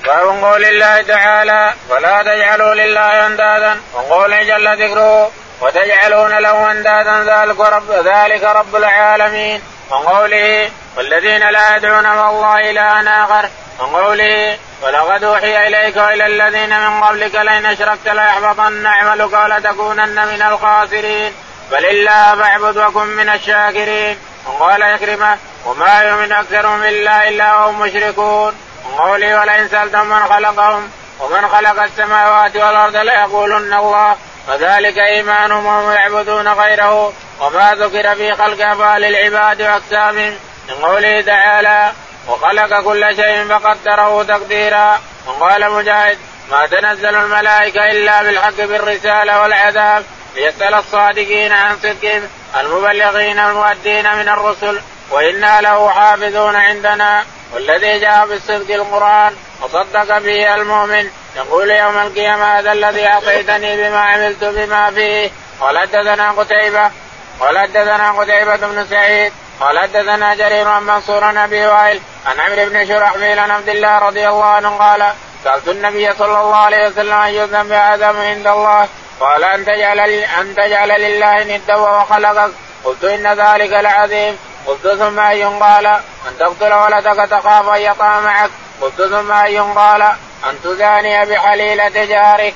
باب 0.06 0.44
قول 0.44 0.66
الله 0.66 1.02
تعالى 1.02 1.74
ولا 1.90 2.24
تجعلوا 2.24 2.74
لله 2.74 3.28
أندادا. 3.28 3.80
وقول 3.94 4.48
جل 4.48 4.84
ذكره 4.84 5.32
وتجعلون 5.62 6.38
له 6.38 6.72
أندادا. 6.72 7.24
ذلك 7.24 7.60
رب 7.60 7.92
ذلك 7.92 8.44
رب 8.44 8.76
العالمين. 8.76 9.62
وقوله 9.90 10.70
والذين 10.98 11.50
لا 11.50 11.76
يدعون 11.76 12.04
مع 12.04 12.30
الله 12.30 12.72
الها 12.72 13.24
آخر. 13.24 13.50
وقوله 13.80 14.58
ولقد 14.82 15.24
أوحي 15.24 15.68
إليك 15.68 15.98
وإلى 15.98 16.26
الذين 16.26 16.80
من 16.80 17.04
قبلك 17.04 17.36
لئن 17.36 17.66
أشركت 17.66 18.08
ليحبطن 18.08 18.86
عملك 18.86 19.34
ولتكونن 19.34 20.28
من 20.28 20.42
الخاسرين. 20.42 21.34
بل 21.72 21.86
الله 21.86 22.36
فاعبد 22.36 22.78
وكن 22.78 23.08
من 23.08 23.30
الشاكرين. 23.30 24.20
وقال 24.48 24.82
يكرمه 24.82 25.38
وما 25.66 26.04
يؤمن 26.04 26.32
أكثرهم 26.32 26.82
بالله 26.82 27.30
إلا 27.30 27.56
وهم 27.56 27.80
مشركون. 27.80 28.56
وقوله 28.86 29.40
ولئن 29.40 29.68
سألتهم 29.68 30.10
من 30.10 30.28
خلقهم 30.28 30.90
ومن 31.20 31.48
خلق 31.48 31.84
السماوات 31.84 32.56
والأرض 32.56 32.96
ليقولن 32.96 33.74
الله. 33.74 34.16
وذلك 34.48 34.98
إيمانهم 34.98 35.66
وهم 35.66 35.92
يعبدون 35.92 36.48
غيره. 36.48 37.14
وما 37.40 37.76
ذكر 37.80 38.16
في 38.16 38.34
خلق 38.34 38.68
أفعال 38.68 39.06
العباد 39.06 39.62
واقسامهم 39.62 40.38
من 40.70 40.86
قوله 40.86 41.22
تعالى 41.22 41.92
وخلق 42.28 42.82
كل 42.82 43.16
شيء 43.16 43.48
فقدره 43.48 44.24
تقديرا. 44.24 45.00
وقال 45.28 45.72
مجاهد 45.72 46.18
ما 46.52 46.68
تنزل 46.68 47.16
الملائكة 47.16 47.92
إلا 47.92 48.24
بالحق 48.24 48.58
بالرسالة 48.58 49.42
والعذاب. 49.42 50.04
ليسأل 50.36 50.74
الصادقين 50.74 51.52
عن 51.52 51.78
صدقهم 51.84 52.30
المبلغين 52.60 53.40
المؤدين 53.40 54.16
من 54.16 54.30
الرسل. 54.30 54.82
وإنا 55.12 55.62
له 55.62 55.90
حافظون 55.90 56.56
عندنا. 56.56 57.24
والذي 57.54 58.00
جاء 58.00 58.26
بالصدق 58.26 58.76
القرآن 58.76 59.36
وصدق 59.62 60.18
به 60.18 60.56
المؤمن 60.56 61.10
يقول 61.36 61.70
يوم 61.70 61.98
القيامة 61.98 62.60
هذا 62.60 62.72
الذي 62.72 63.08
أعطيتني 63.08 63.78
بما 63.78 64.00
عملت 64.00 64.44
بما 64.44 64.92
فيه. 64.92 65.30
قال 65.62 65.78
حدثنا 65.78 66.32
قتيبة. 66.32 66.92
قال 67.40 67.58
حدثنا 67.58 68.12
قتيبة 68.12 68.56
بن 68.56 68.86
سعيد. 68.90 69.34
قال 69.60 69.80
حدثنا 69.80 70.36
جرير 70.36 70.68
عن 70.68 70.84
منصور 70.84 71.24
عن 71.24 71.38
أبي 71.38 71.68
وائل 71.68 72.00
عن 72.26 72.40
عمرو 72.40 72.70
بن 72.70 72.88
شرحبيل 72.88 73.40
عن 73.40 73.52
عبد 73.52 73.70
الله 73.70 74.00
رضي 74.00 74.28
الله 74.28 74.46
عنه 74.46 74.78
قال 74.78 75.14
سألت 75.44 75.68
النبي 75.68 76.14
صلى 76.14 76.40
الله 76.42 76.56
عليه 76.56 76.88
وسلم 76.88 77.14
اي 77.14 77.44
الذنب 77.44 77.72
اعظم 77.72 78.18
عند 78.20 78.48
الله. 78.48 78.88
قال 79.20 79.44
أن 79.44 79.66
تجعل 79.66 80.00
أن 80.40 80.56
تجعل 80.56 81.02
لله 81.02 81.44
ندا 81.44 81.76
وهو 81.76 82.06
خلقك. 82.06 82.52
قلت 82.84 83.04
إن 83.04 83.28
ذلك 83.28 83.72
لعظيم. 83.72 84.38
قلت 84.68 84.88
ثم 84.88 85.20
اي 85.20 85.44
قال 85.44 85.86
أن 85.86 86.38
تقتل 86.40 86.74
ولدك 86.74 87.30
تخاف 87.30 87.70
أن 87.70 87.82
يطع 87.82 88.20
معك. 88.20 88.50
قلت 88.82 89.02
ثم 89.02 89.32
اي 89.32 89.60
قال 89.60 90.02
أن 90.50 90.62
تزاني 90.64 91.26
بحليله 91.26 92.06
جارك. 92.06 92.56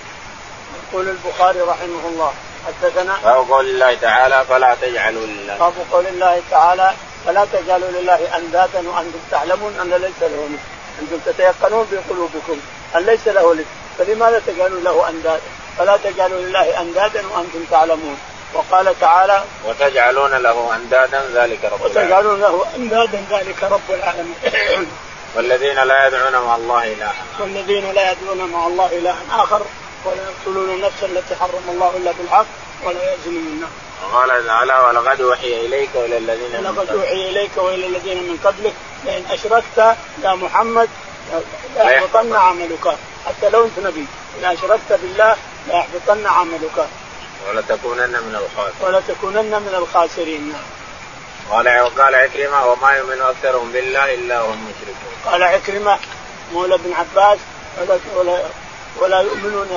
يقول 0.93 1.10
البخاري 1.10 1.62
رحمه 1.62 2.03
الله 2.05 2.34
حدثنا 2.68 3.18
باب 3.24 3.51
قول 3.51 3.66
الله 3.66 3.95
تعالى 3.95 4.45
فلا 4.49 4.76
تجعلوا 4.82 5.26
لله 5.26 5.57
باب 5.57 5.74
قول 5.91 6.07
الله 6.07 6.41
تعالى 6.51 6.93
فلا 7.26 7.45
تجعلوا 7.53 7.89
لله 7.89 8.38
أندادا 8.38 8.89
وأنتم 8.89 9.20
تعلمون 9.32 9.74
أن 9.82 9.89
ليس 9.89 10.22
له 10.22 10.49
أنتم 11.01 11.18
تتيقنون 11.26 11.88
في 11.89 11.97
قلوبكم 12.10 12.60
أن 12.95 13.05
ليس 13.05 13.28
له 13.28 13.45
ولد 13.45 13.66
فلماذا 13.97 14.41
تجعلون 14.47 14.84
له 14.84 15.10
أندادا؟ 15.10 15.41
فلا 15.78 15.97
تجعلوا 15.97 16.41
لله 16.41 16.82
أندادا 16.82 17.28
وأنتم 17.28 17.64
تعلمون. 17.72 18.18
وقال 18.54 19.00
تعالى 19.00 19.43
وتجعلون 19.66 20.32
له 20.32 20.76
أندادا 20.76 21.22
ذلك 21.34 21.66
رب 21.66 21.82
وتجعلون 21.82 22.39
له 22.39 22.66
أندادا 22.76 23.24
ذلك 23.32 23.64
رب 23.64 23.89
العالمين. 23.89 24.36
والذين 25.36 25.76
لا 25.84 26.08
يدعون 26.08 26.45
مع 26.45 26.56
الله 26.56 26.93
إلها 26.93 27.14
والذين 27.39 27.91
لا 27.91 28.12
يدعون 28.12 28.52
مع 28.52 28.68
الله 28.68 28.86
إلها 28.86 29.18
آخر 29.32 29.62
ولا 30.06 30.24
يقتلون 30.24 30.70
النفس 30.70 31.04
التي 31.04 31.36
حرم 31.36 31.64
الله 31.70 31.97
إلا 31.97 32.12
بالحق 32.12 32.45
ولا 32.84 33.14
يزنون 33.14 33.66
وقال 34.04 34.47
تعالى 34.47 34.74
ولقد 34.74 35.22
أوحي 35.22 35.66
إليك 35.66 35.89
وإلى 35.95 36.18
الذين 36.18 36.62
من 36.62 36.68
ولقد 36.68 36.89
أوحي 36.89 37.30
إليك 37.30 37.52
وإلى 37.58 37.86
الذين 37.86 38.18
من 38.18 38.38
قبلك. 38.43 38.74
لئن 39.06 39.24
أشركت 39.32 39.97
يا 40.24 40.36
محمد 40.36 40.89
ليحبطن 41.76 42.36
عملك. 42.36 42.97
حتى 43.26 43.50
لو 43.50 43.66
أنت 43.66 43.80
نبي 43.80 44.06
ان 44.39 44.45
أشركت 44.45 44.89
بالله 44.89 45.36
ليحبطن 45.68 46.28
عملك. 46.28 46.88
ولتكونن 47.47 48.11
من 48.11 48.35
الخاسرين. 48.35 48.95
ولتكونن 48.95 49.61
من 49.61 49.75
الخاسرين 49.77 50.49
نعم. 50.49 50.61
قال 51.49 51.79
وقال 51.79 52.15
عكرمة 52.15 52.65
وما 52.65 52.91
يؤمن 52.91 53.21
أكثرهم 53.21 53.71
بالله 53.71 54.13
إلا 54.13 54.41
هم 54.41 54.67
مشركون. 54.69 55.13
قال 55.25 55.43
عكرمة 55.43 55.97
مولى 56.53 56.77
بن 56.77 56.93
عباس 56.93 57.39
ولا 57.81 57.99
ولا, 58.15 58.43
ولا 58.99 59.19
يؤمنون 59.21 59.67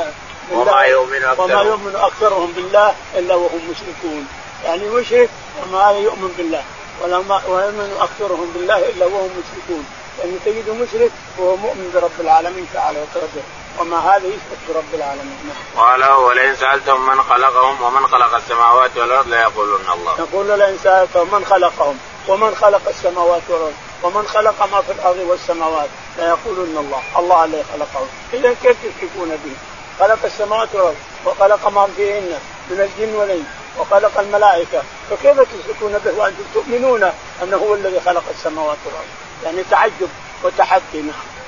وما 0.52 0.82
يؤمن 0.82 1.24
أكثرهم. 1.24 1.50
وما 1.50 1.62
يؤمن 1.62 1.96
أكثرهم 1.96 2.52
بالله 2.52 2.94
إلا 3.14 3.34
وهم 3.34 3.60
مشركون. 3.70 4.28
يعني 4.64 4.84
مشرك 4.84 5.28
وما 5.62 5.90
يؤمن 5.90 6.34
بالله. 6.38 6.62
ولا 7.02 7.18
ما 7.18 7.42
ويؤمن 7.46 7.96
أكثرهم 8.00 8.52
بالله 8.54 8.78
إلا 8.78 9.06
وهم 9.06 9.30
مشركون. 9.30 9.86
يعني 10.18 10.32
تجد 10.44 10.70
مشرك 10.70 11.10
وهو 11.38 11.56
مؤمن 11.56 11.90
برب 11.94 12.20
العالمين 12.20 12.66
تعالى 12.74 12.98
وتعالى 13.02 13.61
وما 13.78 13.98
هذا 13.98 14.26
يثبت 14.26 14.58
برب 14.68 14.94
العالمين 14.94 15.38
نعم. 15.46 15.86
قال 15.86 16.12
ولئن 16.12 16.56
سألتهم 16.56 17.06
من 17.06 17.22
خلقهم 17.22 17.82
ومن 17.82 18.06
خلق 18.06 18.34
السماوات 18.34 18.96
والأرض 18.96 19.28
ليقولن 19.28 19.90
الله. 19.94 20.14
يقول 20.18 20.58
لئن 20.58 20.78
سألتهم 20.82 21.34
من 21.34 21.44
خلقهم 21.44 21.98
ومن 22.28 22.54
خلق 22.54 22.88
السماوات 22.88 23.42
والأرض 23.48 23.74
ومن 24.02 24.22
خلق 24.22 24.68
ما 24.72 24.80
في 24.82 24.92
الأرض 24.92 25.18
والسماوات 25.18 25.88
ليقولن 26.18 26.76
الله، 26.78 27.02
الله 27.18 27.44
الذي 27.44 27.64
خلقهم، 27.72 28.08
إذا 28.32 28.56
كيف 28.62 28.76
تشركون 28.82 29.28
به؟ 29.28 29.56
خلق 29.98 30.18
السماوات 30.24 30.68
والأرض 30.74 30.96
وخلق 31.26 31.68
ما 31.68 31.88
فيهن 31.96 32.38
من 32.70 32.80
الجن 32.80 33.14
والإنس 33.14 33.46
وخلق 33.78 34.20
الملائكة 34.20 34.82
فكيف 35.10 35.40
تشركون 35.40 35.98
به 35.98 36.12
وأنتم 36.18 36.42
تؤمنون 36.54 37.12
أنه 37.42 37.56
هو 37.56 37.74
الذي 37.74 38.00
خلق 38.00 38.24
السماوات 38.30 38.78
والأرض 38.86 39.06
يعني 39.44 39.64
تعجب 39.70 40.08
وتحدي 40.42 41.02
نعم 41.02 41.41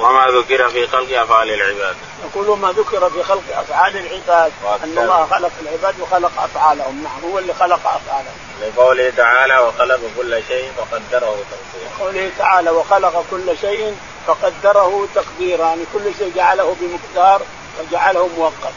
وما 0.00 0.26
ذكر 0.26 0.68
في 0.68 0.86
خلق 0.86 1.20
أفعال 1.20 1.50
العباد. 1.50 1.96
يقول 2.24 2.58
ما 2.58 2.72
ذكر 2.72 3.10
في 3.10 3.22
خلق 3.22 3.42
أفعال 3.52 3.96
العباد 3.96 4.52
أن 4.84 4.98
الله 4.98 5.26
خلق 5.26 5.50
العباد 5.62 6.00
وخلق 6.00 6.42
أفعالهم، 6.42 7.04
نعم 7.04 7.32
هو 7.32 7.38
اللي 7.38 7.54
خلق 7.54 7.80
أفعالهم. 7.86 8.34
لقوله 8.62 9.12
تعالى 9.16 9.58
وخلق 9.58 10.00
كل 10.16 10.42
شيء 10.48 10.72
فقدره 10.76 11.36
تقديرا. 11.50 11.90
قوله 12.00 12.30
تعالى 12.38 12.70
وخلق 12.70 13.24
كل 13.30 13.58
شيء 13.60 13.96
فقدره 14.26 15.08
تقديرا، 15.14 15.64
يعني 15.64 15.84
كل 15.94 16.14
شيء 16.18 16.32
جعله 16.36 16.76
بمقدار 16.80 17.42
وجعله 17.80 18.28
مؤقت. 18.38 18.74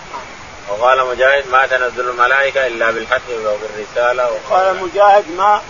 وقال 0.70 1.08
مجاهد 1.08 1.48
ما 1.52 1.68
تنزل 1.68 2.10
الملائكة 2.10 2.68
إلا 2.68 2.92
بالحق 2.92 3.22
وبالرسالة 3.30 4.30
وقال 4.32 4.84
مجاهد 4.84 5.26
ما 5.38 5.62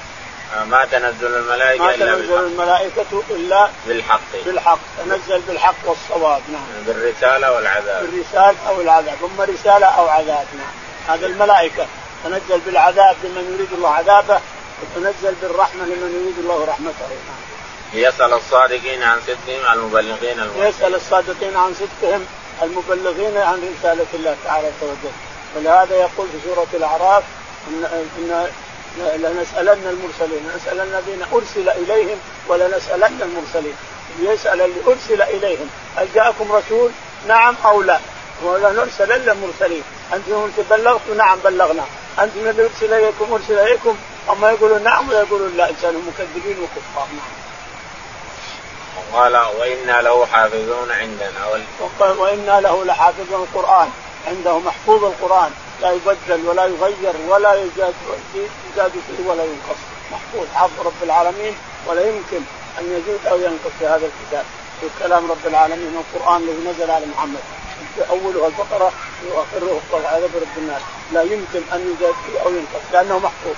ما 0.66 0.86
تنزل 0.86 1.36
الملائكة 1.36 1.84
ما 1.84 1.96
إلا 1.96 2.06
تنزل 2.06 2.28
بالحق. 2.28 2.44
الملائكة 2.44 3.24
إلا 3.30 3.70
بالحق. 3.88 4.22
بالحق. 4.46 4.80
تنزل 4.98 5.42
بالحق 5.42 5.76
والصواب 5.86 6.42
نعم. 6.52 6.84
بالرسالة 6.86 7.52
والعذاب. 7.52 8.06
بالرسالة 8.06 8.56
أو 8.68 8.82
العذاب. 8.82 9.18
أما 9.24 9.46
رسالة 9.46 9.86
أو 9.86 10.08
عذاب 10.08 10.46
نعم. 10.58 11.16
هذا 11.16 11.26
الملائكة. 11.26 11.86
تنزل 12.24 12.60
بالعذاب 12.66 13.16
لمن 13.24 13.54
يريد 13.54 13.74
الله 13.74 13.90
عذابه 13.90 14.42
وتنزل 14.82 15.36
بالرحمة 15.42 15.86
لمن 15.86 16.22
يريد 16.22 16.40
الله 16.40 16.66
رحمته 16.66 17.08
نعم. 17.10 17.48
ليسأل 17.94 18.34
الصادقين 18.34 19.04
عن 19.04 19.20
صدقهم 19.22 19.74
المبلغين 19.74 20.40
المرسلين 20.40 20.68
يسأل 20.70 20.96
الصادقين 20.96 21.58
عن 21.58 21.74
صدقهم 21.74 22.26
المبلغين 22.64 23.38
عن 23.38 23.74
رسالة 23.80 24.08
الله 24.14 24.36
تعالى 24.46 24.72
وجل. 24.82 25.12
ولهذا 25.56 25.96
يقول 25.96 26.28
في 26.28 26.38
سورة 26.46 26.68
الأعراف 26.74 27.24
إن, 27.68 27.86
إن 28.20 28.48
لنسألن 29.00 29.88
المرسلين 29.88 30.50
لنسألن 30.54 30.82
الذين 30.82 31.26
أرسل 31.34 31.70
إليهم 31.70 32.18
ولنسألن 32.48 33.22
المرسلين. 33.22 33.76
يسأل 34.20 34.62
اللي 34.62 34.80
أرسل 34.88 35.22
إليهم 35.22 35.70
هل 35.96 36.08
جاءكم 36.16 36.52
رسول؟ 36.52 36.92
نعم 37.28 37.56
أو 37.66 37.82
لا؟ 37.82 38.00
ولنرسلن 38.44 39.30
المرسلين. 39.30 39.84
أنتم 40.14 40.50
بلغتوا 40.70 41.16
نعم 41.16 41.40
بلغنا. 41.44 41.84
أنتم 42.20 42.40
الذي 42.40 42.64
أرسل 42.64 42.94
إليكم 42.94 43.34
أرسل 43.34 43.60
إليكم. 43.60 43.98
أما 44.30 44.52
يقولون 44.52 44.84
نعم 44.84 45.10
ويقولون 45.10 45.58
لا 45.58 45.70
إنسان 45.70 46.04
مكذبين 46.08 46.58
وكفار. 46.60 47.08
نعم 47.18 47.38
قال 49.14 49.38
وإنا 49.60 50.02
له 50.02 50.26
حافظون 50.26 50.92
عندنا. 50.92 51.62
وإنا 52.00 52.62
له 52.62 52.86
لحافظون 52.86 53.48
القرآن. 53.54 53.90
عنده 54.28 54.60
محفوظ 54.60 55.04
القرآن. 55.04 55.52
لا 55.82 55.92
يبدل 55.92 56.48
ولا 56.48 56.66
يغير 56.66 57.14
ولا 57.28 57.54
يزاد 57.54 57.94
يزاد 58.74 58.92
فيه 58.92 59.30
ولا 59.30 59.44
ينقص 59.44 59.80
محفوظ 60.12 60.48
حفظ 60.56 60.88
رب 60.88 61.04
العالمين 61.04 61.56
ولا 61.88 62.02
يمكن 62.02 62.42
أن 62.80 62.86
يزيد 62.86 63.28
أو 63.28 63.38
ينقص 63.38 63.72
في 63.80 63.86
هذا 63.86 64.10
الكتاب 64.12 64.46
في 64.82 64.88
كلام 65.04 65.32
رب 65.32 65.48
العالمين 65.48 65.98
القران 65.98 66.42
الذي 66.42 66.70
نزل 66.70 66.92
على 66.92 67.06
محمد 67.06 67.40
أوله 68.10 68.48
البقرة 68.48 68.92
واخره 69.34 69.82
عذاب 69.94 70.30
رب 70.36 70.58
الناس 70.58 70.82
لا 71.14 71.22
يمكن 71.22 71.62
أن 71.74 71.96
يزاد 71.96 72.14
فيه 72.26 72.40
أو 72.40 72.50
ينقص 72.50 72.82
لأنه 72.94 73.20
محفوظ 73.20 73.56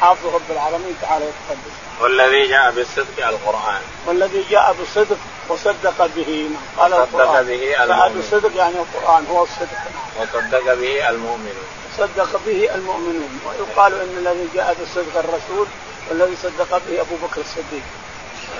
حافظ 0.00 0.26
رب 0.26 0.50
العالمين 0.50 0.96
تعالى 1.02 1.24
وتقدس. 1.24 1.74
والذي 2.00 2.46
جاء 2.46 2.70
بالصدق 2.70 3.26
القرآن. 3.28 3.80
والذي 4.06 4.44
جاء 4.50 4.76
بالصدق 4.78 5.16
وصدق 5.48 6.06
به 6.16 6.50
قال 6.78 6.94
وصدق 6.94 7.40
به 7.40 7.84
المؤمن. 7.84 8.14
بالصدق 8.14 8.56
يعني 8.56 8.74
القرآن 8.74 9.26
هو 9.30 9.42
الصدق. 9.42 9.78
وصدق 10.18 10.74
به 10.74 11.08
المؤمنون. 11.08 11.66
صدق 11.98 12.40
به 12.46 12.74
المؤمنون 12.74 13.40
ويقال 13.46 13.94
إن 13.94 14.14
الذي 14.18 14.48
جاء 14.54 14.76
بالصدق 14.78 15.18
الرسول 15.18 15.66
والذي 16.10 16.36
صدق 16.42 16.80
به 16.88 17.00
أبو 17.00 17.16
بكر 17.22 17.40
الصديق. 17.40 17.82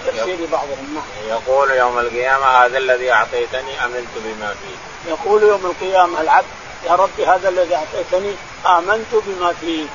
تفسير 0.06 0.38
بعضهم 0.52 0.94
نعم. 0.94 1.28
يقول 1.28 1.70
يوم 1.70 1.98
القيامة 1.98 2.46
هذا 2.46 2.78
الذي 2.78 3.12
أعطيتني 3.12 3.84
أمنت 3.84 4.12
بما 4.16 4.54
فيه. 4.54 5.10
يقول 5.10 5.42
يوم 5.42 5.66
القيامة 5.66 6.20
العبد 6.20 6.46
يا 6.86 6.92
رب 6.92 7.20
هذا 7.20 7.48
الذي 7.48 7.74
أعطيتني 7.74 8.34
آمنت 8.66 9.12
بما 9.12 9.52
فيه 9.60 9.86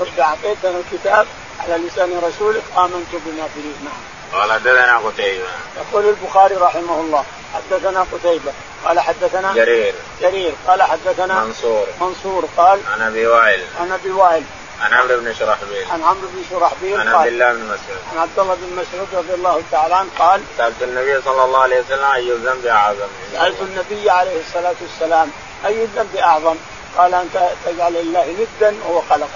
رب 0.00 0.20
أعطيتنا 0.20 0.78
الكتاب 0.78 1.26
على 1.60 1.76
لسان 1.76 2.20
رسولك 2.22 2.62
آمنت 2.76 3.12
بما 3.12 3.48
فيه 3.54 3.84
نعم. 3.84 4.15
قال 4.32 4.52
حدثنا 4.52 4.98
قتيبة. 4.98 5.44
يقول 5.76 6.08
البخاري 6.08 6.54
رحمه 6.54 7.00
الله 7.00 7.24
حدثنا 7.54 8.06
قتيبة 8.12 8.52
قال 8.84 9.00
حدثنا 9.00 9.54
جرير. 9.54 9.94
جرير 10.20 10.52
قال 10.66 10.82
حدثنا 10.82 11.44
منصور. 11.44 11.86
منصور 12.00 12.48
قال 12.56 12.80
عن 12.92 13.02
أبي 13.02 13.26
وائل. 13.26 13.64
عن 13.80 13.92
أبي 13.92 14.10
وائل. 14.10 14.42
عن 14.80 14.94
عمرو 14.94 15.20
بن 15.20 15.34
شرحبيل. 15.34 15.84
عن 15.90 16.02
عمرو 16.02 16.28
بن 16.34 16.44
شرحبيل 16.50 17.00
عن 17.00 17.08
عبد 17.08 17.26
الله 17.26 17.52
بن 17.52 17.64
مسعود. 17.64 18.00
عن 18.12 18.18
عبد 18.18 18.38
الله 18.38 18.54
بن 18.54 18.72
مسعود 18.72 19.08
رضي 19.14 19.34
الله 19.34 19.62
تعالى 19.70 19.94
عنه 19.94 20.08
قال 20.18 20.40
سألت 20.58 20.82
النبي 20.82 21.22
صلى 21.22 21.44
الله 21.44 21.58
عليه 21.58 21.80
وسلم 21.80 22.04
أي 22.04 22.32
الذنب 22.32 22.66
أعظم؟ 22.66 23.08
سألت 23.32 23.60
النبي 23.60 24.10
عليه 24.10 24.40
الصلاة 24.40 24.74
والسلام 24.82 25.30
أي 25.66 25.82
الذنب 25.82 26.16
أعظم؟ 26.16 26.56
قال 26.98 27.14
أن 27.14 27.28
تجعل 27.66 27.92
لله 27.92 28.36
ندا 28.60 28.76
وهو 28.84 29.02
خلقك. 29.10 29.30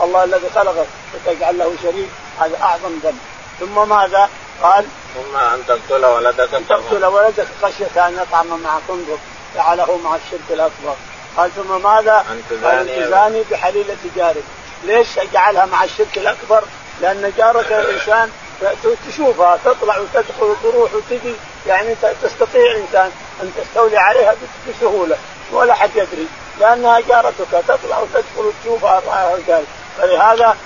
الله 0.00 0.24
الذي 0.24 0.50
خلقك 0.54 0.86
وتجعل 1.14 1.58
له 1.58 1.74
شريك 1.82 2.08
هذا 2.40 2.56
أعظم 2.62 2.98
ذنب. 3.02 3.18
ثم 3.60 3.88
ماذا؟ 3.88 4.28
قال 4.62 4.84
ثم 5.14 5.36
أن 5.36 5.62
تقتل 5.68 6.06
ولدك 6.06 6.54
أن 6.54 6.68
تقتل 6.68 7.04
ولدك 7.04 7.46
خشية 7.62 8.08
أن 8.08 8.18
يطعم 8.22 8.46
مع 8.46 8.78
خندق 8.88 9.18
جعله 9.54 9.98
مع 10.04 10.16
الشرك 10.16 10.50
الأكبر. 10.50 10.94
قال 11.36 11.50
ثم 11.54 11.82
ماذا؟ 11.82 12.24
أن 12.30 12.42
تزاني, 12.50 13.04
تزاني 13.04 13.42
بحليلة 13.50 13.96
جارك. 14.16 14.44
ليش 14.84 15.08
جعلها 15.32 15.66
مع 15.66 15.84
الشرك 15.84 16.18
الأكبر؟ 16.18 16.64
لأن 17.00 17.32
جارك 17.38 17.72
الإنسان 17.72 18.30
تشوفها 19.08 19.58
تطلع 19.64 19.98
وتدخل 19.98 20.42
وتروح 20.42 20.94
وتجي. 20.94 21.34
يعني 21.66 21.94
تستطيع 22.22 22.76
إنسان 22.76 23.10
أن 23.42 23.52
تستولي 23.56 23.98
عليها 23.98 24.34
بسهولة. 24.68 25.16
ولا 25.52 25.74
حد 25.74 25.90
يدري. 25.96 26.26
لأنها 26.60 27.00
جارتك 27.00 27.64
تطلع 27.68 27.98
وتدخل 27.98 28.52
وتشوفها 28.64 29.00
فلهذا 29.98 30.56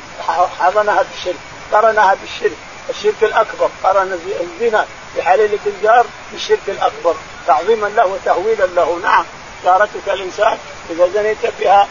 حضنها 0.59 1.03
بالشرك 1.03 1.41
قرنها 1.72 2.14
بالشرك. 2.14 2.57
الشرك 2.91 3.22
الأكبر. 3.22 3.70
قرن 3.85 4.20
الزنا 4.41 4.87
بحليله 5.16 5.59
الجار 5.66 6.07
بالشرك 6.33 6.68
الأكبر. 6.68 7.14
تعظيما 7.47 7.87
له 7.87 8.07
وتهويلا 8.07 8.64
له. 8.64 9.01
نعم. 9.03 9.24
جارتك 9.64 10.09
الإنسان 10.09 10.59
إذا 10.91 11.09
زنيت 11.14 11.39
بها 11.61 11.89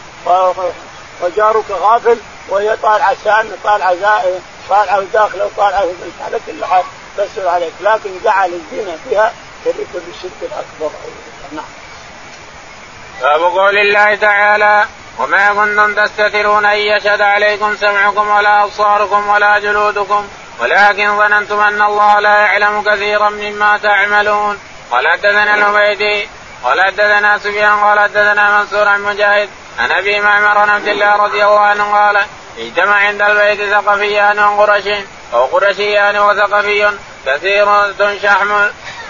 وجارك 1.20 1.70
غافل 1.70 2.18
وهي 2.48 2.76
طالعة 2.76 3.16
سان 3.24 3.56
طالعة 3.64 3.94
طالعة 4.68 5.00
داخله 5.12 5.46
وطالعة 5.46 5.86
على 6.24 6.38
كل 6.46 6.64
حال 6.64 6.84
تسهل 7.16 7.48
عليك. 7.48 7.72
لكن 7.80 8.10
جعل 8.24 8.50
الزنا 8.52 8.96
فيها 9.08 9.32
شرك 9.64 9.86
بالشرك 9.94 10.40
الأكبر. 10.42 10.90
نعم. 11.52 11.64
باب 13.22 13.40
قول 13.40 13.78
الله 13.78 14.14
تعالى 14.14 14.86
وما 15.18 15.54
كنتم 15.54 16.04
تستترون 16.04 16.64
أن 16.64 16.78
يشهد 16.78 17.20
عليكم 17.20 17.76
سمعكم 17.76 18.28
ولا 18.28 18.64
أبصاركم 18.64 19.28
ولا 19.28 19.58
جلودكم 19.58 20.28
ولكن 20.60 21.18
ظننتم 21.18 21.60
أن 21.60 21.82
الله 21.82 22.20
لا 22.20 22.36
يعلم 22.38 22.82
كثيرا 22.82 23.28
مما 23.28 23.78
تعملون. 23.78 24.58
قال 24.90 25.08
حدثنا 25.08 25.54
العبيدي 25.54 26.28
قال 26.64 26.80
حدثنا 26.80 27.38
سفيان 27.38 27.80
قال 27.80 28.00
حدثنا 28.00 28.58
منصور 28.58 28.88
عن 28.88 29.02
مجاهد 29.02 29.48
عن 29.78 29.92
أبي 29.92 30.20
معمر 30.20 30.58
عن 30.58 30.70
عبد 30.70 30.88
الله 30.88 31.16
رضي 31.16 31.44
الله 31.44 31.60
عنه 31.60 31.92
قال 31.92 32.24
اجتمع 32.58 32.96
عند 32.96 33.22
البيت 33.22 33.70
ثقفيان 33.74 34.38
وقرش 34.38 34.84
أو 35.34 35.44
قرشيان 35.44 36.18
وثقفي 36.18 36.90
كثيرة 37.26 38.18
شحم 38.22 38.66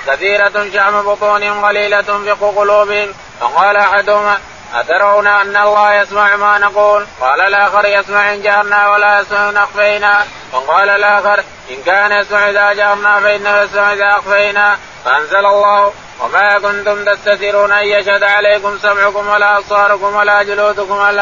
كثيرة 0.07 0.67
شحم 0.75 1.03
بطونهم 1.03 1.65
قليلة 1.65 2.03
فقه 2.03 2.55
قلوبهم. 2.57 3.15
فقال 3.41 3.77
أحدهما 3.77 4.39
أترون 4.75 5.27
أن 5.27 5.57
الله 5.57 5.95
يسمع 5.95 6.37
ما 6.37 6.59
نقول؟ 6.59 7.07
قال 7.21 7.41
الآخر 7.41 7.85
يسمع 7.85 8.35
إن 8.35 8.43
جارنا 8.43 8.91
ولا 8.91 9.21
يسمع 9.21 9.49
إن 9.49 9.57
أخفينا، 9.57 10.27
وقال 10.53 10.89
الآخر 10.89 11.45
إن 11.71 11.83
كان 11.87 12.13
يسمع 12.13 12.51
إذا 12.51 12.73
جارنا 12.73 13.21
فإنه 13.21 13.63
يسمع 13.63 13.93
إذا 13.93 14.19
أخفينا، 14.19 14.79
فأنزل 15.05 15.47
الله 15.47 15.93
وما 16.21 16.59
كنتم 16.59 17.05
تستترون 17.05 17.73
أن 17.73 17.87
يشهد 17.87 18.23
عليكم 18.23 18.79
سمعكم 18.83 19.29
ولا 19.29 19.59
أبصاركم 19.59 20.17
ولا 20.17 20.43
جلودكم 20.43 21.01
هذا 21.01 21.21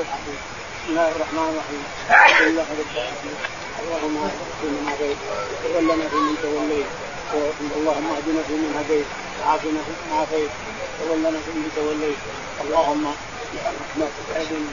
الحديث. 0.00 0.40
بسم 0.74 0.88
الله 0.88 1.08
الرحمن 1.16 1.46
الرحيم. 1.52 1.84
الحمد 2.10 2.48
لله 2.48 2.62
رب 2.62 2.86
العالمين. 2.94 3.36
اللهم 3.80 4.16
اهدنا 4.16 4.30
فيمن 4.60 4.84
هديت 4.92 5.18
وتولنا 5.64 6.08
فيمن 6.08 6.34
توليت 6.42 6.86
اللهم 7.76 8.06
اهدنا 8.16 8.42
فيمن 8.48 8.70
هديت 8.78 9.06
وعافنا 9.40 9.80
فيمن 9.86 10.18
عافيت 10.18 10.50
تولنا 11.00 11.38
فيمن 11.44 11.68
توليت. 11.76 12.20
اللهم 12.64 13.04
برحمتك 13.52 14.28
اذن 14.36 14.64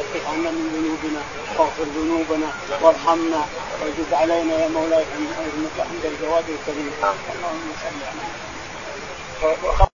اصرف 0.00 0.24
عنا 0.28 0.50
من 0.50 0.64
ذنوبنا 0.74 1.22
واغفر 1.58 1.86
ذنوبنا 1.96 2.48
وارحمنا 2.82 3.40
وزد 3.82 4.12
علينا 4.12 4.54
يا 4.62 4.68
مولاي 4.68 5.02
انك 5.02 5.76
عند 5.90 6.04
الجواد 6.04 6.44
الكريم. 6.56 6.92
اللهم 7.02 7.66
صل 7.82 7.98
على 8.04 8.24